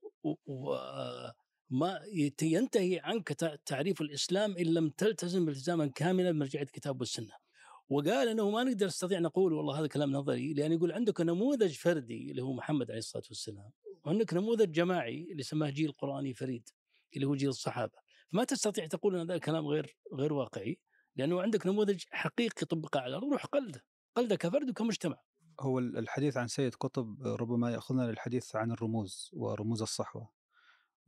وما 0.46 2.00
ينتهي 2.42 3.00
عنك 3.04 3.28
تع- 3.28 3.56
تعريف 3.66 4.00
الإسلام 4.00 4.56
إن 4.56 4.66
لم 4.66 4.90
تلتزم 4.90 5.48
التزاما 5.48 5.86
كاملا 5.86 6.30
بمرجعية 6.30 6.62
الكتاب 6.64 7.00
والسنة. 7.00 7.47
وقال 7.88 8.28
إنه 8.28 8.50
ما 8.50 8.64
نقدر 8.64 8.86
نستطيع 8.86 9.18
نقول 9.18 9.52
والله 9.52 9.78
هذا 9.80 9.86
كلام 9.86 10.12
نظري 10.12 10.54
لأن 10.54 10.72
يقول 10.72 10.92
عندك 10.92 11.20
نموذج 11.20 11.74
فردي 11.76 12.30
اللي 12.30 12.42
هو 12.42 12.52
محمد 12.52 12.90
عليه 12.90 12.98
الصلاة 12.98 13.22
والسلام 13.28 13.70
وعندك 14.04 14.34
نموذج 14.34 14.70
جماعي 14.72 15.28
اللي 15.32 15.42
سماه 15.42 15.70
جيل 15.70 15.92
قرآني 15.92 16.34
فريد 16.34 16.68
اللي 17.16 17.26
هو 17.26 17.34
جيل 17.34 17.48
الصحابة. 17.48 17.92
فما 18.28 18.44
تستطيع 18.44 18.86
تقول 18.86 19.14
إن 19.14 19.20
هذا 19.20 19.34
الكلام 19.34 19.66
غير 19.66 19.96
غير 20.14 20.32
واقعي 20.32 20.78
لأنه 21.16 21.42
عندك 21.42 21.66
نموذج 21.66 22.04
حقيقي 22.10 22.66
طبقه 22.66 23.00
على 23.00 23.08
الأرض 23.08 23.32
روح 23.32 23.46
قلده 23.46 23.84
قلده 24.16 24.36
كفرد 24.36 24.70
وكمجتمع. 24.70 25.16
هو 25.60 25.78
ال- 25.78 25.98
الحديث 25.98 26.36
عن 26.36 26.48
سيد 26.48 26.74
قطب 26.74 27.22
ربما 27.22 27.70
يأخذنا 27.72 28.02
للحديث 28.10 28.56
عن 28.56 28.72
الرموز 28.72 29.30
ورموز 29.32 29.82
الصحوة. 29.82 30.30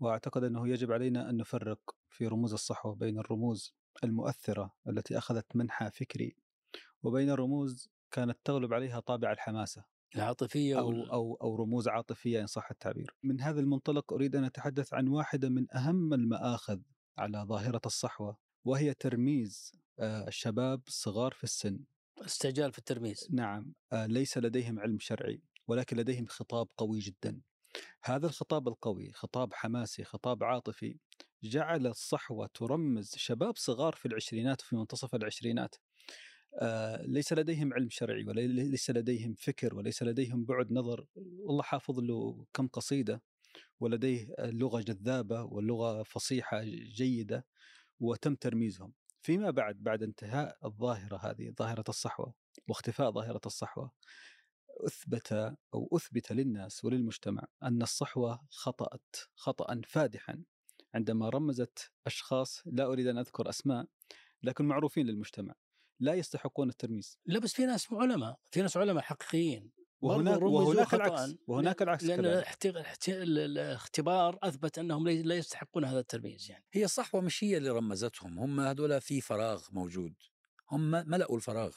وأعتقد 0.00 0.44
أنه 0.44 0.68
يجب 0.68 0.92
علينا 0.92 1.30
أن 1.30 1.36
نفرق 1.36 1.80
في 2.10 2.26
رموز 2.26 2.52
الصحوة 2.52 2.94
بين 2.94 3.18
الرموز 3.18 3.74
المؤثرة 4.04 4.74
التي 4.88 5.18
أخذت 5.18 5.56
منحى 5.56 5.90
فكري 5.90 6.36
وبين 7.02 7.30
الرموز 7.30 7.88
كانت 8.10 8.38
تغلب 8.44 8.74
عليها 8.74 9.00
طابع 9.00 9.32
الحماسة 9.32 9.84
العاطفية 10.16 10.78
أو, 10.78 10.88
وال- 10.88 11.10
أو, 11.10 11.34
أو 11.42 11.56
رموز 11.56 11.88
عاطفية 11.88 12.40
إن 12.40 12.46
صح 12.46 12.70
التعبير. 12.70 13.16
من 13.22 13.40
هذا 13.40 13.60
المنطلق 13.60 14.12
أريد 14.12 14.36
أن 14.36 14.44
أتحدث 14.44 14.94
عن 14.94 15.08
واحدة 15.08 15.48
من 15.48 15.74
أهم 15.76 16.14
المآخذ 16.14 16.80
على 17.18 17.38
ظاهرة 17.48 17.80
الصحوة 17.86 18.36
وهي 18.64 18.94
ترميز 18.94 19.72
آه، 19.98 20.28
الشباب 20.28 20.82
الصغار 20.86 21.32
في 21.32 21.44
السن. 21.44 21.78
استعجال 22.20 22.72
في 22.72 22.78
الترميز. 22.78 23.28
نعم 23.30 23.72
آه، 23.92 24.06
ليس 24.06 24.38
لديهم 24.38 24.80
علم 24.80 24.98
شرعي 24.98 25.42
ولكن 25.68 25.96
لديهم 25.96 26.26
خطاب 26.26 26.68
قوي 26.78 26.98
جدا. 26.98 27.40
هذا 28.04 28.26
الخطاب 28.26 28.68
القوي 28.68 29.12
خطاب 29.12 29.54
حماسي 29.54 30.04
خطاب 30.04 30.44
عاطفي 30.44 30.98
جعل 31.42 31.86
الصحوة 31.86 32.50
ترمز 32.54 33.14
شباب 33.16 33.56
صغار 33.56 33.92
في 33.94 34.06
العشرينات 34.06 34.62
وفي 34.62 34.76
منتصف 34.76 35.14
العشرينات. 35.14 35.74
ليس 37.02 37.32
لديهم 37.32 37.74
علم 37.74 37.90
شرعي 37.90 38.24
وليس 38.24 38.90
لديهم 38.90 39.34
فكر 39.34 39.74
وليس 39.74 40.02
لديهم 40.02 40.44
بعد 40.44 40.72
نظر. 40.72 41.06
والله 41.16 41.62
حافظ 41.62 42.00
له 42.00 42.46
كم 42.54 42.68
قصيدة 42.68 43.22
ولديه 43.80 44.34
لغة 44.38 44.80
جذابة 44.80 45.42
ولغة 45.42 46.02
فصيحة 46.02 46.62
جيدة 46.64 47.46
وتم 48.00 48.34
ترميزهم. 48.34 48.92
فيما 49.22 49.50
بعد 49.50 49.76
بعد 49.82 50.02
انتهاء 50.02 50.58
الظاهرة 50.64 51.16
هذه 51.16 51.50
ظاهرة 51.58 51.84
الصحوة 51.88 52.34
واختفاء 52.68 53.10
ظاهرة 53.10 53.40
الصحوة 53.46 53.92
أثبت 54.86 55.32
أو 55.74 55.88
أثبت 55.92 56.32
للناس 56.32 56.84
وللمجتمع 56.84 57.44
أن 57.62 57.82
الصحوة 57.82 58.46
خطأت 58.50 59.16
خطأ 59.34 59.80
فادحا. 59.86 60.42
عندما 60.94 61.28
رمزت 61.28 61.90
أشخاص 62.06 62.62
لا 62.66 62.86
أريد 62.86 63.06
أن 63.06 63.18
أذكر 63.18 63.48
أسماء 63.48 63.86
لكن 64.42 64.64
معروفين 64.64 65.06
للمجتمع. 65.06 65.54
لا 66.00 66.14
يستحقون 66.14 66.68
الترميز. 66.68 67.18
لا 67.26 67.38
بس 67.38 67.52
في 67.52 67.66
ناس 67.66 67.92
علماء 67.92 68.38
في 68.50 68.62
ناس 68.62 68.76
علماء 68.76 69.02
حقيقيين. 69.02 69.70
وهناك 70.00 70.42
وهناك. 70.42 70.94
العكس 70.94 71.34
وهناك 71.46 71.82
العكس 71.82 72.04
لأن 72.04 72.24
الاختبار 73.08 74.38
أثبت 74.42 74.78
أنهم 74.78 75.08
لا 75.08 75.34
يستحقون 75.34 75.84
هذا 75.84 75.98
الترميز 75.98 76.50
يعني. 76.50 76.64
هي 76.72 76.86
مش 77.14 77.44
هي 77.44 77.56
اللي 77.56 77.70
رمزتهم 77.70 78.38
هم 78.38 78.60
هذول 78.60 79.00
في 79.00 79.20
فراغ 79.20 79.66
موجود. 79.72 80.14
هم 80.70 80.90
ملأوا 80.90 81.36
الفراغ. 81.36 81.76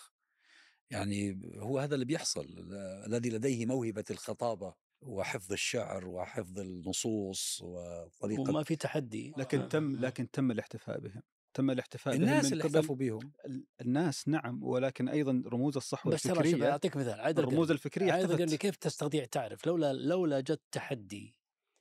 يعني 0.90 1.42
هو 1.58 1.80
هذا 1.80 1.94
اللي 1.94 2.06
بيحصل 2.06 2.42
ال- 2.42 2.74
الذي 3.08 3.30
لديه 3.30 3.66
موهبة 3.66 4.04
الخطابة 4.12 4.76
وحفظ 5.02 5.52
الشعر 5.52 6.08
وحفظ 6.08 6.60
النصوص 6.60 7.62
وطريقة 7.62 8.42
وما 8.50 8.64
في 8.64 8.76
تحدي. 8.76 9.34
لكن 9.38 9.70
تم 9.70 9.96
لكن 9.96 10.32
تم 10.32 10.52
الاحتفاء 10.52 11.00
بهم. 11.00 11.22
تم 11.54 11.72
الاحتفاء 11.72 12.14
بهم 12.18 12.24
الناس 12.24 12.54
اللي 12.54 12.64
احتفوا 12.64 12.96
بهم 12.96 13.32
ال- 13.46 13.66
الناس 13.82 14.28
نعم 14.28 14.64
ولكن 14.64 15.10
أيضا 15.10 15.44
رموز 15.48 15.78
الصحوة 15.78 16.14
بس 16.14 16.26
الفكرية 16.28 16.72
أعطيك 16.72 16.98
مثال 16.98 17.20
عايد 17.20 17.40
الرموز. 17.40 17.72
الفكرية 17.72 18.16
القرني 18.20 18.44
اختفت 18.44 18.56
كيف 18.62 18.76
تستطيع 18.76 19.26
تعرف 19.26 19.68
لولا 19.68 19.94
لولا 19.94 20.40
جت 20.40 20.62
تحدي 20.72 21.40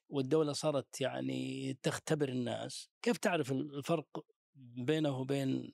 والدولة 0.09 0.53
صارت 0.53 1.01
يعني 1.01 1.73
تختبر 1.83 2.29
الناس 2.29 2.89
كيف 3.03 3.17
تعرف 3.19 3.53
الفرق 3.53 4.25
بينه 4.57 5.19
وبين 5.19 5.73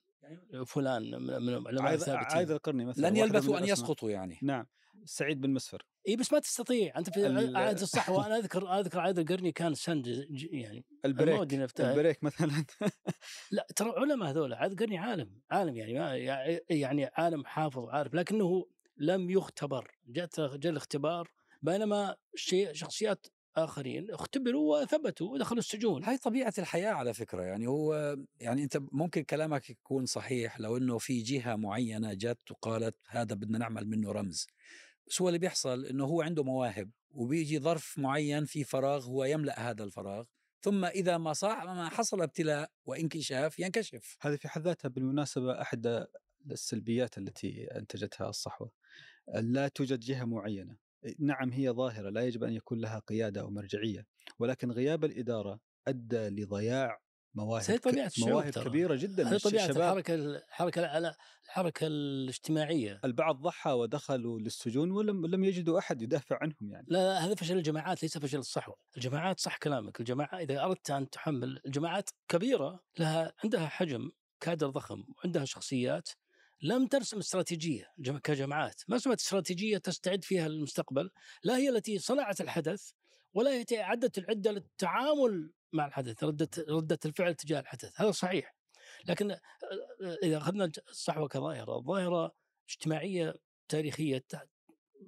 فلان 0.67 1.03
من 1.23 1.49
العلماء 1.49 1.95
الثابتين 1.95 2.37
عايد 2.37 2.51
القرني 2.51 2.85
مثلا 2.85 3.09
لن 3.11 3.17
يلبثوا 3.17 3.59
الأسماء. 3.59 3.73
يسقطوا 3.73 4.11
يعني 4.11 4.39
نعم 4.43 4.67
سعيد 5.05 5.41
بن 5.41 5.51
مسفر 5.51 5.87
اي 6.09 6.17
بس 6.17 6.33
ما 6.33 6.39
تستطيع. 6.39 6.99
أنت 6.99 7.11
في 7.11 7.27
ال- 7.27 7.57
عهد 7.57 7.81
الصحوة. 7.81 8.27
أنا 8.27 8.37
أذكر 8.37 8.81
أذكر 8.81 9.01
عهد 9.01 9.19
القرني 9.19 9.53
كان 9.53 9.75
سند 9.75 10.27
يعني 10.51 10.85
البريك 11.05 11.53
البريك 11.81 12.25
مثلا. 12.25 12.65
لا 13.51 13.67
ترى 13.77 13.93
علماء 13.97 14.31
هذول 14.31 14.55
عاد 14.55 14.83
قرني 14.83 14.99
عالم 14.99 15.41
عالم 15.51 15.77
يعني 15.77 15.95
ما 15.99 16.15
يعني 16.71 17.11
عالم 17.15 17.45
حافظ 17.45 17.89
عارف 17.89 18.15
لكنه 18.15 18.67
لم 18.97 19.31
يختبر. 19.31 19.91
جاءت 20.07 20.41
جاء 20.41 20.73
الاختبار 20.73 21.31
بينما 21.63 22.17
شيء 22.35 22.73
شخصيات 22.73 23.27
آخرين 23.57 24.11
اختبروا 24.11 24.81
وثبتوا 24.83 25.33
ودخلوا 25.33 25.59
السجون. 25.59 26.05
هاي 26.05 26.19
طبيعة 26.19 26.53
الحياة 26.59 26.91
على 26.91 27.15
فكرة. 27.15 27.43
يعني 27.43 27.67
هو 27.67 28.17
يعني 28.41 28.63
أنت 28.63 28.79
ممكن 28.93 29.23
كلامك 29.23 29.71
يكون 29.71 30.07
صحيح 30.07 30.61
لو 30.61 30.77
أنه 30.77 30.99
في 30.99 31.23
جهة 31.23 31.57
معينة 31.57 32.15
جت 32.15 32.51
وقالت 32.51 32.97
هذا 33.09 33.35
بدنا 33.35 33.59
نعمل 33.59 33.89
منه 33.89 34.13
رمز. 34.13 34.47
بس 35.09 35.23
هو 35.23 35.29
اللي 35.29 35.39
بيحصل؟ 35.39 35.85
أنه 35.85 36.05
هو 36.05 36.23
عنده 36.23 36.45
مواهب 36.45 36.91
وبيجي 37.11 37.59
ظرف 37.59 37.99
معين 37.99 38.45
في 38.45 38.65
فراغ 38.65 39.07
هو 39.07 39.25
يملأ 39.25 39.71
هذا 39.71 39.85
الفراغ 39.85 40.25
ثم 40.61 40.85
إذا 40.85 41.19
ما 41.19 41.33
صح 41.33 41.65
ما 41.65 41.89
حصل 41.89 42.23
ابتلاء 42.23 42.71
وانكشاف 42.87 43.59
ينكشف. 43.59 44.17
هذه 44.21 44.37
في 44.37 44.49
حد 44.49 44.63
ذاتها 44.63 44.89
بالمناسبة 44.89 45.61
أحد 45.61 46.07
السلبيات 46.51 47.19
التي 47.19 47.65
أنتجتها 47.65 48.29
الصحوة. 48.29 48.71
لا 49.35 49.69
توجد 49.69 50.01
جهة 50.01 50.25
معينة. 50.25 50.77
نعم 51.19 51.51
هي 51.53 51.71
ظاهرة 51.71 52.11
لا 52.11 52.27
يجب 52.27 52.45
أن 52.45 52.53
يكون 52.53 52.81
لها 52.81 52.99
قيادة 52.99 53.41
أو 53.41 53.51
مرجعية 53.51 54.07
ولكن 54.39 54.71
غياب 54.71 55.05
الإدارة 55.05 55.61
أدى 55.89 56.29
لضياع 56.29 57.01
مواهب 57.35 57.81
الشعوب 57.87 58.31
مواهب 58.31 58.51
ترى. 58.51 58.65
كبيرة 58.65 58.95
جدا 58.95 59.29
هذه 59.29 59.39
طبيعة 59.39 59.65
الشباب 59.65 59.81
الحركة 59.99 60.15
الحركة 60.15 60.87
على 60.87 61.15
الحركة 61.47 61.87
الاجتماعية. 61.87 63.01
البعض 63.05 63.37
ضحى 63.41 63.71
ودخلوا 63.71 64.41
للسجون 64.41 64.91
ولم 64.91 65.27
لم 65.27 65.45
يجدوا 65.45 65.79
أحد 65.79 66.03
يدافع 66.03 66.39
عنهم 66.43 66.71
يعني. 66.73 66.87
لا 66.91 66.99
لا 66.99 67.27
هذا 67.27 67.35
فشل 67.35 67.57
الجماعات 67.57 68.03
ليس 68.03 68.19
فشل 68.19 68.39
الصحوة، 68.39 68.77
الجماعات 68.97 69.41
صح 69.41 69.57
كلامك، 69.57 70.01
الجماعة 70.01 70.39
إذا 70.39 70.65
أردت 70.65 70.91
أن 70.91 71.11
تحمل 71.11 71.61
الجماعات 71.67 72.11
كبيرة 72.29 72.81
لها 72.99 73.33
عندها 73.45 73.67
حجم 73.67 74.11
كادر 74.41 74.71
ضخم 74.71 75.05
وعندها 75.17 75.45
شخصيات 75.45 76.09
لم 76.63 76.87
ترسم 76.87 77.19
استراتيجية 77.19 77.85
جم- 77.99 78.19
كجماعات، 78.19 78.83
ما 78.89 78.97
رسمت 78.97 79.21
استراتيجية 79.21 79.79
تستعد 79.79 80.25
فيها 80.25 80.49
للمستقبل، 80.49 81.11
لا 81.45 81.57
هي 81.57 81.69
التي 81.69 81.99
صنعت 81.99 82.41
الحدث 82.41 82.91
ولا 83.35 83.51
هي 83.51 83.61
التي 83.61 83.81
اعدت 83.81 84.19
العدة 84.19 84.51
للتعامل 84.53 85.53
مع 85.73 85.87
الحدث، 85.87 86.25
ردة 86.25 86.49
ردة 86.69 86.99
الفعل 87.05 87.35
تجاه 87.35 87.61
الحدث، 87.61 88.01
هذا 88.01 88.11
صحيح. 88.11 88.55
لكن 89.09 89.31
آه، 89.31 89.41
آه، 90.03 90.19
إذا 90.23 90.37
أخذنا 90.39 90.71
الصحوة 90.89 91.29
كظاهرة، 91.29 91.81
ظاهره 91.81 92.33
اجتماعية 92.69 93.35
تاريخية 93.69 94.19
ت- 94.19 94.49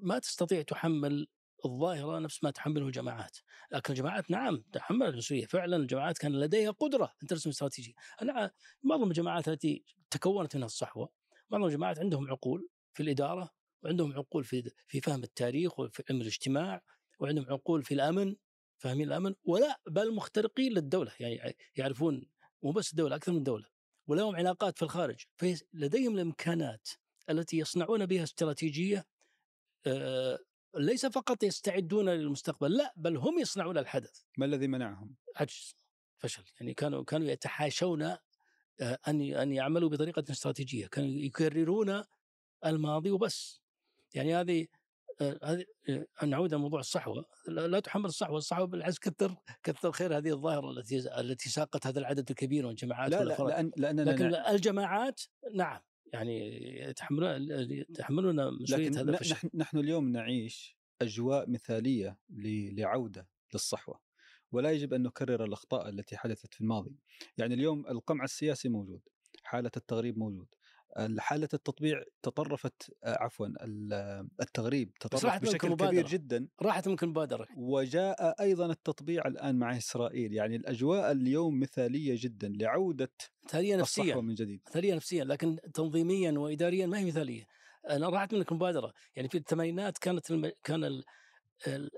ما 0.03 0.19
تستطيع 0.19 0.63
تحمل 0.63 1.27
الظاهرة 1.65 2.19
نفس 2.19 2.45
ما 2.45 2.51
تحمله 2.51 2.87
الجماعات، 2.87 3.39
لكن 3.73 3.93
الجماعات 3.93 4.31
نعم 4.31 4.65
تحمل 4.73 5.07
المسؤولية، 5.09 5.47
فعلا 5.47 5.77
الجماعات 5.77 6.19
كان 6.19 6.41
لديها 6.41 6.71
قدرة 6.71 7.13
أن 7.23 7.27
ترسم 7.29 7.51
استراتيجية، 7.51 7.93
أنا 8.23 8.51
معظم 8.83 9.09
الجماعات 9.09 9.49
التي 9.49 9.85
تكونت 10.11 10.57
منها 10.57 10.67
الصحوة، 10.67 11.09
معظم 11.51 11.65
الجماعات 11.65 11.99
عندهم 11.99 12.31
عقول 12.31 12.69
في 12.95 13.03
الإدارة 13.03 13.51
وعندهم 13.83 14.13
عقول 14.13 14.45
في 14.45 14.71
في 14.89 15.01
فهم 15.01 15.23
التاريخ 15.25 15.81
وفي 15.81 16.03
علم 16.11 16.21
الاجتماع 16.21 16.83
وعندهم 17.21 17.47
عقول 17.51 17.83
في 17.83 17.95
الأمن. 17.95 18.37
فاهمين 18.81 19.09
الأمن؟ 19.09 19.35
ولا 19.45 19.81
بل 19.87 20.15
مخترقين 20.15 20.73
للدولة 20.73 21.13
يعني 21.21 21.57
يعرفون 21.77 22.27
مو 22.63 22.73
بس 22.73 22.91
الدولة 22.91 23.17
أكثر 23.17 23.33
من 23.33 23.39
الدولة 23.39 23.67
ولهم 24.07 24.37
علاقات 24.37 24.77
في 24.77 24.83
الخارج. 24.83 25.25
فلديهم 25.37 26.15
الإمكانات 26.15 26.89
التي 27.31 27.59
يصنعون 27.59 28.07
بها 28.07 28.23
استراتيجية 28.23 29.07
آه، 29.87 30.39
ليس 30.77 31.07
فقط 31.07 31.43
يستعدون 31.43 32.09
للمستقبل 32.09 32.77
لا 32.77 32.93
بل 32.97 33.17
هم 33.17 33.39
يصنعون 33.39 33.79
الحدث. 33.79 34.23
ما 34.39 34.47
الذي 34.47 34.67
منعهم؟ 34.67 35.17
عجز 35.37 35.75
فشل. 36.19 36.45
يعني 36.61 36.75
كانوا 36.75 37.05
كانوا 37.05 37.27
يتحاشون 37.27 38.03
آه، 38.03 38.19
أن 39.09 39.21
أن 39.23 39.53
يعملوا 39.53 39.89
بطريقة 39.89 40.25
استراتيجية 40.31 40.87
كانوا 40.87 41.11
يكررون 41.11 42.05
الماضي 42.67 43.11
وبس. 43.11 43.61
يعني 44.15 44.35
هذه 44.35 44.67
هذه 45.23 45.65
آه، 45.89 46.25
نعود 46.27 46.53
إلى 46.53 46.63
موضوع 46.63 46.81
الصحوة. 46.81 47.25
لا 47.49 47.81
تحمل 47.81 48.05
الصحوة 48.05 48.39
الصحوة 48.39 48.65
بالعكس 48.67 48.99
كثر 48.99 49.37
كثر 49.63 49.93
خير 49.93 50.17
هذه 50.17 50.31
الظاهرة 50.33 50.71
التي 50.71 51.21
التي 51.21 51.49
ساقت 51.49 51.87
هذا 51.87 51.99
العدد 51.99 52.31
الكبير 52.31 52.65
من 52.65 52.71
الجماعات 52.71 53.11
لا 53.11 53.25
لا. 53.25 53.37
لأن 53.43 53.73
لأننا 53.77 54.11
لكن 54.11 54.31
نع- 54.31 54.51
الجماعات 54.51 55.21
نعم 55.55 55.81
يعني 56.13 56.63
يتحملون 56.81 57.43
يتحملون 57.73 58.63
مسؤوليه 58.63 58.91
هذا 58.91 59.11
الفشل 59.11 59.33
نحن 59.35 59.51
نحن 59.55 59.79
اليوم 59.79 60.09
نعيش 60.13 60.77
أجواء 61.03 61.51
مثالية 61.51 62.19
لعودة 62.73 63.29
للصحوة. 63.55 64.01
ولا 64.53 64.71
يجب 64.71 64.95
أن 64.95 65.03
نكرر 65.03 65.45
الأخطاء 65.45 65.89
التي 65.89 66.17
حدثت 66.17 66.55
في 66.55 66.61
الماضي. 66.61 66.97
يعني 67.39 67.55
اليوم 67.55 67.87
القمع 67.87 68.25
السياسي 68.25 68.69
موجود 68.69 69.01
حالة 69.45 69.71
التغريب 69.77 70.19
موجود. 70.19 70.47
حالة 71.19 71.49
التطبيع 71.55 72.03
تطرفت 72.23 72.93
آه، 73.05 73.23
عفوا 73.23 73.47
ال- 73.47 74.29
التغريب 74.41 74.95
تطرف 75.01 75.43
بشكل 75.43 75.59
كبير 75.59 75.71
مبادرة. 75.71 76.09
جدا. 76.09 76.49
راحت 76.63 76.89
منكم 76.89 77.09
مبادره 77.09 77.47
وجاء 77.57 78.43
أيضا 78.43 78.67
التطبيع 78.67 79.27
الآن 79.27 79.59
مع 79.59 79.77
إسرائيل. 79.77 80.35
يعني 80.35 80.57
الأجواء 80.57 81.13
اليوم 81.13 81.61
مثالية 81.61 82.15
جدا 82.19 82.49
لعودة 82.49 83.13
مثالية 83.45 83.77
نفسيا. 83.77 84.05
الصحوة 84.05 84.23
من 84.23 84.35
جديد. 84.35 84.61
مثالية 84.69 84.95
نفسيا 84.95 85.25
لكن 85.25 85.57
تنظيميا 85.75 86.33
واداريا 86.33 86.87
ما 86.87 86.99
هي 86.99 87.05
مثالية. 87.05 87.47
أنا 87.91 88.09
راحت 88.09 88.35
منك 88.35 88.53
مبادره 88.53 88.93
يعني 89.17 89.29
في 89.29 89.39
الثمانينات 89.39 89.99
كانت 89.99 90.31
الم... 90.31 90.53
كان 90.65 90.85
ال... 90.85 91.05
ال... 91.67 91.91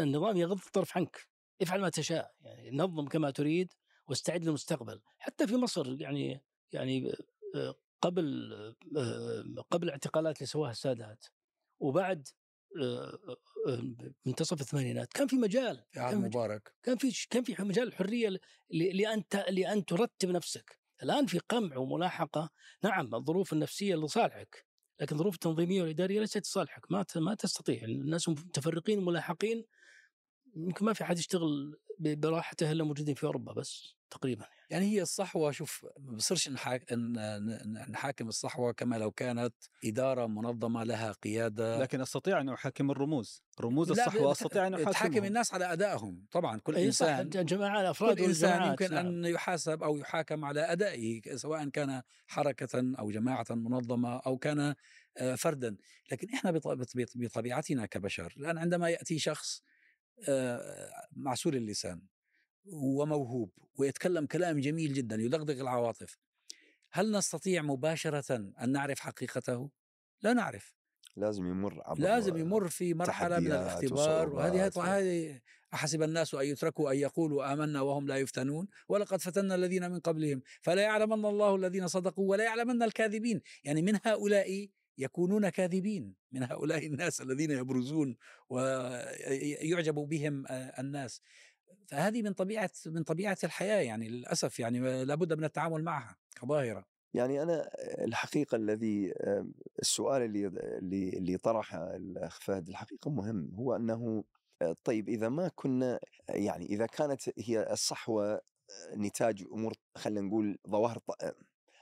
النظام 0.00 0.36
يغض 0.36 0.60
الطرف 0.66 0.96
عنك. 0.96 1.16
افعل 1.62 1.80
ما 1.80 1.88
تشاء. 1.88 2.30
يعني 2.40 2.70
نظم 2.70 3.06
كما 3.08 3.30
تريد 3.30 3.72
واستعد 4.08 4.44
للمستقبل. 4.44 5.00
حتى 5.18 5.46
في 5.46 5.56
مصر 5.56 6.00
يعني 6.00 6.42
يعني 6.72 7.12
آه، 7.54 7.74
قبل 8.04 8.52
آه، 8.96 9.62
قبل 9.70 9.86
الاعتقالات 9.86 10.36
اللي 10.36 10.46
سواها 10.46 10.70
السادات 10.70 11.24
وبعد 11.80 12.28
آه، 12.82 13.18
آه، 13.68 13.82
منتصف 14.26 14.60
الثمانينات 14.60 15.12
كان 15.12 15.26
في 15.26 15.36
مجال 15.36 15.84
في 15.90 16.00
كان 16.00 16.08
في 16.10 16.16
مبارك. 16.16 16.74
كان 16.82 16.96
في 16.96 17.26
كان 17.30 17.42
في 17.42 17.56
مجال 17.58 17.88
الحرية 17.88 18.40
لأن 18.70 19.24
لأن 19.48 19.84
ترتب 19.84 20.30
نفسك. 20.30 20.78
الآن 21.02 21.26
في 21.26 21.38
قمع 21.38 21.76
وملاحقة 21.76 22.50
نعم 22.84 23.14
الظروف 23.14 23.52
النفسية 23.52 23.96
لصالحك 23.96 24.66
لكن 25.00 25.14
الظروف 25.16 25.34
التنظيميه 25.34 25.82
والاداريه 25.82 26.20
ليست 26.20 26.38
لصالحك 26.38 26.92
ما 26.92 27.04
ما 27.16 27.34
تستطيع. 27.34 27.84
الناس 27.84 28.28
متفرقين 28.28 28.98
وملاحقين 28.98 29.64
يمكن 30.56 30.84
ما 30.84 30.92
في 30.92 31.04
حد 31.04 31.18
يشتغل 31.18 31.76
براحته 32.00 32.72
إلا 32.72 32.84
موجودين 32.84 33.14
في 33.14 33.24
أوروبا 33.24 33.52
بس. 33.52 33.94
تقريبا 34.10 34.46
يعني. 34.70 34.84
هي 34.92 35.02
الصحوة 35.02 35.50
شوف 35.50 35.86
ما 35.98 36.16
بصيرش 36.16 36.48
نحاكم 37.88 38.28
الصحوة 38.28 38.72
كما 38.72 38.96
لو 38.96 39.10
كانت 39.10 39.54
إدارة 39.84 40.26
منظمة 40.26 40.84
لها 40.84 41.12
قيادة. 41.12 41.78
لكن 41.78 42.00
أستطيع 42.00 42.40
أن 42.40 42.48
أحاكم 42.48 42.90
الرموز. 42.90 43.42
رموز 43.60 43.90
الصحوة 43.90 44.30
بت- 44.32 44.36
أستطيع 44.36 44.66
أن 44.66 44.84
تحاكم 44.84 45.24
الناس 45.24 45.54
على 45.54 45.72
أدائهم 45.72 46.26
طبعا. 46.30 46.58
كل 46.60 46.76
إنسان 46.76 47.30
الجماعه 47.34 47.80
الافراد 47.80 48.18
كل 48.18 48.24
إنسان 48.24 48.62
يمكن 48.70 48.94
نعم. 48.94 49.06
أن 49.06 49.24
يحاسب 49.24 49.82
أو 49.82 49.96
يحاكم 49.96 50.44
على 50.44 50.60
أدائه 50.72 51.36
سواء 51.36 51.68
كان 51.68 52.02
حركة 52.26 52.94
أو 52.98 53.10
جماعة 53.10 53.46
منظمة 53.50 54.16
أو 54.18 54.38
كان 54.38 54.74
آه، 55.18 55.34
فردا. 55.34 55.76
لكن 56.12 56.28
إحنا 56.34 56.50
بط- 56.50 56.68
بط- 56.68 56.96
بط- 56.96 57.12
بطبيعتنا 57.16 57.86
كبشر 57.86 58.34
الآن 58.36 58.58
عندما 58.58 58.88
يأتي 58.88 59.18
شخص 59.18 59.62
آه، 60.28 60.90
معسول 61.12 61.56
اللسان 61.56 62.02
وموهوب 62.72 63.50
ويتكلم 63.78 64.26
كلام 64.26 64.60
جميل 64.60 64.92
جدا 64.92 65.16
يدغدغ 65.16 65.60
العواطف. 65.60 66.18
هل 66.92 67.12
نستطيع 67.12 67.62
مباشرة 67.62 68.34
أن 68.36 68.72
نعرف 68.72 69.00
حقيقته؟ 69.00 69.70
لا 70.22 70.32
نعرف. 70.32 70.74
لازم 71.16 71.46
يمر 71.46 71.82
عبر 71.84 72.00
لازم 72.00 72.36
يمر 72.36 72.68
في 72.68 72.94
مرحلة 72.94 73.40
من 73.40 73.46
الاختبار 73.46 74.28
وهذه 74.28 74.70
هذه 74.82 75.40
أحسب 75.74 76.02
الناس 76.02 76.34
أن 76.34 76.46
يتركوا 76.46 76.92
أن 76.92 76.96
يقولوا 76.96 77.52
آمنا 77.52 77.80
وهم 77.80 78.06
لا 78.06 78.16
يفتنون. 78.16 78.68
ولقد 78.88 79.20
فتنا 79.20 79.54
الذين 79.54 79.90
من 79.90 80.00
قبلهم 80.00 80.42
فلا 80.60 80.82
يعلمن 80.82 81.24
الله 81.24 81.56
الذين 81.56 81.88
صدقوا 81.88 82.30
ولا 82.30 82.44
يعلمن 82.44 82.82
الكاذبين. 82.82 83.40
يعني 83.64 83.82
من 83.82 83.98
هؤلاء 84.04 84.68
يكونون 84.98 85.48
كاذبين؟ 85.48 86.14
من 86.32 86.42
هؤلاء 86.42 86.86
الناس 86.86 87.20
الذين 87.20 87.50
يبرزون 87.50 88.16
ويعجب 88.48 89.94
بهم 89.94 90.46
آه، 90.46 90.80
الناس. 90.80 91.20
فهذه 91.86 92.22
من 92.22 92.32
طبيعة 92.32 92.70
من 92.86 93.02
طبيعة 93.02 93.38
الحياة 93.44 93.80
يعني 93.80 94.08
للأسف 94.08 94.60
يعني 94.60 95.04
لابد 95.04 95.32
من 95.32 95.44
التعامل 95.44 95.84
معها 95.84 96.16
كظاهرة. 96.36 96.84
يعني 97.14 97.42
أنا 97.42 97.70
الحقيقة 98.04 98.56
الذي 98.56 99.14
السؤال 99.78 100.22
اللي 100.22 100.46
اللي 100.46 101.08
اللي 101.08 101.36
طرحه 101.36 101.96
الأخ 101.96 102.40
فهد 102.40 102.68
الحقيقة 102.68 103.10
مهم 103.10 103.54
هو 103.54 103.76
أنه 103.76 104.24
طيب 104.84 105.08
إذا 105.08 105.28
ما 105.28 105.48
كنا 105.54 106.00
يعني 106.28 106.66
إذا 106.66 106.86
كانت 106.86 107.22
هي 107.38 107.72
الصحوة 107.72 108.40
نتاج 108.96 109.44
أمور 109.52 109.74
خلينا 109.96 110.20
نقول 110.20 110.58
ظواهر 110.68 110.98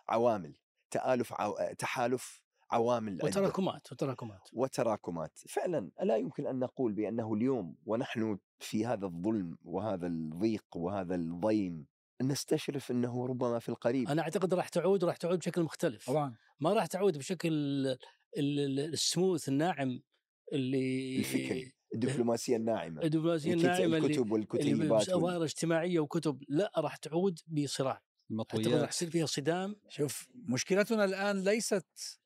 عوامل 0.09 0.55
تآلف 0.91 1.33
عو... 1.33 1.75
تحالف 1.79 2.42
عوامل. 2.73 3.19
وتراكمات 3.23 3.93
وتراكمات. 3.93 4.49
وتراكمات. 4.53 5.39
فعلا 5.49 5.91
لا 6.03 6.17
يمكن 6.17 6.47
أن 6.47 6.59
نقول 6.59 6.93
بأنه 6.93 7.35
اليوم 7.35 7.77
ونحن 7.87 8.39
في 8.59 8.87
هذا 8.87 9.07
الظلم 9.07 9.59
وهذا 9.65 10.07
الضيق 10.07 10.65
وهذا 10.77 11.15
الضيم 11.15 11.87
نستشرف 12.23 12.91
أنه 12.91 13.27
ربما 13.27 13.59
في 13.59 13.69
القريب. 13.69 14.09
أنا 14.09 14.23
أعتقد 14.23 14.55
راح 14.55 14.69
تعود 14.69 15.05
وراح 15.05 15.17
تعود 15.17 15.39
بشكل 15.39 15.63
مختلف. 15.63 16.07
طبعا. 16.07 16.35
ما 16.61 16.73
راح 16.73 16.87
تعود 16.87 17.19
بشكل 17.19 17.49
ال- 17.53 17.99
ال- 18.39 18.93
السموث 18.93 19.49
الناعم 19.49 20.03
اللي 20.53 21.19
الفكري 21.19 21.73
الدبلوماسية 21.95 22.57
الناعمة. 22.57 23.03
الدبلوماسية 23.03 23.55
الناعمة 23.55 23.85
اللي 23.85 23.97
الكتب 23.97 24.23
اللي 24.23 24.33
والكتيبات 24.33 25.09
وال- 25.09 25.21
ظاهره 25.21 25.45
اجتماعية 25.45 25.99
وكتب. 26.01 26.43
لا 26.49 26.73
راح 26.79 26.97
تعود 26.97 27.39
بصراع. 27.47 27.93
أعتقد 27.93 28.03
راح 28.31 28.31
المطويات 28.31 28.89
يصير 28.89 29.11
فيها 29.11 29.27
صدام. 29.27 29.77
شوف 29.89 30.29
مشكلتنا 30.35 31.05
الآن 31.05 31.45
ليست 31.45 32.22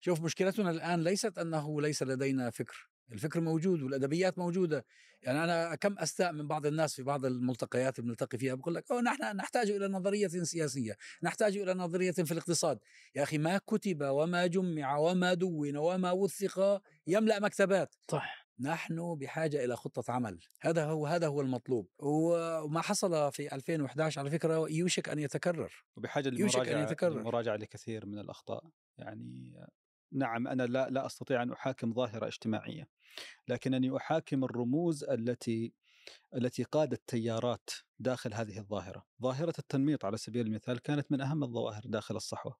شوف 0.00 0.20
مشكلتنا 0.20 0.70
الآن 0.70 1.04
ليست 1.04 1.38
أنه 1.38 1.80
ليس 1.80 2.02
لدينا 2.02 2.50
فكر. 2.50 2.88
الفكر 3.12 3.40
موجود 3.40 3.82
والأدبيات 3.82 4.38
موجودة. 4.38 4.84
يعني 5.22 5.44
أنا 5.44 5.74
كم 5.74 5.98
أستاء 5.98 6.32
من 6.32 6.48
بعض 6.48 6.66
الناس 6.66 6.94
في 6.94 7.02
بعض 7.02 7.24
الملتقيات 7.24 7.98
اللي 7.98 8.08
بنلتقي 8.08 8.38
فيها 8.38 8.54
بقول 8.54 8.74
لك 8.74 8.90
أوه 8.90 9.00
نحن 9.00 9.36
نحتاج 9.36 9.70
إلى 9.70 9.88
نظرية 9.88 10.28
سياسية 10.28 10.96
نحتاج 11.22 11.56
إلى 11.56 11.74
نظرية 11.74 12.12
في 12.12 12.32
الاقتصاد. 12.32 12.78
يا 13.14 13.22
أخي 13.22 13.38
ما 13.38 13.58
كتب 13.58 14.02
وما 14.02 14.46
جمع 14.46 14.96
وما 14.96 15.34
دون 15.34 15.76
وما 15.76 16.12
وثق 16.12 16.82
يملأ 17.06 17.40
مكتبات. 17.40 17.94
صح. 18.10 18.48
نحن 18.60 19.14
بحاجة 19.14 19.64
إلى 19.64 19.76
خطة 19.76 20.12
عمل. 20.12 20.40
هذا 20.60 20.84
هو 20.84 21.06
هذا 21.06 21.26
هو 21.26 21.40
المطلوب. 21.40 21.88
وما 21.98 22.80
حصل 22.80 23.32
في 23.32 23.54
2011 23.54 24.20
على 24.20 24.30
فكرة 24.30 24.68
يوشك 24.70 25.08
أن 25.08 25.18
يتكرر. 25.18 25.84
وبحاجة 25.96 26.32
يوشك 26.34 26.68
أن 26.68 26.82
يتكرر. 26.82 27.18
للمراجعة 27.18 27.56
لكثير 27.56 28.06
من 28.06 28.18
الأخطاء. 28.18 28.70
يعني 28.98 29.52
نعم 30.12 30.48
أنا 30.48 30.62
لا 30.62 30.90
لا 30.90 31.06
أستطيع 31.06 31.42
أن 31.42 31.52
أحاكم 31.52 31.94
ظاهرة 31.94 32.26
اجتماعية 32.26 32.88
لكنني 33.48 33.96
أحاكم 33.96 34.44
الرموز 34.44 35.04
التي 35.04 35.72
التي 36.34 36.62
قادت 36.62 37.02
تيارات 37.06 37.70
داخل 37.98 38.34
هذه 38.34 38.58
الظاهرة، 38.58 39.04
ظاهرة 39.22 39.54
التنميط 39.58 40.04
على 40.04 40.16
سبيل 40.16 40.46
المثال 40.46 40.82
كانت 40.82 41.12
من 41.12 41.20
أهم 41.20 41.44
الظواهر 41.44 41.82
داخل 41.84 42.16
الصحوة. 42.16 42.56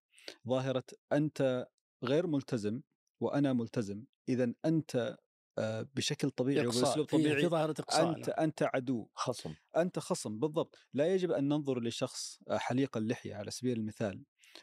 ظاهرة 0.49 0.85
أنت 1.13 1.67
غير 2.05 2.27
ملتزم 2.27 2.81
وأنا 3.21 3.53
ملتزم، 3.53 4.05
اذا 4.29 4.53
أنت 4.65 5.17
بشكل 5.95 6.31
طبيعي 6.31 6.67
وباسلوب 6.67 7.09
في, 7.09 7.17
في 7.17 7.23
طبيعي 7.23 7.49
ظاهرة 7.49 7.75
إقصاء 7.81 8.09
أنت 8.09 8.29
نعم. 8.29 8.39
أنت 8.39 8.63
عدو 8.63 9.09
خصم. 9.15 9.55
أنت 9.77 9.99
خصم 9.99 10.39
بالضبط. 10.39 10.79
لا 10.95 11.15
يجب 11.15 11.31
أن 11.31 11.49
ننظر 11.49 11.81
لشخص 11.83 12.41
آه، 12.49 12.59
حليق 12.59 12.97
اللحية 12.97 13.35
على 13.35 13.51
سبيل 13.51 13.79
المثال 13.79 14.23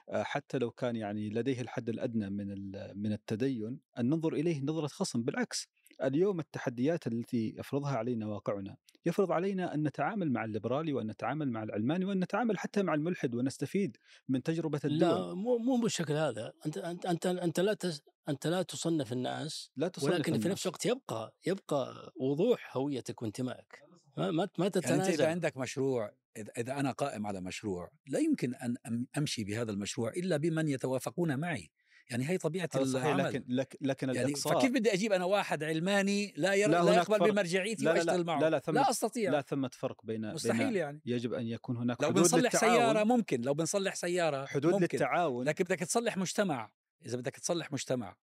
آه، 0.09 0.23
حتى 0.23 0.57
لو 0.57 0.71
كان 0.71 0.95
يعني 0.95 1.29
لديه 1.29 1.61
الحد 1.61 1.89
الأدنى 1.89 2.29
من 2.29 2.71
من 2.97 3.13
التدين 3.13 3.79
أن 3.99 4.09
ننظر 4.09 4.33
إليه 4.33 4.61
نظرة 4.61 4.87
خصم 4.87 5.23
بالعكس. 5.23 5.67
اليوم 6.03 6.39
التحديات 6.39 7.07
التي 7.07 7.55
يفرضها 7.57 7.97
علينا 7.97 8.27
واقعنا 8.27 8.77
يفرض 9.05 9.31
علينا 9.31 9.73
أن 9.73 9.83
نتعامل 9.83 10.31
مع 10.31 10.45
الليبرالي 10.45 10.93
وأن 10.93 11.07
نتعامل 11.07 11.51
مع 11.51 11.63
العلماني 11.63 12.05
وأن 12.05 12.19
نتعامل 12.19 12.59
حتى 12.59 12.83
مع 12.83 12.93
الملحد 12.93 13.35
ونستفيد 13.35 13.97
من 14.29 14.43
تجربة 14.43 14.79
الدول. 14.85 14.99
لا 14.99 15.33
مو 15.33 15.57
مو 15.57 15.77
بالشكل 15.81 16.13
هذا. 16.13 16.53
أنت 16.65 16.77
أنت 16.77 17.05
أنت, 17.05 17.25
أنت 17.25 17.59
لا 17.59 17.73
تس 17.73 18.01
أنت 18.29 18.47
لا 18.47 18.61
تصنف 18.61 19.13
الناس 19.13 19.71
لا 19.77 19.87
تصنف 19.87 20.11
ولكن 20.11 20.23
في 20.23 20.29
الناس. 20.37 20.51
نفس 20.51 20.65
الوقت 20.65 20.85
يبقى 20.85 21.35
يبقى 21.47 22.13
وضوح 22.15 22.77
هويتك 22.77 23.21
وانتمائك 23.21 23.83
ما 24.17 24.31
ما, 24.31 24.31
ما 24.31 24.47
يعني 24.57 24.67
أنت 24.67 24.77
إذا 24.77 24.81
تتنازل 24.81 25.25
عندك 25.25 25.57
مشروع 25.57 26.11
إذا 26.37 26.51
إذا 26.57 26.79
أنا 26.79 26.91
قائم 26.91 27.27
على 27.27 27.41
مشروع 27.41 27.91
لا 28.07 28.19
يمكن 28.19 28.55
أن 28.55 28.75
أم- 28.87 29.17
أمشي 29.17 29.43
بهذا 29.43 29.71
المشروع 29.71 30.09
إلا 30.09 30.37
بمن 30.37 30.67
يتوافقون 30.67 31.39
معي. 31.39 31.71
يعني 32.09 32.29
هي 32.29 32.37
طبيعة 32.37 32.69
هذا 32.75 32.85
صحيح 32.85 33.05
العمل. 33.05 33.23
لكن 33.23 33.43
لك 33.47 33.77
لكن 33.81 34.09
يعني 34.09 34.27
الإقصاء 34.27 34.59
فكيف 34.59 34.71
بدي 34.71 34.93
أجيب 34.93 35.13
أنا 35.13 35.25
واحد 35.25 35.63
علماني 35.63 36.33
لا 36.37 36.53
ير... 36.53 36.69
لا 36.69 36.83
لا, 36.83 36.93
يقبل 36.93 37.19
فرق. 37.19 37.29
بمرجعيتي 37.29 37.85
لا 37.85 37.89
لا 37.89 37.95
واشتغل 37.95 38.19
لا, 38.19 38.25
معه. 38.25 38.39
لا 38.39 38.49
لا 38.49 38.59
ثم 38.59 38.73
لا 38.73 38.89
أستطيع. 38.89 39.31
لا 39.31 39.41
ثمة 39.41 39.69
فرق 39.73 40.05
بين 40.05 40.33
مستحيل 40.33 40.67
بين 40.67 40.75
يعني. 40.75 41.01
يجب 41.05 41.33
أن 41.33 41.47
يكون 41.47 41.77
هناك 41.77 42.01
لو 42.01 42.09
حدود 42.09 42.21
بنصلح 42.21 42.53
للتعاون. 42.53 42.75
سيارة 42.75 43.03
ممكن 43.03 43.41
لو 43.41 43.53
بنصلح 43.53 43.95
سيارة 43.95 44.45
حدود 44.45 44.73
ممكن. 44.73 44.87
للتعاون. 44.97 45.45
لكن 45.45 45.63
بدك 45.63 45.79
تصلح 45.79 46.17
مجتمع. 46.17 46.71
إذا 47.05 47.17
بدك 47.17 47.35
تصلح 47.35 47.71
مجتمع 47.71 48.17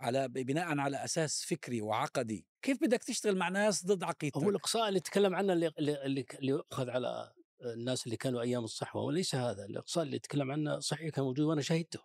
على 0.00 0.28
بناء 0.28 0.78
على 0.78 1.04
أساس 1.04 1.44
فكري 1.44 1.80
وعقدي 1.80 2.46
كيف 2.62 2.82
بدك 2.82 3.02
تشتغل 3.02 3.36
مع 3.36 3.48
ناس 3.48 3.86
ضد 3.86 4.04
عقيدتك؟ 4.04 4.38
هو 4.38 4.50
الإقصاء 4.50 4.88
اللي 4.88 5.00
تكلم 5.00 5.34
عنه 5.34 5.52
اللي 5.52 5.72
اللي 5.78 6.04
اللي 6.04 6.26
اللي 6.38 6.52
يؤخذ 6.52 6.90
على 6.90 7.32
الناس 7.64 8.06
اللي 8.06 8.16
كانوا 8.16 8.42
أيام 8.42 8.64
الصحوة 8.64 9.02
وليس 9.02 9.34
هذا. 9.34 9.64
الإقصاء 9.64 10.04
اللي 10.04 10.18
تكلم 10.18 10.50
عنه 10.50 10.78
صحيح 10.78 11.10
كان 11.10 11.24
موجود 11.24 11.46
وأنا 11.46 11.62
شهدته 11.62 12.00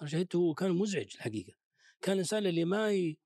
أنا 0.00 0.08
شهدته 0.08 0.38
وكان 0.38 0.70
مزعج 0.70 1.14
الحقيقة. 1.14 1.52
كان 2.00 2.12
الإنسان 2.12 2.46
اللي 2.46 2.64
ما 2.64 2.92
ي... 2.92 3.18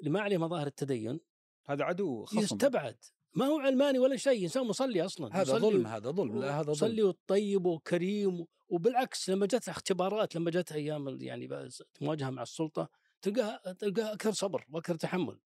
اللي 0.00 0.10
ما 0.10 0.20
عليه 0.20 0.38
مظاهر 0.38 0.66
التدين 0.66 1.20
هذا 1.66 1.84
عدو 1.84 2.24
خصم. 2.24 2.38
يستبعد. 2.38 2.96
ما 3.34 3.46
هو 3.46 3.58
علماني 3.58 3.98
ولا 3.98 4.16
شيء 4.16 4.42
إنسان 4.42 4.66
مصلي 4.66 5.04
أصلا 5.04 5.40
هذا 5.40 5.58
ظلم 5.58 5.86
هذا 5.86 6.10
ظلم 6.10 6.40
لا 6.40 6.60
هذا 6.60 6.70
مصلي 6.70 7.02
ظلم 7.02 7.08
وطيب 7.08 7.66
وكريم 7.66 8.46
وبالعكس 8.68 9.30
لما 9.30 9.46
جت 9.46 9.68
اختبارات 9.68 10.36
لما 10.36 10.50
جت 10.50 10.72
أيام 10.72 11.18
يعني 11.20 11.68
مواجهه 12.00 12.30
مع 12.30 12.42
السلطة 12.42 12.88
تلقاها 13.22 13.72
تلقاها 13.72 14.12
أكثر 14.12 14.32
صبر 14.32 14.66
وأكثر 14.70 14.94
تحمل. 14.94 15.40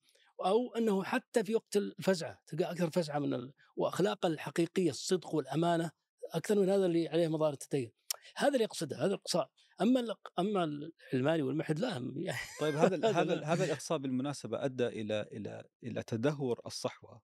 أو 0.45 0.75
أنه 0.75 1.05
حتى 1.05 1.45
في 1.45 1.55
وقت 1.55 1.77
الفزعة 1.77 2.43
تلقى 2.47 2.71
أكثر 2.71 2.91
فزعة 2.91 3.19
من 3.19 3.35
ال... 3.35 3.53
واخلاقه 3.77 4.27
الحقيقية 4.27 4.91
الصدق 4.91 5.35
والأمانة 5.35 5.91
أكثر 6.25 6.59
من 6.59 6.71
هذا 6.71 6.87
اللي 6.87 7.09
عليه 7.09 7.29
مظاهر 7.29 7.53
التدين. 7.53 7.93
هذا 8.37 8.53
اللي 8.53 8.65
يقصده 8.65 8.97
هذا 8.97 9.07
الإقصاء. 9.07 9.51
أما 9.83 10.15
أما 10.39 10.91
العلماني 11.13 11.43
والملحد 11.43 11.79
لا 11.79 12.13
يعني 12.17 12.39
طيب 12.61 12.75
هذا 12.85 12.97
هذا 12.97 13.11
هذا 13.11 13.35
لا. 13.35 13.53
هذا 13.53 13.65
الإقصاء 13.65 13.99
بالمناسبة 13.99 14.65
أدى 14.65 14.87
إلى 14.87 15.29
إلى 15.33 15.65
إلى 15.85 16.03
تدهور 16.03 16.61
الصحوة 16.67 17.23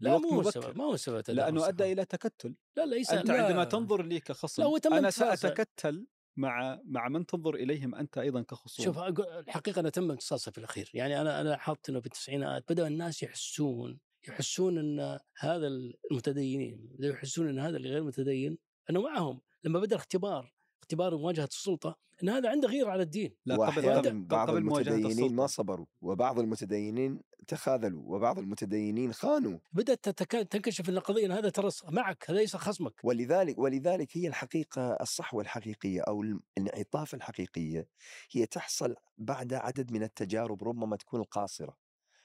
لا 0.00 0.18
مو. 0.18 0.40
السبب 0.40 0.78
ما 0.78 0.84
هو 0.84 0.94
السبب 0.94 1.20
تدهور 1.20 1.46
لأنه 1.46 1.68
أدى 1.68 1.72
الصحة. 1.72 1.92
إلى 1.92 2.04
تكتل 2.04 2.54
لا 2.76 2.86
ليس 2.86 3.10
أنت 3.10 3.28
لا. 3.28 3.44
عندما 3.44 3.64
تنظر 3.64 4.02
لي 4.02 4.20
كخصم 4.20 4.62
لا، 4.62 4.68
هو 4.68 4.76
أنا. 4.86 5.10
سأتكتل 5.10 6.06
مع 6.36 6.80
مع 6.84 7.08
من 7.08 7.26
تنظر 7.26 7.54
إليهم 7.54 7.94
أنت 7.94 8.18
أيضا 8.18 8.42
كخصوم 8.42 8.84
شوف 8.84 8.98
الحقيقة 8.98 9.80
أنا 9.80 9.90
تم 9.90 10.10
امتصاصها 10.10 10.52
في 10.52 10.58
الأخير 10.58 10.90
يعني 10.94 11.20
أنا 11.20 11.40
أنا 11.40 11.48
لاحظت 11.48 11.88
إنه 11.88 12.00
في 12.00 12.06
التسعينات 12.06 12.72
بدأ 12.72 12.86
الناس 12.86 13.22
يحسون 13.22 14.00
يحسون 14.28 14.78
إن 14.78 15.18
هذا 15.38 15.66
المتدينين 15.66 16.96
يحسون 17.00 17.48
إن 17.48 17.58
هذا 17.58 17.76
اللي 17.76 17.90
غير 17.90 18.04
متدين 18.04 18.58
إنه 18.90 19.02
معهم 19.02 19.40
لما 19.64 19.80
بدأ 19.80 19.96
الاختبار 19.96 20.55
اختبار 20.86 21.16
مواجهة 21.16 21.44
السلطة 21.44 21.96
إن 22.22 22.28
هذا 22.28 22.50
عنده 22.50 22.68
غيره 22.68 22.90
على 22.90 23.02
الدين. 23.02 23.34
لا 23.46 23.56
قبل 23.56 24.22
بعض 24.22 24.48
قبل 24.48 24.56
المتدينين 24.58 25.34
ما 25.34 25.46
صبروا 25.46 25.86
وبعض 26.00 26.38
المتدينين 26.38 27.20
تخاذلوا 27.48 28.02
وبعض 28.14 28.38
المتدينين 28.38 29.12
خانوا. 29.12 29.58
بدأت 29.72 30.08
تتك- 30.08 30.48
تنكشف 30.50 30.88
إن 30.88 30.96
القضية 30.96 31.38
هذا 31.38 31.48
ترى 31.48 31.70
معك 31.90 32.30
هذا 32.30 32.38
ليس 32.38 32.56
خصمك. 32.56 33.00
ولذلك 33.04 33.58
ولذلك 33.58 34.16
هي 34.16 34.28
الحقيقة 34.28 34.92
الصحوه 35.00 35.42
الحقيقيه 35.42 36.00
أو 36.00 36.22
الانعطاف 36.22 37.14
الحقيقية 37.14 37.88
هي 38.30 38.46
تحصل 38.46 38.94
بعد 39.18 39.54
عدد 39.54 39.92
من 39.92 40.02
التجارب 40.02 40.64
ربما 40.64 40.96
تكون 40.96 41.20
القاصرة 41.20 41.76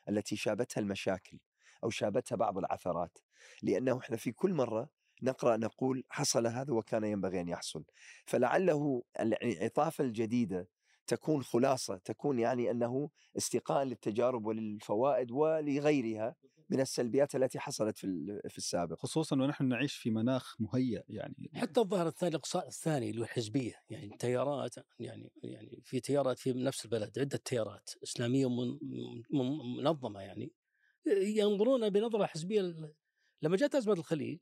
التي 0.09 0.35
شابتها 0.35 0.81
المشاكل 0.81 1.39
أو 1.83 1.89
شابتها 1.89 2.35
بعض 2.35 2.57
العثرات. 2.57 3.17
لأنه 3.63 3.97
إحنا 3.97 4.17
في 4.17 4.31
كل 4.31 4.53
مرة 4.53 4.89
نقرأ 5.21 5.57
نقول 5.57 6.03
حصل 6.09 6.47
هذا 6.47 6.73
وكان 6.73 7.03
ينبغي 7.03 7.41
أن 7.41 7.47
يحصل. 7.49 7.83
فلعله 8.25 9.03
الانعطاف 9.19 10.01
الجديدة 10.01 10.67
تكون 11.07 11.43
خلاصة 11.43 11.97
تكون 11.97 12.39
يعني 12.39 12.71
أنه 12.71 13.09
استقاء 13.37 13.83
للتجارب 13.83 14.45
وللفوائد 14.45 15.31
ولغيرها 15.31 16.35
من 16.69 16.79
السلبيات 16.79 17.35
التي 17.35 17.59
حصلت 17.59 17.97
في 17.97 18.03
ال- 18.03 18.41
في 18.49 18.57
السابق. 18.57 18.97
خصوصا 18.99 19.35
ونحن 19.35 19.65
نعيش 19.65 19.93
في 19.95 20.09
مناخ 20.09 20.55
مهيأ 20.61 21.03
يعني 21.09 21.51
حتى 21.55 21.79
الظاهر 21.79 22.07
الثاني 22.07 22.29
الاقصاء 22.29 22.67
الثاني 22.67 23.09
اللي 23.09 23.21
هو 23.21 23.23
الحزبيه 23.25 23.73
يعني 23.89 24.09
تيارات 24.19 24.75
يعني 24.99 25.31
يعني 25.43 25.81
في 25.85 25.99
تيارات 25.99 26.39
في 26.39 26.53
نفس 26.53 26.85
البلد 26.85 27.19
عدة 27.19 27.37
تيارات 27.45 27.89
إسلامية 28.03 28.49
من 28.49 28.77
من- 29.31 29.83
منظمة 29.83 30.21
يعني 30.21 30.51
ينظرون 31.07 31.89
بنظرة 31.89 32.25
حزبية 32.25 32.61
لما 33.41 33.57
جاءت 33.57 33.75
أزمة 33.75 33.93
الخليج 33.93 34.39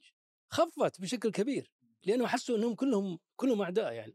خفت 0.49 1.01
بشكل 1.01 1.31
كبير 1.31 1.71
لأنه 2.05 2.27
حسوا 2.27 2.57
إنهم 2.57 2.75
كلهم 2.75 3.19
كلهم 3.35 3.61
أعداء 3.61 3.93
يعني. 3.93 4.13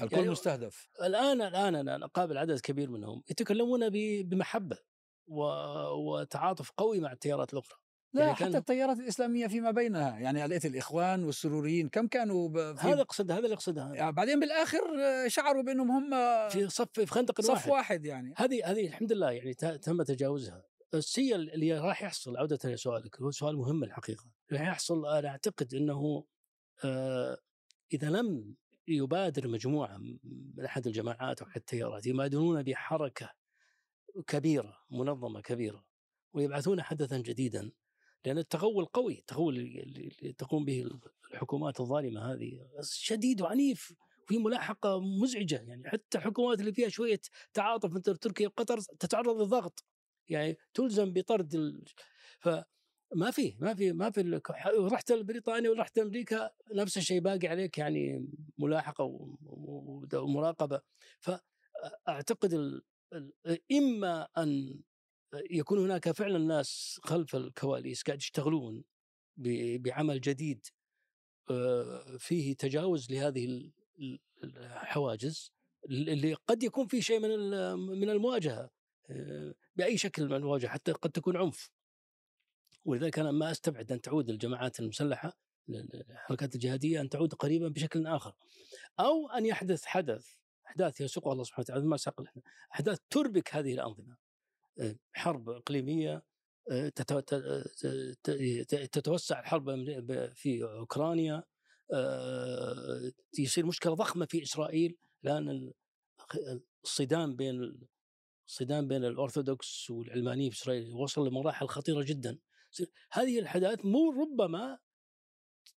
الكل 0.00 0.16
يعني 0.16 0.28
مستهدف. 0.28 0.88
الآن 1.02 1.42
الآن 1.42 1.74
أنا 1.74 2.04
اقابل 2.04 2.38
عدد 2.38 2.60
كبير 2.60 2.90
منهم 2.90 3.22
يتكلمون 3.30 3.88
بمحبة 4.22 4.78
و- 5.26 6.14
وتعاطف 6.14 6.70
قوي 6.70 7.00
مع 7.00 7.12
التيارات 7.12 7.52
الأخرى. 7.52 7.78
لا 8.12 8.22
يعني 8.24 8.36
كان- 8.36 8.48
حتى 8.48 8.58
التيارات 8.58 8.98
الإسلامية 8.98 9.46
فيما 9.46 9.70
بينها 9.70 10.18
يعني 10.18 10.46
لقيت 10.46 10.66
الإخوان 10.66 11.24
والسروريين 11.24 11.88
كم 11.88 12.06
كانوا 12.06 12.48
ب- 12.48 12.76
في 12.78 12.86
هذا 12.86 13.00
أقصد 13.00 13.30
هذا 13.30 13.40
اللي 13.44 13.54
أقصده. 13.54 13.90
يعني 13.94 14.12
بعدين 14.12 14.40
بالآخر 14.40 14.78
آه، 15.02 15.28
شعروا 15.28 15.62
بأنهم 15.62 15.90
هم 15.90 16.10
في 16.48 16.68
صف 16.68 16.88
في 16.92 17.06
خندق 17.06 17.40
صف 17.40 17.50
واحد. 17.50 17.70
واحد 17.70 18.04
يعني. 18.04 18.34
هذه 18.36 18.70
هذه 18.70 18.86
الحمد 18.86 19.12
لله 19.12 19.30
يعني 19.30 19.54
تم 19.54 20.02
تجاوزها. 20.02 20.69
الشيء 20.94 21.34
اللي 21.36 21.78
راح 21.78 22.02
يحصل 22.02 22.36
عودة 22.36 22.58
لسؤالك 22.64 23.20
هو 23.22 23.30
سؤال 23.30 23.56
مهم 23.56 23.84
الحقيقة. 23.84 24.24
راح 24.52 24.60
يحصل 24.60 25.06
أنا 25.06 25.28
أعتقد 25.28 25.74
أنه 25.74 26.24
آه، 26.84 27.38
إذا 27.92 28.10
لم 28.10 28.54
يبادر 28.88 29.48
مجموعة 29.48 29.98
من 30.24 30.64
أحد 30.64 30.86
الجماعات 30.86 31.42
أو 31.42 31.48
أحد 31.48 31.56
التيارات 31.56 32.06
يبادرون 32.06 32.62
بحركة 32.62 33.30
كبيرة 34.26 34.76
منظمة 34.90 35.40
كبيرة 35.40 35.84
ويبعثون 36.32 36.82
حدثا 36.82 37.18
جديدا 37.18 37.70
لأن 38.24 38.38
التغول 38.38 38.84
قوي 38.84 39.18
التغول 39.18 39.56
اللي 39.56 40.32
تقوم 40.32 40.64
به 40.64 40.90
الحكومات 41.32 41.80
الظالمة 41.80 42.32
هذه 42.32 42.68
شديد 42.82 43.42
وعنيف 43.42 43.94
وفي 44.24 44.38
ملاحقة 44.38 45.00
مزعجة 45.00 45.62
يعني 45.62 45.88
حتى 45.88 46.18
الحكومات 46.18 46.60
اللي 46.60 46.72
فيها 46.72 46.88
شوية 46.88 47.20
تعاطف 47.54 47.92
مثل 47.92 48.16
تركيا 48.16 48.48
وقطر 48.48 48.80
تتعرض 48.80 49.40
للضغط. 49.40 49.84
يعني 50.30 50.56
تلزم 50.74 51.12
بطرد 51.12 51.54
ال... 51.54 51.84
فما 52.40 53.30
في 53.32 53.56
ما 53.60 53.74
في 53.74 53.92
ما 53.92 54.10
في 54.10 54.40
رحت 54.92 55.12
لبريطانيا 55.12 55.70
ورحت 55.70 55.98
أمريكا 55.98 56.50
نفس 56.74 56.96
الشيء 56.96 57.20
باقي 57.20 57.48
عليك 57.48 57.78
يعني 57.78 58.28
ملاحقة 58.58 59.04
ومراقبه 60.14 60.80
فاعتقد. 61.20 62.80
إما 63.72 64.28
أن 64.38 64.80
يكون 65.50 65.78
هناك 65.78 66.10
فعلا 66.10 66.38
ناس 66.38 67.00
خلف 67.04 67.36
الكواليس 67.36 68.02
قاعد 68.02 68.18
يشتغلون. 68.18 68.84
بعمل 69.76 70.20
جديد 70.20 70.66
آه، 71.50 72.16
فيه 72.18 72.54
تجاوز 72.56 73.12
لهذه 73.12 73.44
ال- 73.44 73.72
ال- 73.98 74.20
الحواجز 74.44 75.52
اللي 75.90 76.34
قد 76.34 76.62
يكون 76.62 76.86
في 76.86 77.02
شيء 77.02 77.20
من 77.20 77.30
من 77.98 78.10
المواجهة 78.10 78.70
بأي 79.76 79.98
شكل 79.98 80.24
من 80.24 80.32
المواجهه 80.32 80.68
حتى 80.68 80.92
قد 80.92 81.10
تكون 81.10 81.36
عنف. 81.36 81.70
ولذلك 82.84 83.18
أنا 83.18 83.30
ما 83.30 83.50
أستبعد 83.50 83.92
أن 83.92 84.00
تعود 84.00 84.30
الجماعات 84.30 84.80
المسلحة 84.80 85.38
الحركات 85.68 86.54
الجهادية 86.54 87.00
أن 87.00 87.08
تعود 87.08 87.34
قريبا 87.34 87.68
بشكل 87.68 88.06
آخر. 88.06 88.34
أو 89.00 89.30
أن 89.30 89.46
يحدث 89.46 89.84
حدث 89.84 90.34
أحداث 90.66 91.00
يسوقها 91.00 91.32
الله 91.32 91.44
سبحانه 91.44 91.64
وتعالى 91.64 91.84
ما 91.84 91.96
ساق 91.96 92.24
أحداث 92.74 92.98
تربك 93.10 93.54
هذه 93.54 93.74
الأنظمة. 93.74 94.16
آه، 94.80 94.96
حرب 95.12 95.50
إقليمية 95.50 96.22
آه، 96.70 96.88
تتوسع 98.92 99.40
الحرب 99.40 99.70
في 100.34 100.62
أوكرانيا. 100.62 101.42
آه، 101.92 103.12
يصير 103.38 103.66
مشكلة 103.66 103.94
ضخمة 103.94 104.26
في 104.26 104.42
إسرائيل. 104.42 104.96
لأن 105.22 105.48
ال- 105.48 105.74
الصدام 106.84 107.36
بين 107.36 107.78
الصدام 108.50 108.88
بين 108.88 109.04
الأرثوذكس 109.04 109.90
والعلمانيين 109.90 110.50
في 110.50 110.56
إسرائيل 110.56 110.92
وصل 110.92 111.28
لمراحل 111.28 111.66
خطيرة 111.66 112.02
جدا. 112.02 112.38
هذه 113.12 113.38
الحدث 113.38 113.84
مو 113.84 114.10
ربما 114.10 114.78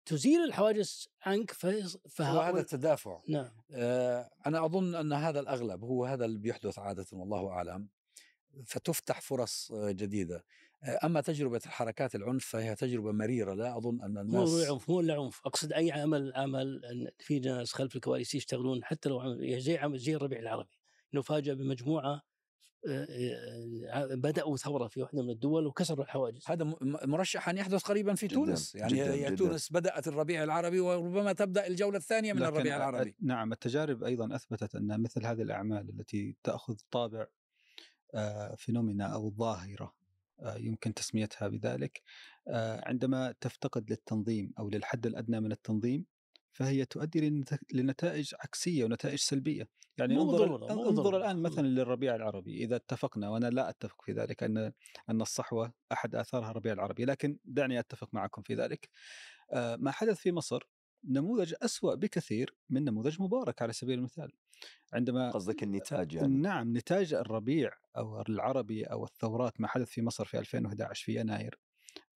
تزيل 0.04 0.44
الحواجز 0.44 1.08
عنك 1.22 1.50
فهذا 1.50 2.38
وهذا 2.38 2.60
التدافع. 2.60 3.22
نعم. 3.28 3.50
آه، 3.70 4.30
أنا 4.46 4.64
أظن 4.64 4.94
أن 4.94 5.12
هذا 5.12 5.40
الأغلب 5.40 5.84
هو 5.84 6.04
هذا 6.04 6.24
اللي 6.24 6.38
بيحدث 6.38 6.78
عادة 6.78 7.06
والله 7.12 7.48
أعلم 7.48 7.88
فتفتح 8.66 9.20
فرص 9.20 9.72
آه، 9.72 9.90
جديدة. 9.90 10.44
آه، 10.82 10.98
أما 11.04 11.20
تجربة 11.20 11.60
الحركات 11.66 12.14
العنف 12.14 12.46
فهي 12.46 12.74
تجربة 12.74 13.12
مريرة. 13.12 13.54
لا 13.54 13.76
أظن 13.76 14.02
أن 14.02 14.14
مو 14.14 14.20
الناس 14.20 14.88
مو 14.88 15.00
الا 15.00 15.14
عنف. 15.14 15.40
أقصد 15.46 15.72
أي 15.72 15.92
عمل 15.92 16.32
عمل 16.36 16.84
أن 16.84 17.08
في 17.18 17.40
ناس 17.40 17.72
خلف 17.72 17.96
الكواليس 17.96 18.34
يشتغلون 18.34 18.84
حتى 18.84 19.08
لو 19.08 19.20
عمل 19.20 19.60
زي 19.60 19.78
عمل 19.78 19.98
زي 19.98 20.14
الربيع 20.14 20.38
العربي. 20.38 20.78
نفاجأ 21.14 21.54
بمجموعة 21.54 22.04
آه، 22.14 22.22
بدأوا 24.14 24.56
ثورة 24.56 24.88
في 24.88 25.02
واحدة 25.02 25.22
من 25.22 25.30
الدول 25.30 25.66
وكسروا 25.66 26.04
الحواجز. 26.04 26.44
هذا 26.46 26.74
مرشح 26.82 27.48
أن 27.48 27.58
يحدث 27.58 27.82
قريبا 27.82 28.14
في 28.14 28.26
جداً، 28.26 28.34
تونس. 28.34 28.74
يعني 28.74 28.92
جداً، 28.92 29.12
هي 29.12 29.26
جداً. 29.26 29.36
تونس 29.36 29.72
بدأت 29.72 30.08
الربيع 30.08 30.44
العربي 30.44 30.80
وربما 30.80 31.32
تبدأ 31.32 31.66
الجولة 31.66 31.96
الثانية 31.96 32.32
من 32.32 32.42
الربيع 32.42 32.76
العربي. 32.76 33.16
نعم 33.20 33.52
التجارب 33.52 34.04
أيضا 34.04 34.36
أثبتت 34.36 34.74
أن 34.74 35.02
مثل 35.02 35.26
هذه 35.26 35.42
الأعمال 35.42 35.88
التي 35.90 36.36
تأخذ 36.44 36.76
طابع 36.90 37.26
آه، 38.14 38.54
فينومينا 38.54 39.04
أو 39.04 39.30
ظاهرة 39.30 39.94
آه، 40.40 40.56
يمكن 40.56 40.94
تسميتها 40.94 41.48
بذلك 41.48 42.02
آه، 42.48 42.88
عندما 42.88 43.34
تفتقد 43.40 43.90
للتنظيم 43.90 44.52
أو 44.58 44.70
للحد 44.70 45.06
الأدنى 45.06 45.40
من 45.40 45.52
التنظيم 45.52 46.04
فهي 46.52 46.84
تؤدي 46.84 47.20
لنت- 47.30 47.74
لنتائج 47.74 48.34
عكسية 48.40 48.84
ونتائج 48.84 49.18
سلبية. 49.18 49.68
يعني 49.98 50.14
انظر 50.16 50.70
انظر. 50.88 51.16
الآن 51.16 51.42
مثلا 51.42 51.66
للربيع 51.66 52.14
العربي. 52.14 52.64
إذا 52.64 52.76
اتفقنا 52.76 53.28
وأنا 53.30 53.50
لا 53.50 53.68
أتفق 53.70 54.02
في 54.02 54.12
ذلك 54.12 54.42
أن 54.42 54.72
أن 55.10 55.20
الصحوة 55.22 55.72
أحد 55.92 56.14
آثارها 56.14 56.50
الربيع 56.50 56.72
العربي 56.72 57.04
لكن 57.04 57.38
دعني 57.44 57.78
أتفق 57.80 58.08
معكم 58.14 58.42
في 58.42 58.54
ذلك. 58.54 58.88
آه، 59.52 59.76
ما 59.76 59.90
حدث 59.90 60.18
في 60.18 60.32
مصر 60.32 60.68
نموذج 61.04 61.54
أسوأ 61.62 61.94
بكثير 61.94 62.54
من 62.70 62.84
نموذج 62.84 63.22
مبارك 63.22 63.62
على 63.62 63.72
سبيل 63.72 63.98
المثال. 63.98 64.32
عندما 64.92 65.30
قصدك 65.30 65.62
النتاج 65.62 66.12
يعني. 66.14 66.34
نعم 66.34 66.76
نتاج 66.76 67.14
الربيع 67.14 67.70
أو 67.96 68.20
العربي 68.20 68.84
أو 68.84 69.04
الثورات 69.04 69.60
ما 69.60 69.68
حدث 69.68 69.88
في 69.88 70.02
مصر 70.02 70.24
في 70.24 70.38
2011 70.38 71.04
في 71.04 71.20
يناير 71.20 71.58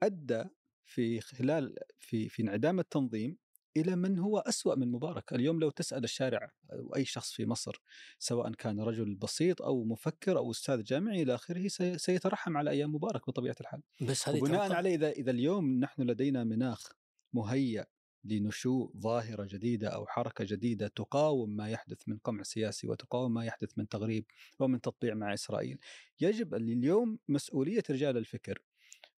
أدى 0.02 0.44
في 0.84 1.20
خلال 1.20 1.74
في 2.00 2.28
في 2.28 2.42
انعدام 2.42 2.78
التنظيم 2.80 3.38
إلى 3.76 3.96
من 3.96 4.18
هو 4.18 4.38
أسوأ 4.38 4.74
من 4.74 4.92
مبارك، 4.92 5.32
اليوم 5.32 5.60
لو 5.60 5.70
تسأل 5.70 6.04
الشارع 6.04 6.50
أي 6.96 7.04
شخص 7.04 7.32
في 7.32 7.46
مصر 7.46 7.82
سواء 8.18 8.52
كان 8.52 8.80
رجل 8.80 9.14
بسيط 9.14 9.62
أو 9.62 9.84
مفكر 9.84 10.38
أو 10.38 10.50
أستاذ 10.50 10.82
جامعي 10.82 11.22
إلى 11.22 11.34
آخره 11.34 11.68
سي- 11.68 11.98
سيترحم 11.98 12.56
على 12.56 12.70
أيام 12.70 12.94
مبارك 12.94 13.26
بطبيعة 13.26 13.56
الحال. 13.60 13.82
بس 14.00 14.28
هذه 14.28 14.38
تنطبق- 14.40 14.76
عليه 14.76 14.94
إذا 14.94 15.10
إذا 15.10 15.30
اليوم 15.30 15.80
نحن 15.80 16.02
لدينا 16.02 16.44
مناخ 16.44 16.88
مهيأ 17.32 17.86
لنشوء 18.24 18.92
ظاهرة 18.98 19.44
جديدة 19.50 19.88
أو 19.88 20.06
حركة 20.06 20.44
جديدة 20.44 20.88
تقاوم 20.88 21.50
ما 21.56 21.68
يحدث 21.68 21.98
من 22.08 22.18
قمع 22.18 22.42
سياسي 22.42 22.88
وتقاوم 22.88 23.34
ما 23.34 23.44
يحدث 23.44 23.78
من 23.78 23.88
تغريب 23.88 24.24
ومن 24.60 24.80
تطبيع 24.80 25.14
مع 25.14 25.34
إسرائيل، 25.34 25.78
يجب 26.20 26.54
أن 26.54 26.68
اليوم 26.68 27.18
مسؤولية 27.28 27.82
رجال 27.90 28.16
الفكر 28.16 28.58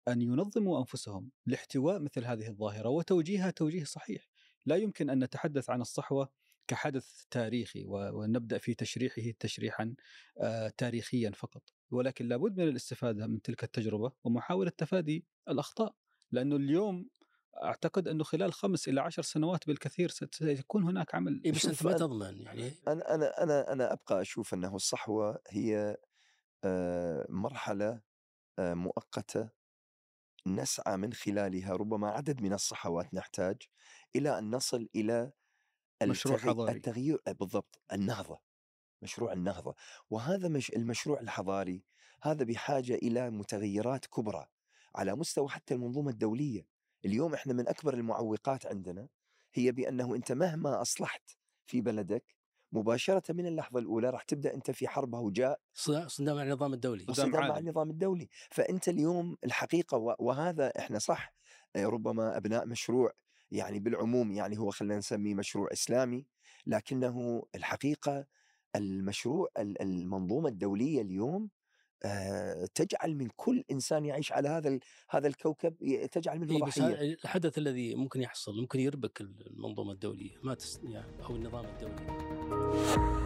أن 0.09 0.23
ينظموا 0.23 0.79
أنفسهم 0.79 1.31
لاحتواء 1.47 2.01
مثل 2.01 2.25
هذه 2.25 2.49
الظاهرة 2.49 2.89
وتوجيهها 2.89 3.51
توجيه 3.51 3.85
صحيح، 3.85 4.29
لا 4.67 4.77
يمكن 4.77 5.11
أن 5.11 5.25
نتحدث 5.25 5.71
عن 5.71 5.81
الصحوة 5.81 6.29
كحدث 6.69 7.25
تاريخي 7.31 7.85
ونبدأ 7.89 8.59
في 8.59 8.75
تشريحه 8.75 9.23
تشريحا 9.41 9.95
تاريخيا 10.79 11.31
فقط، 11.31 11.63
ولكن 11.91 12.29
لابد 12.29 12.61
من 12.61 12.69
الاستفادة 12.69 13.27
من 13.27 13.43
تلك 13.43 13.65
التجربة 13.65 14.13
ومحاولة 14.25 14.71
تفادي 14.71 15.25
الأخطاء، 15.49 15.95
لأنه 16.33 16.57
اليوم 16.57 17.09
أعتقد 17.63 18.09
أنه 18.09 18.25
خلال 18.25 18.53
خمس 18.53 18.89
إلى 18.89 19.01
عشر 19.01 19.23
سنوات 19.23 19.67
بالكثير 19.67 20.09
سيكون 20.33 20.85
هناك 20.85 21.15
عمل. 21.15 21.41
إيه 21.45 21.53
بس 21.53 21.67
أنت 21.67 21.83
ما 21.83 21.93
تضمن 21.93 22.43
يعني. 22.43 22.71
أنا 22.89 23.15
أنا 23.15 23.43
أنا 23.43 23.73
أنا 23.73 23.93
أبقى 23.93 24.21
أشوف 24.21 24.55
أنه 24.55 24.77
الصحوة 24.77 25.39
هي 25.49 25.97
مرحلة 27.29 28.01
مؤقتة 28.59 29.64
نسعى 30.47 30.97
من 30.97 31.13
خلالها 31.13 31.73
ربما 31.73 32.09
عدد 32.11 32.43
من 32.43 32.53
الصحوات 32.53 33.15
نحتاج 33.15 33.57
إلى 34.17 34.39
أن 34.39 34.51
نصل 34.55 34.89
إلى 34.95 35.33
مشروع 36.03 36.39
التغي- 36.39 36.47
حضاري. 36.49 36.77
التغيير 36.77 37.23
بالضبط 37.29 37.81
النهضة 37.93 38.41
مشروع 39.03 39.33
النهضة 39.33 39.75
وهذا 40.11 40.49
مش 40.49 40.71
المشروع 40.73 41.21
الحضاري 41.21 41.85
هذا 42.23 42.45
بحاجة 42.45 42.95
إلى 42.95 43.31
متغيرات 43.31 44.07
كبرى 44.07 44.47
على 44.97 45.15
مستوى 45.17 45.49
حتى 45.49 45.75
المنظومة 45.75 46.11
الدولية 46.11 46.67
اليوم 47.05 47.35
إحنا 47.35 47.53
من 47.53 47.69
أكبر 47.69 47.95
المعوقات 47.95 48.67
عندنا 48.67 49.09
هي 49.55 49.73
بأنه 49.73 50.15
أنت 50.17 50.33
مهما 50.33 50.83
أصلحت 50.83 51.31
في 51.67 51.81
بلدك 51.81 52.37
مباشرة 52.75 53.33
من 53.33 53.47
اللحظة 53.47 53.79
الأولى 53.79 54.11
راح 54.11 54.23
تبدأ 54.23 54.55
أنت 54.55 54.71
في 54.71 54.89
حرب 54.89 55.15
هوجاء 55.15 55.61
صدام 55.75 56.09
صدام 56.09 56.37
مع 56.37 56.43
النظام 56.43 56.75
الدولي 56.75 57.05
صدام 57.15 57.31
مع. 57.31 57.59
النظام 57.59 57.91
الدولي 57.91 58.29
فأنت 58.51 58.89
اليوم 58.89 59.37
الحقيقة 59.45 59.97
و- 59.99 60.15
وهذا 60.19 60.69
إحنا 60.79 60.99
صح 60.99 61.35
آه، 61.77 61.87
ربما 61.87 62.37
أبناء 62.37 62.67
مشروع 62.67 63.13
يعني 63.51 63.79
بالعموم 63.81 64.33
يعني 64.33 64.59
هو 64.59 64.71
خلينا 64.71 64.99
نسميه 64.99 65.35
مشروع 65.35 65.69
إسلامي 65.73 66.27
لكنه 66.67 67.43
الحقيقة 67.55 68.27
المشروع 68.77 69.49
ال- 69.59 69.83
المنظومة 69.83 70.49
الدولية 70.49 71.03
اليوم 71.03 71.51
تجعل 72.75 73.15
من 73.15 73.29
كل 73.37 73.65
إنسان 73.71 74.05
يعيش 74.05 74.33
على 74.33 74.49
هذا 74.49 74.79
هذا 75.11 75.29
الكوكب 75.29 75.75
تجعل 76.13 76.39
منه 76.39 76.53
إيه 76.53 76.59
ضحية. 76.59 76.83
هذا 76.83 77.01
الحدث 77.01 77.59
الذي 77.59 77.95
ممكن 77.95 78.21
يحصل 78.21 78.57
ممكن 78.61 78.81
يربك 78.81 79.21
المنظومة 79.21 79.93
الدولية 79.93 80.37
ما 80.43 80.55
تس... 80.55 80.81
يعني 80.85 81.25
أو 81.25 81.37
النظام 81.37 81.65
الدولي. 81.65 83.24